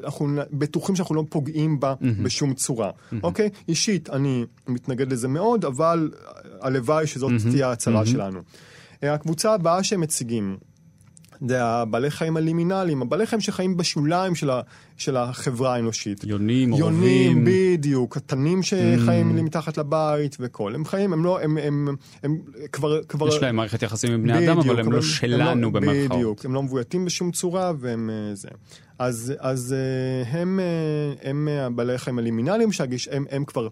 אנחנו 0.03 0.27
בטוחים 0.51 0.95
שאנחנו 0.95 1.15
לא 1.15 1.23
פוגעים 1.29 1.79
בה 1.79 1.93
בשום 2.23 2.53
צורה. 2.53 2.91
אוקיי? 3.23 3.49
אישית, 3.67 4.09
אני 4.09 4.45
מתנגד 4.67 5.11
לזה 5.11 5.27
מאוד, 5.27 5.65
אבל 5.65 6.11
הלוואי 6.61 7.07
שזאת 7.07 7.31
תהיה 7.51 7.69
ההצהרה 7.69 8.05
שלנו. 8.05 8.39
אה, 9.03 9.13
הקבוצה 9.13 9.53
הבאה 9.53 9.83
שהם 9.83 10.01
מציגים, 10.01 10.57
זה 11.47 11.63
הבעלי 11.63 12.09
חיים 12.09 12.37
הלימינליים, 12.37 13.01
הבעלי 13.01 13.25
חיים 13.25 13.41
שחיים 13.41 13.77
בשוליים 13.77 14.35
של, 14.35 14.49
ה, 14.49 14.61
של 14.97 15.17
החברה 15.17 15.75
האנושית. 15.75 16.23
יונים, 16.23 16.73
יונים, 16.73 17.37
עורבים. 17.37 17.45
בדיוק, 17.77 18.17
התנים 18.17 18.63
שחיים 18.63 19.35
לי 19.35 19.41
מתחת 19.41 19.77
לבית 19.77 20.37
וכל. 20.39 20.75
הם 20.75 20.85
חיים, 20.85 21.13
הם 21.13 21.23
לא, 21.23 21.41
הם, 21.41 21.57
הם, 21.57 21.95
הם 22.23 22.37
כבר, 22.71 23.03
כבר... 23.03 23.27
יש 23.27 23.41
להם 23.41 23.55
מערכת 23.55 23.81
יחסים 23.81 24.11
עם 24.11 24.23
בני 24.23 24.45
אדם, 24.45 24.59
אבל 24.59 24.79
הם 24.79 24.91
לא 24.91 25.01
שלנו 25.01 25.71
במרכאות. 25.71 26.11
בדיוק, 26.11 26.45
הם 26.45 26.53
לא 26.53 26.63
מבויתים 26.63 27.05
בשום 27.05 27.31
צורה, 27.31 27.71
והם 27.79 28.09
אה, 28.09 28.35
זה. 28.35 28.49
אז, 28.99 29.33
אז 29.39 29.75
אה, 29.77 30.39
הם, 30.39 30.59
אה, 30.59 31.29
הם 31.29 31.47
אה, 31.47 31.65
הבעלי 31.65 31.93
החיים 31.93 32.19
הלימינליים, 32.19 32.71
שהגיש, 32.71 33.07
הם, 33.07 33.25
הם 33.31 33.45
כבר 33.45 33.67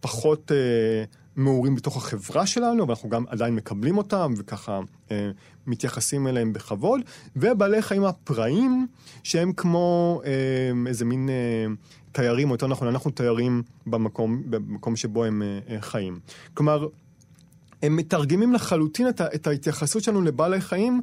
פחות 0.00 0.52
מעורים 1.38 1.74
בתוך 1.74 1.96
החברה 1.96 2.46
שלנו, 2.46 2.82
אבל 2.82 2.90
אנחנו 2.90 3.08
גם 3.08 3.24
עדיין 3.28 3.54
מקבלים 3.54 3.98
אותם, 3.98 4.34
וככה 4.36 4.80
אה, 5.10 5.30
מתייחסים 5.66 6.26
אליהם 6.26 6.52
בכבוד. 6.52 7.00
ובעלי 7.36 7.82
חיים 7.82 8.04
הפראיים, 8.04 8.86
שהם 9.22 9.52
כמו 9.52 10.20
אה, 10.24 10.30
איזה 10.86 11.04
מין... 11.04 11.28
אה, 11.28 11.66
תיירים, 12.12 12.50
או 12.50 12.54
יותר 12.54 12.66
נכון, 12.66 12.88
אנחנו 12.88 13.10
תיירים 13.10 13.62
במקום, 13.86 14.42
במקום 14.50 14.96
שבו 14.96 15.24
הם 15.24 15.42
אה, 15.42 15.58
אה, 15.68 15.80
חיים. 15.80 16.18
כלומר, 16.54 16.88
הם 17.82 17.96
מתרגמים 17.96 18.52
לחלוטין 18.52 19.08
את, 19.08 19.20
את 19.20 19.46
ההתייחסות 19.46 20.02
שלנו 20.02 20.22
לבעלי 20.22 20.60
חיים 20.60 21.02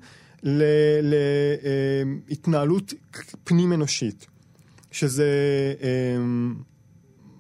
להתנהלות 2.27 2.93
פנים 3.43 3.73
אנושית, 3.73 4.25
שזה 4.91 5.25
אה, 5.81 6.17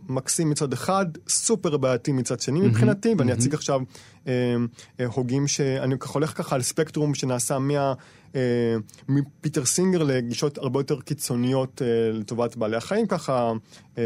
מקסים 0.09 0.49
מצד 0.49 0.73
אחד, 0.73 1.05
סופר 1.27 1.77
בעייתי 1.77 2.11
מצד 2.11 2.39
שני 2.39 2.59
מבחינתי, 2.59 3.13
ואני 3.17 3.33
אציג 3.33 3.53
עכשיו 3.53 3.81
אה, 4.27 4.55
אה, 4.99 5.05
הוגים 5.05 5.47
שאני 5.47 5.99
ככה 5.99 6.13
הולך 6.13 6.37
ככה 6.37 6.55
על 6.55 6.61
ספקטרום 6.61 7.15
שנעשה 7.15 7.59
מה... 7.59 7.93
אה, 8.35 8.75
מפיטר 9.09 9.65
סינגר 9.65 10.03
לגישות 10.03 10.57
הרבה 10.57 10.79
יותר 10.79 11.01
קיצוניות 11.01 11.81
אה, 11.81 12.11
לטובת 12.19 12.55
בעלי 12.55 12.77
החיים, 12.77 13.07
ככה... 13.07 13.51
אה, 13.97 14.03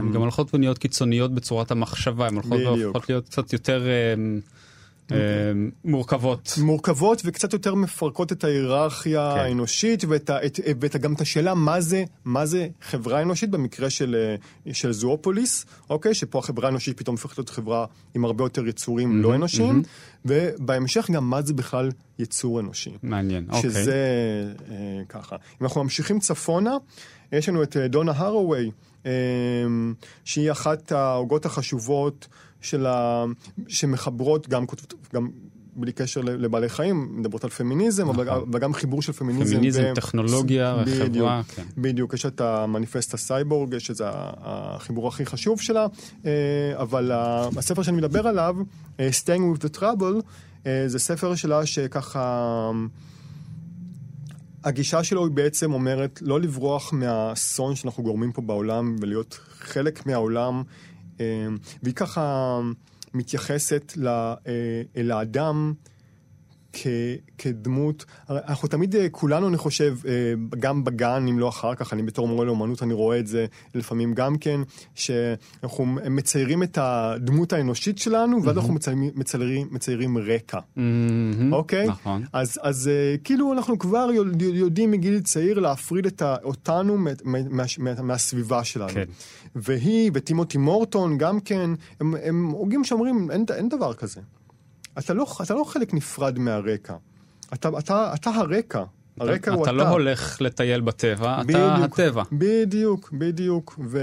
הן 0.00 0.12
גם 0.12 0.20
הולכות 0.20 0.54
ונהיות 0.54 0.78
קיצוניות 0.78 1.34
בצורת 1.34 1.70
המחשבה, 1.70 2.26
הן 2.26 2.34
הולכות. 2.34 2.60
והופכות 2.60 3.08
להיות 3.08 3.24
קצת 3.24 3.52
יותר 3.52 3.86
אה, 3.86 4.14
מורכבות. 5.84 6.54
מורכבות 6.62 7.22
וקצת 7.24 7.52
יותר 7.52 7.74
מפרקות 7.74 8.32
את 8.32 8.44
ההיררכיה 8.44 9.32
כן. 9.34 9.40
האנושית 9.40 10.04
ואת, 10.08 10.30
את, 10.30 10.60
ואת, 10.80 10.96
גם 10.96 11.12
את 11.12 11.20
השאלה 11.20 11.54
מה 11.54 11.80
זה, 11.80 12.04
מה 12.24 12.46
זה 12.46 12.68
חברה 12.82 13.22
אנושית 13.22 13.50
במקרה 13.50 13.90
של, 13.90 14.36
אה, 14.66 14.74
של 14.74 14.92
זואופוליס, 14.92 15.66
אוקיי? 15.90 16.14
שפה 16.14 16.38
החברה 16.38 16.66
האנושית 16.68 16.98
פתאום 16.98 17.16
הופכת 17.16 17.38
להיות 17.38 17.50
חברה 17.50 17.86
עם 18.14 18.24
הרבה 18.24 18.44
יותר 18.44 18.66
יצורים 18.66 19.22
לא 19.22 19.34
אנושיים, 19.34 19.82
ובהמשך 20.24 21.10
גם 21.10 21.30
מה 21.30 21.42
זה 21.42 21.54
בכלל 21.54 21.90
יצור 22.18 22.60
אנושי. 22.60 22.90
מעניין, 23.02 23.46
אוקיי. 23.48 23.70
שזה 23.70 23.94
אה, 24.70 25.02
ככה. 25.08 25.36
אם 25.36 25.66
אנחנו 25.66 25.82
ממשיכים 25.82 26.18
צפונה, 26.18 26.76
יש 27.32 27.48
לנו 27.48 27.62
את 27.62 27.76
אה, 27.76 27.88
דונה 27.88 28.12
הרווי, 28.16 28.70
אה, 29.06 29.10
שהיא 30.24 30.50
אחת 30.50 30.92
ההוגות 30.92 31.46
החשובות 31.46 32.28
של 32.62 32.86
ה... 32.86 33.24
שמחברות 33.68 34.48
גם, 34.48 34.66
כותבות- 34.66 34.94
גם 35.14 35.28
בלי 35.76 35.92
קשר 35.92 36.20
לבעלי 36.20 36.68
חיים, 36.68 37.08
מדברות 37.16 37.44
על 37.44 37.50
פמיניזם, 37.50 38.08
אבל 38.08 38.24
נכון. 38.24 38.50
וגם 38.52 38.74
חיבור 38.74 39.02
של 39.02 39.12
פמיניזם. 39.12 39.54
פמיניזם, 39.54 39.82
ו- 39.92 39.94
טכנולוגיה, 39.94 40.76
בדיוק, 40.82 41.08
חברה, 41.16 41.42
כן. 41.54 41.62
בדיוק, 41.76 42.14
יש 42.14 42.26
את 42.26 42.40
המניפסט 42.40 43.14
הסייבורג, 43.14 43.74
יש 43.74 43.90
את 43.90 43.96
זה 43.96 44.04
החיבור 44.08 45.08
הכי 45.08 45.26
חשוב 45.26 45.60
שלה, 45.60 45.86
אה, 46.26 46.30
אבל 46.76 47.10
הספר 47.56 47.82
שאני 47.82 47.96
מדבר 47.96 48.26
עליו, 48.28 48.56
אה, 49.00 49.08
Staying 49.22 49.58
with 49.58 49.64
the 49.64 49.78
Trouble, 49.78 50.22
אה, 50.66 50.84
זה 50.86 50.98
ספר 50.98 51.34
שלה 51.34 51.66
שככה... 51.66 52.70
הגישה 54.64 55.04
שלו 55.04 55.24
היא 55.24 55.32
בעצם 55.32 55.72
אומרת 55.72 56.18
לא 56.22 56.40
לברוח 56.40 56.92
מהאסון 56.92 57.74
שאנחנו 57.76 58.02
גורמים 58.02 58.32
פה 58.32 58.42
בעולם 58.42 58.96
ולהיות 59.00 59.38
חלק 59.58 60.06
מהעולם, 60.06 60.62
והיא 61.82 61.94
ככה 61.94 62.58
מתייחסת 63.14 63.92
ל- 63.96 64.08
אה, 64.96 65.52
כ, 66.72 66.86
כדמות, 67.38 68.04
אנחנו 68.30 68.68
תמיד, 68.68 68.96
אה, 68.96 69.08
כולנו, 69.08 69.48
אני 69.48 69.56
חושב, 69.56 69.96
אה, 70.08 70.12
גם 70.58 70.84
בגן, 70.84 71.26
אם 71.28 71.38
לא 71.38 71.48
אחר 71.48 71.74
כך, 71.74 71.92
אני 71.92 72.02
בתור 72.02 72.28
מורה 72.28 72.44
לאומנות, 72.44 72.82
אני 72.82 72.94
רואה 72.94 73.18
את 73.18 73.26
זה 73.26 73.46
לפעמים 73.74 74.14
גם 74.14 74.38
כן, 74.38 74.60
שאנחנו 74.94 75.86
מציירים 75.86 76.62
את 76.62 76.78
הדמות 76.80 77.52
האנושית 77.52 77.98
שלנו, 77.98 78.44
ואז 78.44 78.58
אנחנו 78.58 78.72
מציירים, 78.72 79.10
מציירים, 79.14 79.68
מציירים 79.70 80.18
רקע. 80.18 80.58
אוקיי? 81.52 81.86
נכון. 81.86 82.24
אז, 82.32 82.58
אז 82.62 82.88
אה, 82.88 83.16
כאילו 83.24 83.52
אנחנו 83.52 83.78
כבר 83.78 84.08
יודעים 84.38 84.90
מגיל 84.90 85.20
צעיר 85.20 85.58
להפריד 85.58 86.06
את 86.06 86.22
אותנו 86.44 86.98
מה, 86.98 87.10
מה, 87.24 87.38
מה, 87.78 88.02
מהסביבה 88.02 88.64
שלנו. 88.64 88.88
כן. 88.88 89.04
והיא 89.54 90.10
וטימותי 90.14 90.58
מורטון 90.58 91.18
גם 91.18 91.40
כן, 91.40 91.70
הם, 92.00 92.14
הם 92.22 92.46
הוגים 92.46 92.84
שאומרים, 92.84 93.30
אין, 93.30 93.44
אין 93.56 93.68
דבר 93.68 93.94
כזה. 93.94 94.20
אתה 94.98 95.14
לא, 95.14 95.26
אתה 95.42 95.54
לא 95.54 95.64
חלק 95.64 95.94
נפרד 95.94 96.38
מהרקע. 96.38 96.96
אתה, 97.54 97.68
אתה, 97.78 98.12
אתה 98.14 98.30
הרקע. 98.30 98.84
הרקע 99.20 99.50
אתה, 99.50 99.50
הוא 99.50 99.62
אתה. 99.62 99.70
אתה 99.70 99.78
לא 99.78 99.88
הולך 99.88 100.40
לטייל 100.40 100.80
בטבע, 100.80 101.42
בדיוק, 101.42 101.58
אתה 101.58 101.84
הטבע. 101.84 102.22
בדיוק, 102.32 103.12
בדיוק. 103.12 103.78
ו... 103.88 103.98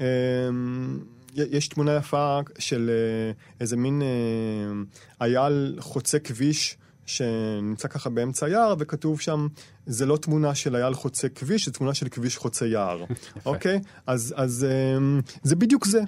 אמ, 0.00 0.98
יש 1.36 1.68
תמונה 1.68 1.96
יפה 1.96 2.40
של 2.58 2.90
אה, 2.90 3.32
איזה 3.60 3.76
מין 3.76 4.02
אה, 4.02 5.26
אייל 5.26 5.76
חוצה 5.80 6.18
כביש 6.18 6.76
שנמצא 7.06 7.88
ככה 7.88 8.10
באמצע 8.10 8.46
היער, 8.46 8.74
וכתוב 8.78 9.20
שם, 9.20 9.48
זה 9.86 10.06
לא 10.06 10.16
תמונה 10.16 10.54
של 10.54 10.76
אייל 10.76 10.94
חוצה 10.94 11.28
כביש, 11.28 11.66
זה 11.66 11.72
תמונה 11.72 11.94
של 11.94 12.08
כביש 12.08 12.36
חוצה 12.36 12.66
יער. 12.66 13.04
אוקיי? 13.46 13.80
אז, 14.06 14.34
אז 14.36 14.66
אמ, 14.96 15.20
זה 15.42 15.56
בדיוק 15.56 15.86
זה. 15.86 16.00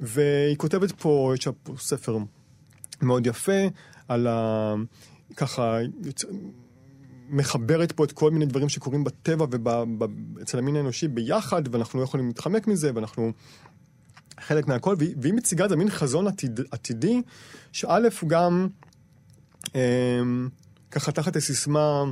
והיא 0.00 0.56
כותבת 0.56 0.92
פה, 0.92 1.32
יש 1.34 1.48
פה 1.62 1.74
ספר 1.78 2.18
מאוד 3.02 3.26
יפה, 3.26 3.66
על 4.08 4.26
ה... 4.26 4.74
ככה... 5.36 5.78
מחברת 7.28 7.92
פה 7.92 8.04
את 8.04 8.12
כל 8.12 8.30
מיני 8.30 8.46
דברים 8.46 8.68
שקורים 8.68 9.04
בטבע 9.04 9.46
ואצל 10.36 10.58
המין 10.58 10.76
האנושי 10.76 11.08
ביחד, 11.08 11.62
ואנחנו 11.74 11.98
לא 11.98 12.04
יכולים 12.04 12.26
להתחמק 12.26 12.66
מזה, 12.66 12.90
ואנחנו 12.94 13.32
חלק 14.40 14.68
מהכל, 14.68 14.94
והיא 14.98 15.34
מציגה 15.34 15.64
את 15.64 15.70
זה 15.70 15.76
מין 15.76 15.90
חזון 15.90 16.26
עתיד, 16.26 16.60
עתידי, 16.70 17.22
שא' 17.72 17.98
הוא 18.20 18.28
גם 18.28 18.68
אה, 19.74 20.20
ככה 20.90 21.12
תחת 21.12 21.36
הסיסמה 21.36 22.04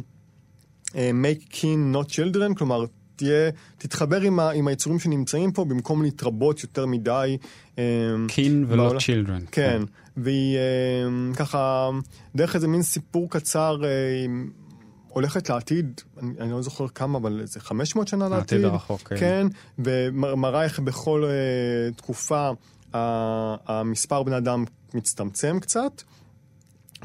אה, 0.97 1.11
make 1.11 1.53
kin 1.53 1.95
not 1.95 2.11
children, 2.11 2.55
כלומר 2.59 2.85
תהיה, 3.17 3.51
תתחבר 3.79 4.21
עם, 4.21 4.41
ה, 4.41 4.51
עם 4.51 4.69
היצורים 4.69 4.99
שנמצאים 4.99 5.53
פה 5.53 5.65
במקום 5.65 6.03
להתרבות 6.03 6.63
יותר 6.63 6.87
מדי. 6.87 7.37
kin 7.77 7.81
ולא 8.69 8.85
בעול... 8.85 8.97
children. 8.97 9.47
כן, 9.53 9.83
והיא 10.17 10.57
אה, 10.57 11.35
ככה, 11.37 11.91
דרך 12.35 12.55
איזה 12.55 12.69
מין 12.69 12.83
סיפור 12.83 13.31
קצר, 13.31 13.85
אה, 13.85 13.89
הולכת 15.09 15.51
לעתיד, 15.51 16.01
אני, 16.19 16.31
אני 16.41 16.51
לא 16.51 16.63
זוכר 16.63 16.89
כמה, 16.89 17.19
אבל 17.19 17.41
איזה 17.41 17.61
500 17.61 18.09
שנה 18.09 18.29
לעתיד. 18.29 18.59
העתיד 18.59 18.65
הרחוק, 18.65 19.01
כן. 19.01 19.17
כן, 19.17 19.47
ומראה 19.79 20.65
איך 20.65 20.81
בכל 20.81 21.25
uh, 21.25 21.95
תקופה 21.95 22.51
uh, 22.51 22.97
המספר 23.67 24.23
בני 24.23 24.37
אדם 24.37 24.65
מצטמצם 24.95 25.61
קצת, 25.61 26.03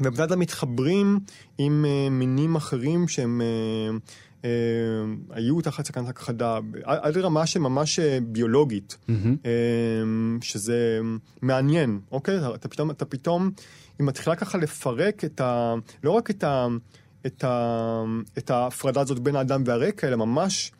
ובני 0.00 0.24
אדם 0.24 0.38
מתחברים 0.38 1.20
עם 1.58 1.84
uh, 1.84 2.10
מינים 2.10 2.56
אחרים 2.56 3.08
שהם... 3.08 3.40
Uh, 3.40 4.29
היו 5.30 5.60
תחת 5.60 5.86
סכנת 5.86 6.08
הכחדה, 6.08 6.58
עד 6.84 7.16
לרמה 7.16 7.46
שממש 7.46 7.98
ביולוגית, 8.22 8.96
mm-hmm. 9.08 9.12
uh, 9.12 9.46
שזה 10.40 11.00
מעניין, 11.42 12.00
אוקיי? 12.12 12.38
אתה 12.54 12.68
פתאום, 12.68 12.90
אתה 12.90 13.04
פתאום, 13.04 13.50
היא 13.98 14.06
מתחילה 14.06 14.36
ככה 14.36 14.58
לפרק 14.58 15.24
את 15.24 15.40
ה... 15.40 15.74
לא 16.04 16.10
רק 16.10 16.30
את 16.30 16.44
ה... 16.44 16.66
את, 17.26 17.44
ה, 17.44 18.02
את 18.38 18.50
ההפרדה 18.50 19.00
הזאת 19.00 19.18
בין 19.18 19.36
האדם 19.36 19.62
והרקע, 19.66 20.08
אלא 20.08 20.16
ממש 20.16 20.72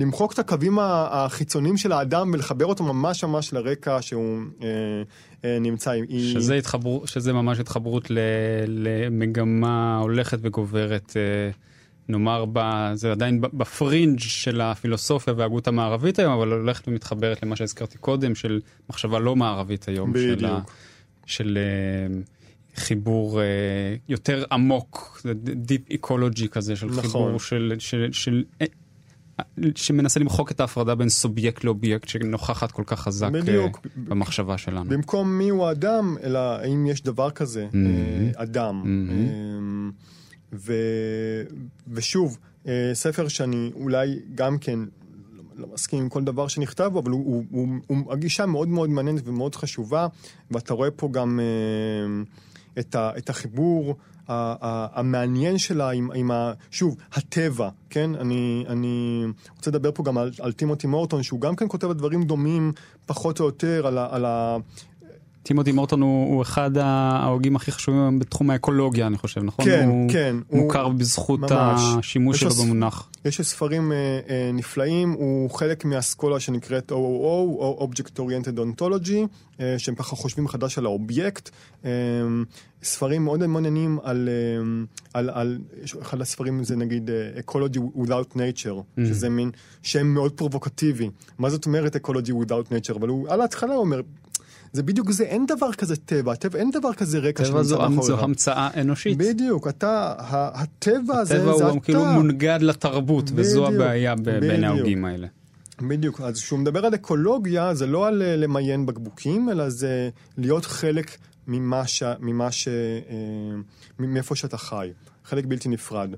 למחוק 0.00 0.32
את 0.32 0.38
הקווים 0.38 0.78
החיצוניים 1.10 1.76
של 1.76 1.92
האדם 1.92 2.30
ולחבר 2.34 2.66
אותו 2.66 2.84
ממש 2.84 3.24
ממש 3.24 3.52
לרקע 3.52 4.02
שהוא 4.02 4.38
אה, 4.62 4.68
אה, 5.44 5.58
נמצא. 5.58 5.92
שזה. 6.34 6.54
התחבר, 6.54 7.06
שזה 7.06 7.32
ממש 7.32 7.58
התחברות 7.58 8.10
ל, 8.10 8.18
למגמה 8.66 9.98
הולכת 9.98 10.38
וגוברת. 10.42 11.12
אה... 11.16 11.50
נאמר, 12.08 12.44
ב, 12.52 12.90
זה 12.94 13.12
עדיין 13.12 13.40
בפרינג' 13.40 14.18
של 14.18 14.60
הפילוסופיה 14.60 15.34
וההגות 15.36 15.68
המערבית 15.68 16.18
היום, 16.18 16.32
אבל 16.32 16.52
הולכת 16.52 16.88
ומתחברת 16.88 17.42
למה 17.42 17.56
שהזכרתי 17.56 17.98
קודם, 17.98 18.34
של 18.34 18.60
מחשבה 18.90 19.18
לא 19.18 19.36
מערבית 19.36 19.88
היום. 19.88 20.12
בדיוק. 20.12 20.40
של, 20.40 20.48
של 21.26 21.58
אה, 21.58 22.20
חיבור 22.76 23.40
uh, 23.40 23.42
יותר 24.08 24.44
עמוק, 24.52 25.22
Deep 25.44 25.92
Ecology 25.92 26.48
כזה, 26.48 26.76
של 26.76 26.86
נכון. 26.86 27.02
חיבור 27.02 27.40
של, 27.40 27.74
של, 27.78 28.08
של, 28.12 28.44
של, 28.62 29.70
שמנסה 29.74 30.20
למחוק 30.20 30.52
את 30.52 30.60
ההפרדה 30.60 30.94
בין 30.94 31.08
סובייקט 31.08 31.64
לאובייקט 31.64 32.08
שנוכחת 32.08 32.72
כל 32.72 32.82
כך 32.86 33.00
חזק 33.00 33.30
בדיוק. 33.30 33.86
במחשבה 33.96 34.58
שלנו. 34.58 34.90
במקום 34.90 35.38
מי 35.38 35.48
הוא 35.48 35.66
האדם, 35.66 36.16
אלא 36.22 36.38
האם 36.38 36.86
יש 36.86 37.02
דבר 37.02 37.30
כזה, 37.30 37.66
mm-hmm. 37.72 38.42
אדם. 38.42 38.82
Mm-hmm. 38.84 40.17
ו, 40.52 40.72
ושוב, 41.88 42.38
ספר 42.92 43.28
שאני 43.28 43.70
אולי 43.74 44.18
גם 44.34 44.58
כן 44.58 44.78
לא 45.56 45.66
מסכים 45.74 46.02
עם 46.02 46.08
כל 46.08 46.24
דבר 46.24 46.48
שנכתב 46.48 46.92
אבל 46.98 47.10
הוא, 47.10 47.24
הוא, 47.24 47.44
הוא, 47.50 47.68
הוא 47.86 48.12
הגישה 48.12 48.46
מאוד 48.46 48.68
מאוד 48.68 48.90
מעניינת 48.90 49.22
ומאוד 49.28 49.54
חשובה, 49.54 50.06
ואתה 50.50 50.74
רואה 50.74 50.90
פה 50.90 51.08
גם... 51.12 51.40
Uh, 51.40 52.48
את, 52.78 52.94
ה, 52.94 53.10
את 53.18 53.30
החיבור 53.30 53.96
המעניין 54.28 55.58
שלה 55.58 55.90
עם, 55.90 56.10
עם 56.14 56.30
ה... 56.30 56.52
שוב, 56.70 56.96
הטבע, 57.12 57.68
כן? 57.90 58.14
אני, 58.14 58.64
אני 58.68 59.24
רוצה 59.56 59.70
לדבר 59.70 59.90
פה 59.94 60.02
גם 60.02 60.18
על, 60.18 60.30
על 60.40 60.52
טימותי 60.52 60.86
מורטון, 60.86 61.22
שהוא 61.22 61.40
גם 61.40 61.56
כן 61.56 61.66
כותב 61.68 61.92
דברים 61.92 62.22
דומים, 62.22 62.72
פחות 63.06 63.40
או 63.40 63.44
יותר, 63.44 63.86
על 63.86 63.98
ה... 63.98 64.08
על 64.10 64.24
ה 64.24 64.56
טימותי 65.48 65.72
מורטון 65.72 66.00
הוא, 66.02 66.34
הוא 66.34 66.42
אחד 66.42 66.70
ההוגים 66.78 67.56
הכי 67.56 67.72
חשובים 67.72 68.18
בתחום 68.18 68.50
האקולוגיה, 68.50 69.06
אני 69.06 69.18
חושב, 69.18 69.42
נכון? 69.42 69.64
כן, 69.64 69.88
הוא 69.88 70.10
כן. 70.10 70.36
הוא 70.48 70.62
מוכר 70.62 70.88
בזכות 70.88 71.40
ממש. 71.40 71.50
השימוש 71.98 72.40
שלו 72.40 72.50
במונח. 72.50 73.08
יש 73.24 73.40
ספרים 73.40 73.92
אה, 73.92 73.96
אה, 74.28 74.50
נפלאים, 74.52 75.12
הוא 75.12 75.50
חלק 75.50 75.84
מהאסכולה 75.84 76.40
שנקראת 76.40 76.92
OOO, 76.92 76.94
או 76.94 77.88
Object 77.90 78.18
Oriented 78.18 78.58
Ontology, 78.58 79.26
אה, 79.60 79.74
שהם 79.78 79.94
ככה 79.94 80.16
חושבים 80.16 80.44
מחדש 80.44 80.78
על 80.78 80.86
האובייקט. 80.86 81.50
אה, 81.84 81.90
ספרים 82.82 83.24
מאוד 83.24 83.46
מעניינים 83.46 83.98
על, 84.02 84.28
אה, 84.28 84.84
על, 85.14 85.30
על, 85.30 85.58
אחד 86.02 86.20
הספרים 86.20 86.64
זה 86.64 86.76
נגיד 86.76 87.10
אה, 87.10 87.40
Ecology 87.40 87.78
Without 87.98 88.34
Nature, 88.36 88.98
mm. 88.98 89.00
שזה 89.08 89.28
מין 89.28 89.50
שם 89.82 90.06
מאוד 90.06 90.32
פרובוקטיבי. 90.32 91.10
מה 91.38 91.50
זאת 91.50 91.66
אומרת 91.66 91.96
Ecology 91.96 92.30
Without 92.30 92.72
Nature? 92.72 92.96
אבל 92.96 93.08
הוא 93.08 93.28
על 93.28 93.40
ההתחלה 93.40 93.74
אומר, 93.74 94.00
זה 94.72 94.82
בדיוק 94.82 95.10
זה, 95.10 95.24
אין 95.24 95.46
דבר 95.46 95.72
כזה 95.72 95.96
טבע, 95.96 96.32
הטבע, 96.32 96.58
אין 96.58 96.70
דבר 96.70 96.92
כזה 96.92 97.18
רקע 97.18 97.44
שנמצא 97.44 97.76
מאחוריך. 97.76 97.92
טבע 97.92 98.02
זו 98.02 98.20
המצאה 98.20 98.68
אנושית. 98.80 99.18
בדיוק, 99.18 99.68
אתה, 99.68 100.14
הטבע 100.54 101.18
הזה, 101.18 101.34
זה 101.34 101.42
אתה. 101.42 101.54
הטבע 101.54 101.68
הוא 101.68 101.82
כאילו 101.82 102.04
מונגד 102.04 102.58
לתרבות, 102.62 103.24
בדיוק, 103.24 103.38
וזו 103.38 103.66
הבעיה 103.66 104.14
בין 104.16 104.64
ההוגים 104.64 105.04
האלה. 105.04 105.26
בדיוק, 105.82 106.20
אז 106.20 106.36
כשהוא 106.36 106.58
מדבר 106.58 106.86
על 106.86 106.94
אקולוגיה, 106.94 107.74
זה 107.74 107.86
לא 107.86 108.06
על 108.06 108.22
אה, 108.22 108.36
למיין 108.36 108.86
בקבוקים, 108.86 109.48
אלא 109.50 109.68
זה 109.70 110.10
להיות 110.38 110.64
חלק 110.64 111.16
ממה 111.46 111.86
ש... 111.86 112.02
ממה 112.20 112.52
ש... 112.52 112.68
אה, 112.68 112.74
מאיפה 113.98 114.36
שאתה 114.36 114.58
חי, 114.58 114.90
חלק 115.24 115.44
בלתי 115.46 115.68
נפרד. 115.68 116.10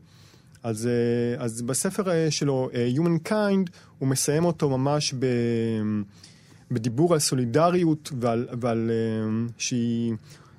אז, 0.63 0.87
אה, 0.87 1.45
אז 1.45 1.63
בספר 1.63 2.31
שלו, 2.31 2.71
Humankind, 2.97 3.71
הוא 3.99 4.09
מסיים 4.09 4.45
אותו 4.45 4.79
ממש 4.79 5.15
ב... 5.19 5.27
בדיבור 6.71 7.13
על 7.13 7.19
סולידריות 7.19 8.13
ועל, 8.21 8.49
ועל 8.61 8.91
uh, 8.91 9.53
שהיא... 9.59 10.15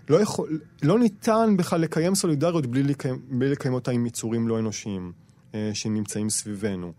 לא, 0.09 0.21
יכול, 0.21 0.59
לא 0.83 0.99
ניתן 0.99 1.55
בכלל 1.57 1.81
לקיים 1.81 2.15
סולידריות 2.15 2.65
בלי 2.65 2.83
לקיים, 2.83 3.21
בלי 3.29 3.49
לקיים 3.49 3.73
אותה 3.73 3.91
עם 3.91 4.05
יצורים 4.05 4.47
לא 4.47 4.59
אנושיים 4.59 5.11
uh, 5.51 5.55
שנמצאים 5.73 6.29
סביבנו. 6.29 6.93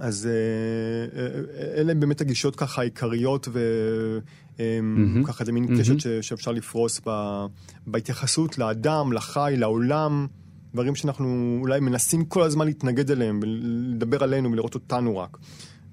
אז 0.00 0.28
uh, 0.28 1.78
אלה 1.80 1.94
באמת 1.94 2.20
הגישות 2.20 2.56
ככה 2.56 2.80
העיקריות 2.80 3.48
וככה 3.48 5.42
mm-hmm. 5.42 5.46
זה 5.46 5.52
מין 5.52 5.64
mm-hmm. 5.64 5.80
קשת 5.80 6.22
שאפשר 6.22 6.52
לפרוס 6.52 7.00
ב, 7.06 7.46
בהתייחסות 7.86 8.58
לאדם, 8.58 9.12
לחי, 9.12 9.54
לעולם, 9.56 10.26
דברים 10.74 10.94
שאנחנו 10.94 11.58
אולי 11.60 11.80
מנסים 11.80 12.24
כל 12.24 12.42
הזמן 12.42 12.66
להתנגד 12.66 13.10
אליהם 13.10 13.40
ולדבר 13.42 14.24
עלינו 14.24 14.52
ולראות 14.52 14.74
אותנו 14.74 15.18
רק, 15.18 15.38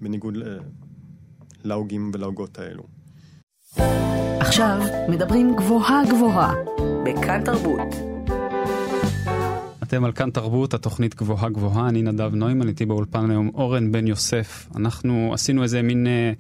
בניגוד 0.02 0.38
להוגים 1.66 2.12
ולהוגות 2.14 2.60
האלו. 2.60 2.84
עכשיו 4.40 4.80
מדברים 5.10 5.56
גבוהה 5.56 6.02
גבוהה, 6.10 6.54
בכאן 7.06 7.44
תרבות. 7.46 8.16
אתם 9.84 10.06
על 10.06 10.12
כאן 10.12 10.30
תרבות, 10.30 10.74
התוכנית 10.74 11.16
גבוהה 11.16 11.50
גבוהה, 11.50 11.90
אני 11.90 12.02
נדב 12.02 12.36
נוימן, 12.36 12.68
איתי 12.68 12.86
באולפן 12.86 13.32
היום 13.32 13.52
אורן 13.54 13.92
בן 13.92 14.08
יוסף. 14.08 14.68
אנחנו 14.76 15.32
עשינו 15.34 15.64
איזה 15.64 15.82
מין 15.82 16.08
אה, 16.08 16.32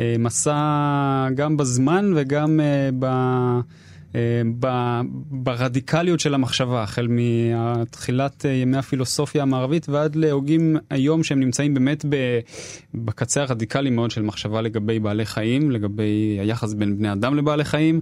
אה, 0.00 0.14
מסע 0.18 1.28
גם 1.34 1.56
בזמן 1.56 2.12
וגם 2.16 2.60
אה, 2.60 2.90
ב... 2.98 3.06
ברדיקליות 5.30 6.20
של 6.20 6.34
המחשבה, 6.34 6.82
החל 6.82 7.08
מתחילת 7.10 8.44
ימי 8.62 8.76
הפילוסופיה 8.76 9.42
המערבית 9.42 9.88
ועד 9.88 10.16
להוגים 10.16 10.76
היום 10.90 11.22
שהם 11.22 11.40
נמצאים 11.40 11.74
באמת 11.74 12.04
בקצה 12.94 13.42
הרדיקלי 13.42 13.90
מאוד 13.90 14.10
של 14.10 14.22
מחשבה 14.22 14.60
לגבי 14.60 14.98
בעלי 14.98 15.26
חיים, 15.26 15.70
לגבי 15.70 16.38
היחס 16.40 16.74
בין 16.74 16.98
בני 16.98 17.12
אדם 17.12 17.34
לבעלי 17.36 17.64
חיים. 17.64 18.00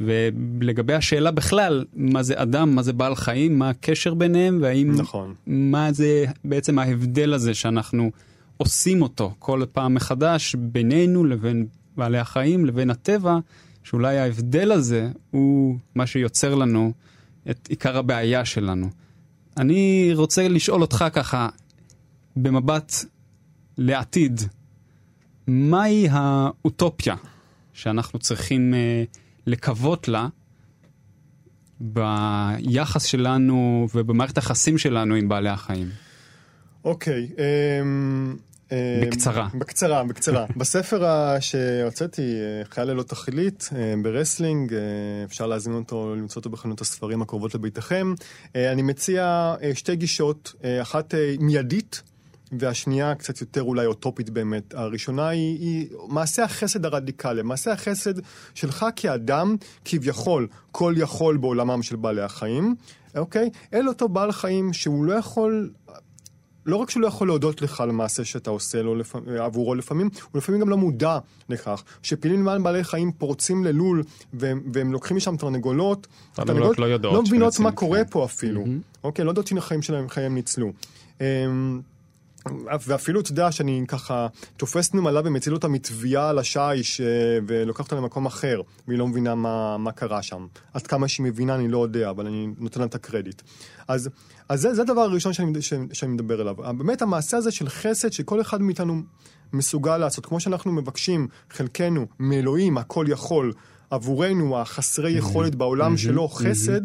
ולגבי 0.00 0.94
השאלה 0.94 1.30
בכלל, 1.30 1.84
מה 1.94 2.22
זה 2.22 2.42
אדם, 2.42 2.74
מה 2.74 2.82
זה 2.82 2.92
בעל 2.92 3.14
חיים, 3.14 3.58
מה 3.58 3.70
הקשר 3.70 4.14
ביניהם, 4.14 4.58
והאם... 4.62 4.92
נכון. 4.96 5.34
מה 5.46 5.92
זה 5.92 6.24
בעצם 6.44 6.78
ההבדל 6.78 7.34
הזה 7.34 7.54
שאנחנו 7.54 8.10
עושים 8.56 9.02
אותו 9.02 9.34
כל 9.38 9.62
פעם 9.72 9.94
מחדש 9.94 10.54
בינינו 10.54 11.24
לבין 11.24 11.66
בעלי 11.96 12.18
החיים, 12.18 12.66
לבין 12.66 12.90
הטבע, 12.90 13.38
שאולי 13.90 14.18
ההבדל 14.18 14.72
הזה 14.72 15.08
הוא 15.30 15.78
מה 15.94 16.06
שיוצר 16.06 16.54
לנו 16.54 16.92
את 17.50 17.68
עיקר 17.70 17.96
הבעיה 17.96 18.44
שלנו. 18.44 18.90
אני 19.56 20.10
רוצה 20.14 20.48
לשאול 20.48 20.82
אותך 20.82 21.04
ככה, 21.12 21.48
במבט 22.36 22.92
לעתיד, 23.78 24.40
מהי 25.46 26.08
האוטופיה 26.10 27.16
שאנחנו 27.72 28.18
צריכים... 28.18 28.74
Uh, 28.74 29.20
לקוות 29.46 30.08
לה 30.08 30.28
ביחס 31.80 33.04
שלנו 33.04 33.88
ובמערכת 33.94 34.38
היחסים 34.38 34.78
שלנו 34.78 35.14
עם 35.14 35.28
בעלי 35.28 35.48
החיים. 35.48 35.88
אוקיי. 36.84 37.28
Okay, 37.32 37.38
um... 37.38 38.49
בקצרה. 39.06 39.48
בקצרה, 39.54 40.04
בקצרה. 40.04 40.46
בספר 40.56 41.04
שהוצאתי, 41.40 42.22
אה, 42.22 42.64
חיה 42.64 42.90
ללא 42.90 43.02
תכלית, 43.02 43.68
אה, 43.76 43.94
ברסלינג, 44.02 44.74
אפשר 45.24 45.46
להזמין 45.46 45.76
אותו, 45.76 46.14
למצוא 46.14 46.40
אותו 46.40 46.50
בחנות 46.50 46.80
הספרים 46.80 47.22
הקרובות 47.22 47.54
לביתכם. 47.54 48.14
אני 48.54 48.82
מציע 48.82 49.54
שתי 49.74 49.96
גישות, 49.96 50.54
אחת 50.82 51.14
מיידית, 51.40 52.02
והשנייה 52.52 53.14
קצת 53.14 53.40
יותר 53.40 53.62
אולי 53.62 53.86
אוטופית 53.86 54.30
באמת. 54.30 54.74
הראשונה 54.74 55.28
היא, 55.28 55.58
היא 55.58 55.88
מעשה 56.08 56.44
החסד 56.44 56.84
הרדיקלי, 56.84 57.42
מעשה 57.42 57.72
החסד 57.72 58.14
שלך 58.54 58.86
כאדם, 58.96 59.56
כביכול, 59.84 60.48
כל 60.72 60.94
יכול 60.96 61.36
בעולמם 61.36 61.82
של 61.82 61.96
בעלי 61.96 62.22
החיים, 62.22 62.74
אוקיי? 63.16 63.50
אל 63.74 63.88
אותו 63.88 64.08
בעל 64.08 64.32
חיים 64.32 64.72
שהוא 64.72 65.04
לא 65.04 65.12
יכול... 65.12 65.70
לא 66.70 66.76
רק 66.76 66.90
שהוא 66.90 67.00
לא 67.02 67.06
יכול 67.06 67.26
להודות 67.26 67.62
לך 67.62 67.80
על 67.80 67.90
מעשה 67.90 68.24
שאתה 68.24 68.50
עושה 68.50 68.82
לו 68.82 68.94
לפ... 68.94 69.16
עבורו 69.38 69.74
לפעמים, 69.74 70.08
הוא 70.32 70.38
לפעמים 70.38 70.60
גם 70.60 70.68
לא 70.68 70.76
מודע 70.76 71.18
לכך. 71.48 71.82
שפילים 72.02 72.40
למען 72.40 72.62
בעלי 72.62 72.84
חיים 72.84 73.12
פורצים 73.12 73.64
ללול 73.64 74.02
והם, 74.34 74.62
והם 74.72 74.92
לוקחים 74.92 75.16
משם 75.16 75.36
תרנגולות, 75.36 76.06
התרנגולות 76.32 76.78
לא 76.78 76.86
יודעות. 76.86 77.14
לא 77.14 77.22
מבינות 77.22 77.58
מה 77.58 77.72
קורה 77.72 78.04
פה 78.10 78.24
אפילו. 78.24 78.64
אוקיי? 79.04 79.24
לא 79.24 79.30
יודעות 79.30 79.46
שהחיים 79.46 79.82
שלהם 79.82 80.08
חיים 80.08 80.34
ניצלו. 80.34 80.72
ואפילו, 82.86 83.20
אתה 83.20 83.30
יודע, 83.30 83.52
שאני 83.52 83.84
ככה 83.88 84.26
תופס 84.56 84.94
נמלה 84.94 85.20
ומציל 85.24 85.54
אותה 85.54 85.68
מתביעה 85.68 86.28
על 86.28 86.38
השיש 86.38 87.00
אה, 87.00 87.06
ולוקח 87.46 87.84
אותה 87.84 87.96
למקום 87.96 88.26
אחר, 88.26 88.60
והיא 88.88 88.98
לא 88.98 89.06
מבינה 89.06 89.34
מה, 89.34 89.78
מה 89.78 89.92
קרה 89.92 90.22
שם. 90.22 90.46
עד 90.74 90.86
כמה 90.86 91.08
שהיא 91.08 91.24
מבינה 91.26 91.54
אני 91.54 91.68
לא 91.68 91.82
יודע, 91.82 92.10
אבל 92.10 92.26
אני 92.26 92.48
נותן 92.58 92.80
לה 92.80 92.86
את 92.86 92.94
הקרדיט. 92.94 93.42
אז, 93.88 94.10
אז 94.48 94.60
זה, 94.60 94.74
זה 94.74 94.82
הדבר 94.82 95.00
הראשון 95.00 95.32
שאני, 95.32 95.52
שאני 95.92 96.12
מדבר 96.12 96.40
עליו. 96.40 96.54
באמת 96.78 97.02
המעשה 97.02 97.36
הזה 97.36 97.50
של 97.50 97.68
חסד 97.68 98.12
שכל 98.12 98.40
אחד 98.40 98.62
מאיתנו 98.62 99.02
מסוגל 99.52 99.96
לעשות, 99.98 100.26
כמו 100.26 100.40
שאנחנו 100.40 100.72
מבקשים, 100.72 101.28
חלקנו, 101.50 102.06
מאלוהים, 102.18 102.78
הכל 102.78 103.06
יכול, 103.08 103.52
עבורנו, 103.90 104.58
החסרי 104.58 105.10
יכולת 105.10 105.54
בעולם 105.54 105.96
שלו, 105.96 106.28
חסד, 106.28 106.80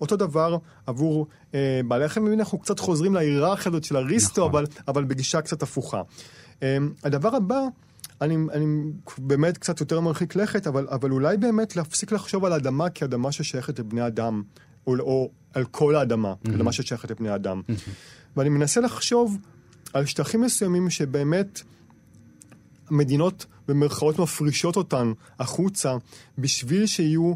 אותו 0.00 0.16
דבר 0.16 0.58
עבור 0.86 1.26
אה, 1.54 1.80
בעלי 1.88 2.04
החיים, 2.04 2.32
אנחנו 2.32 2.58
קצת 2.58 2.78
חוזרים 2.78 3.14
להיררכיה 3.14 3.70
הזאת 3.70 3.84
של 3.84 3.96
אריסטו, 3.96 4.40
נכון. 4.40 4.50
אבל, 4.50 4.66
אבל 4.88 5.04
בגישה 5.04 5.40
קצת 5.40 5.62
הפוכה. 5.62 6.02
אה, 6.62 6.76
הדבר 7.04 7.36
הבא, 7.36 7.60
אני, 8.20 8.36
אני 8.52 8.66
באמת 9.18 9.58
קצת 9.58 9.80
יותר 9.80 10.00
מרחיק 10.00 10.36
לכת, 10.36 10.66
אבל, 10.66 10.86
אבל 10.90 11.10
אולי 11.10 11.36
באמת 11.36 11.76
להפסיק 11.76 12.12
לחשוב 12.12 12.44
על 12.44 12.52
האדמה 12.52 12.90
כאדמה 12.90 13.32
ששייכת 13.32 13.78
לבני 13.78 14.06
אדם, 14.06 14.42
או, 14.86 14.98
או 14.98 15.30
על 15.54 15.64
כל 15.64 15.96
האדמה, 15.96 16.32
mm-hmm. 16.32 16.50
אדמה 16.54 16.72
ששייכת 16.72 17.10
לבני 17.10 17.34
אדם. 17.34 17.62
Mm-hmm. 17.68 17.90
ואני 18.36 18.48
מנסה 18.48 18.80
לחשוב 18.80 19.38
על 19.92 20.06
שטחים 20.06 20.40
מסוימים 20.40 20.90
שבאמת 20.90 21.62
מדינות 22.90 23.46
במרכאות 23.68 24.18
מפרישות 24.18 24.76
אותן 24.76 25.12
החוצה, 25.38 25.96
בשביל 26.38 26.86
שיהיו 26.86 27.34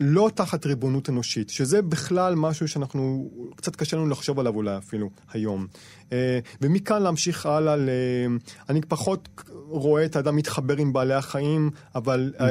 לא 0.00 0.30
תחת 0.34 0.66
ריבונות 0.66 1.08
אנושית, 1.08 1.50
שזה 1.50 1.82
בכלל 1.82 2.34
משהו 2.34 2.68
שאנחנו, 2.68 3.30
קצת 3.56 3.76
קשה 3.76 3.96
לנו 3.96 4.08
לחשוב 4.08 4.40
עליו 4.40 4.54
אולי 4.54 4.78
אפילו 4.78 5.10
היום. 5.32 5.66
אה, 6.12 6.38
ומכאן 6.60 7.02
להמשיך 7.02 7.46
הלאה, 7.46 7.76
ל... 7.76 7.88
אני 8.68 8.80
פחות 8.80 9.28
רואה 9.68 10.04
את 10.04 10.16
האדם 10.16 10.36
מתחבר 10.36 10.76
עם 10.76 10.92
בעלי 10.92 11.14
החיים, 11.14 11.70
אבל... 11.94 12.32
Mm. 12.38 12.42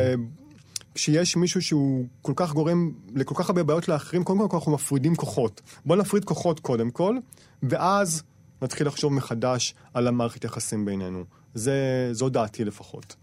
כשיש 0.96 1.36
מישהו 1.36 1.62
שהוא 1.62 2.06
כל 2.22 2.34
כך 2.36 2.54
גורם 2.54 2.92
לכל 3.16 3.36
כך 3.38 3.50
הרבה 3.50 3.64
בעיות 3.64 3.88
לאחרים, 3.88 4.24
קודם 4.24 4.50
כל 4.50 4.58
אנחנו 4.58 4.72
מפרידים 4.72 5.16
כוחות. 5.16 5.62
בואו 5.86 6.00
נפריד 6.00 6.26
כוחות 6.26 6.60
קודם 6.60 6.92
כל, 6.92 7.18
ואז 7.64 8.24
נתחיל 8.62 8.88
לחשוב 8.88 9.14
מחדש 9.14 9.76
על 9.94 10.08
המערכת 10.08 10.44
יחסים 10.44 10.86
בינינו. 10.86 11.24
זה, 11.54 12.10
זו 12.12 12.30
דעתי 12.30 12.66
לפחות. 12.66 13.16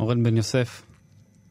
אורן 0.00 0.22
בן 0.22 0.36
יוסף, 0.36 0.82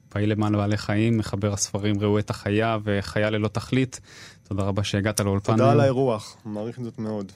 פעיל 0.09 0.31
למען 0.31 0.57
בעלי 0.57 0.77
חיים, 0.77 1.17
מחבר 1.17 1.53
הספרים 1.53 1.99
ראו 1.99 2.19
את 2.19 2.29
החיה 2.29 2.77
וחיה 2.83 3.29
ללא 3.29 3.47
תכלית. 3.47 3.99
תודה 4.47 4.63
רבה 4.63 4.83
שהגעת 4.83 5.19
לאולפן. 5.19 5.57
תודה 5.57 5.71
על 5.71 5.79
האירוח, 5.79 6.37
מעריך 6.45 6.81
זאת 6.81 6.99
מאוד. 6.99 7.31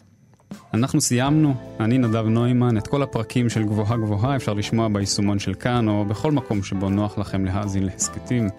אנחנו 0.73 1.01
סיימנו, 1.01 1.55
אני 1.79 1.97
נדב 1.97 2.25
נוימן, 2.25 2.77
את 2.77 2.87
כל 2.87 3.03
הפרקים 3.03 3.49
של 3.49 3.63
גבוהה 3.63 3.97
גבוהה 3.97 4.35
אפשר 4.35 4.53
לשמוע 4.53 4.87
ביישומון 4.87 5.39
של 5.39 5.53
כאן 5.53 5.87
או 5.87 6.05
בכל 6.05 6.31
מקום 6.31 6.63
שבו 6.63 6.89
נוח 6.89 7.17
לכם 7.17 7.45
להאזין 7.45 7.83
להסכתים. 7.83 8.49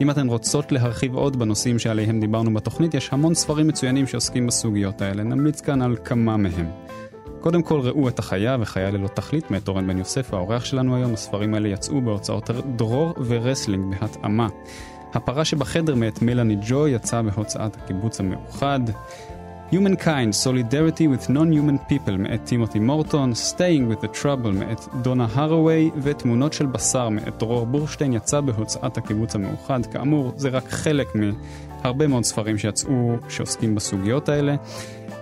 אם 0.00 0.10
אתן 0.10 0.28
רוצות 0.28 0.72
להרחיב 0.72 1.14
עוד 1.14 1.38
בנושאים 1.38 1.78
שעליהם 1.78 2.20
דיברנו 2.20 2.54
בתוכנית, 2.54 2.94
יש 2.94 3.08
המון 3.12 3.34
ספרים 3.34 3.68
מצוינים 3.68 4.06
שעוסקים 4.06 4.46
בסוגיות 4.46 5.02
האלה, 5.02 5.22
נמליץ 5.22 5.60
כאן 5.60 5.82
על 5.82 5.96
כמה 6.04 6.36
מהם. 6.36 6.70
קודם 7.40 7.62
כל 7.62 7.80
ראו 7.80 8.08
את 8.08 8.18
החיה 8.18 8.56
וחיה 8.60 8.90
ללא 8.90 9.08
תכלית 9.08 9.50
מאת 9.50 9.68
אורן 9.68 9.86
בן 9.86 9.98
יוסף, 9.98 10.34
האורח 10.34 10.64
שלנו 10.64 10.96
היום. 10.96 11.14
הספרים 11.14 11.54
האלה 11.54 11.68
יצאו 11.68 12.00
בהוצאות 12.00 12.50
דרור 12.76 13.14
ורסלינג 13.26 13.94
בהתאמה. 14.00 14.48
הפרה 15.14 15.44
שבחדר 15.44 15.94
מאת 15.94 16.22
מלאני 16.22 16.56
ג'וי 16.68 16.88
יצא 16.88 17.22
בהוצאת 17.22 17.76
הקיבוץ 17.76 18.20
המאוחד. 18.20 18.80
Humankind, 19.72 20.34
Solidarity 20.34 21.06
with 21.06 21.28
Non-Human 21.28 21.90
People 21.90 22.16
מאת 22.18 22.44
טימותי 22.44 22.78
מורטון, 22.78 23.32
Staying 23.32 23.92
with 23.92 24.04
the 24.04 24.22
Trouble 24.22 24.52
מאת 24.52 24.80
דונה 25.02 25.26
הראוויי, 25.32 25.90
ותמונות 26.02 26.52
של 26.52 26.66
בשר 26.66 27.08
מאת 27.08 27.38
דרור 27.38 27.66
בורשטיין 27.66 28.12
יצא 28.12 28.40
בהוצאת 28.40 28.96
הקיבוץ 28.96 29.34
המאוחד. 29.34 29.86
כאמור, 29.86 30.32
זה 30.36 30.48
רק 30.48 30.68
חלק 30.68 31.08
מהרבה 31.14 32.06
מאוד 32.06 32.24
ספרים 32.24 32.58
שיצאו 32.58 33.16
שעוסקים 33.28 33.74
בסוגיות 33.74 34.28
האלה. 34.28 34.56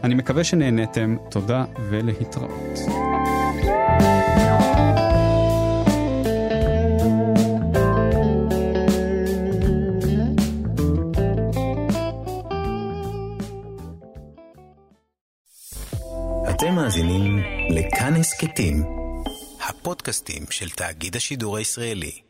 אני 0.05 0.15
מקווה 0.15 0.45
שנהניתם, 0.45 1.17
תודה 1.31 1.65
ולהתראות. 1.91 2.79
אתם 16.51 16.75
מאזינים 16.75 17.39
לכאן 17.71 18.15
הסכתים, 18.15 18.85
הפודקאסטים 19.69 20.43
של 20.51 20.71
תאגיד 20.71 21.17
השידור 21.17 21.57
הישראלי. 21.57 22.28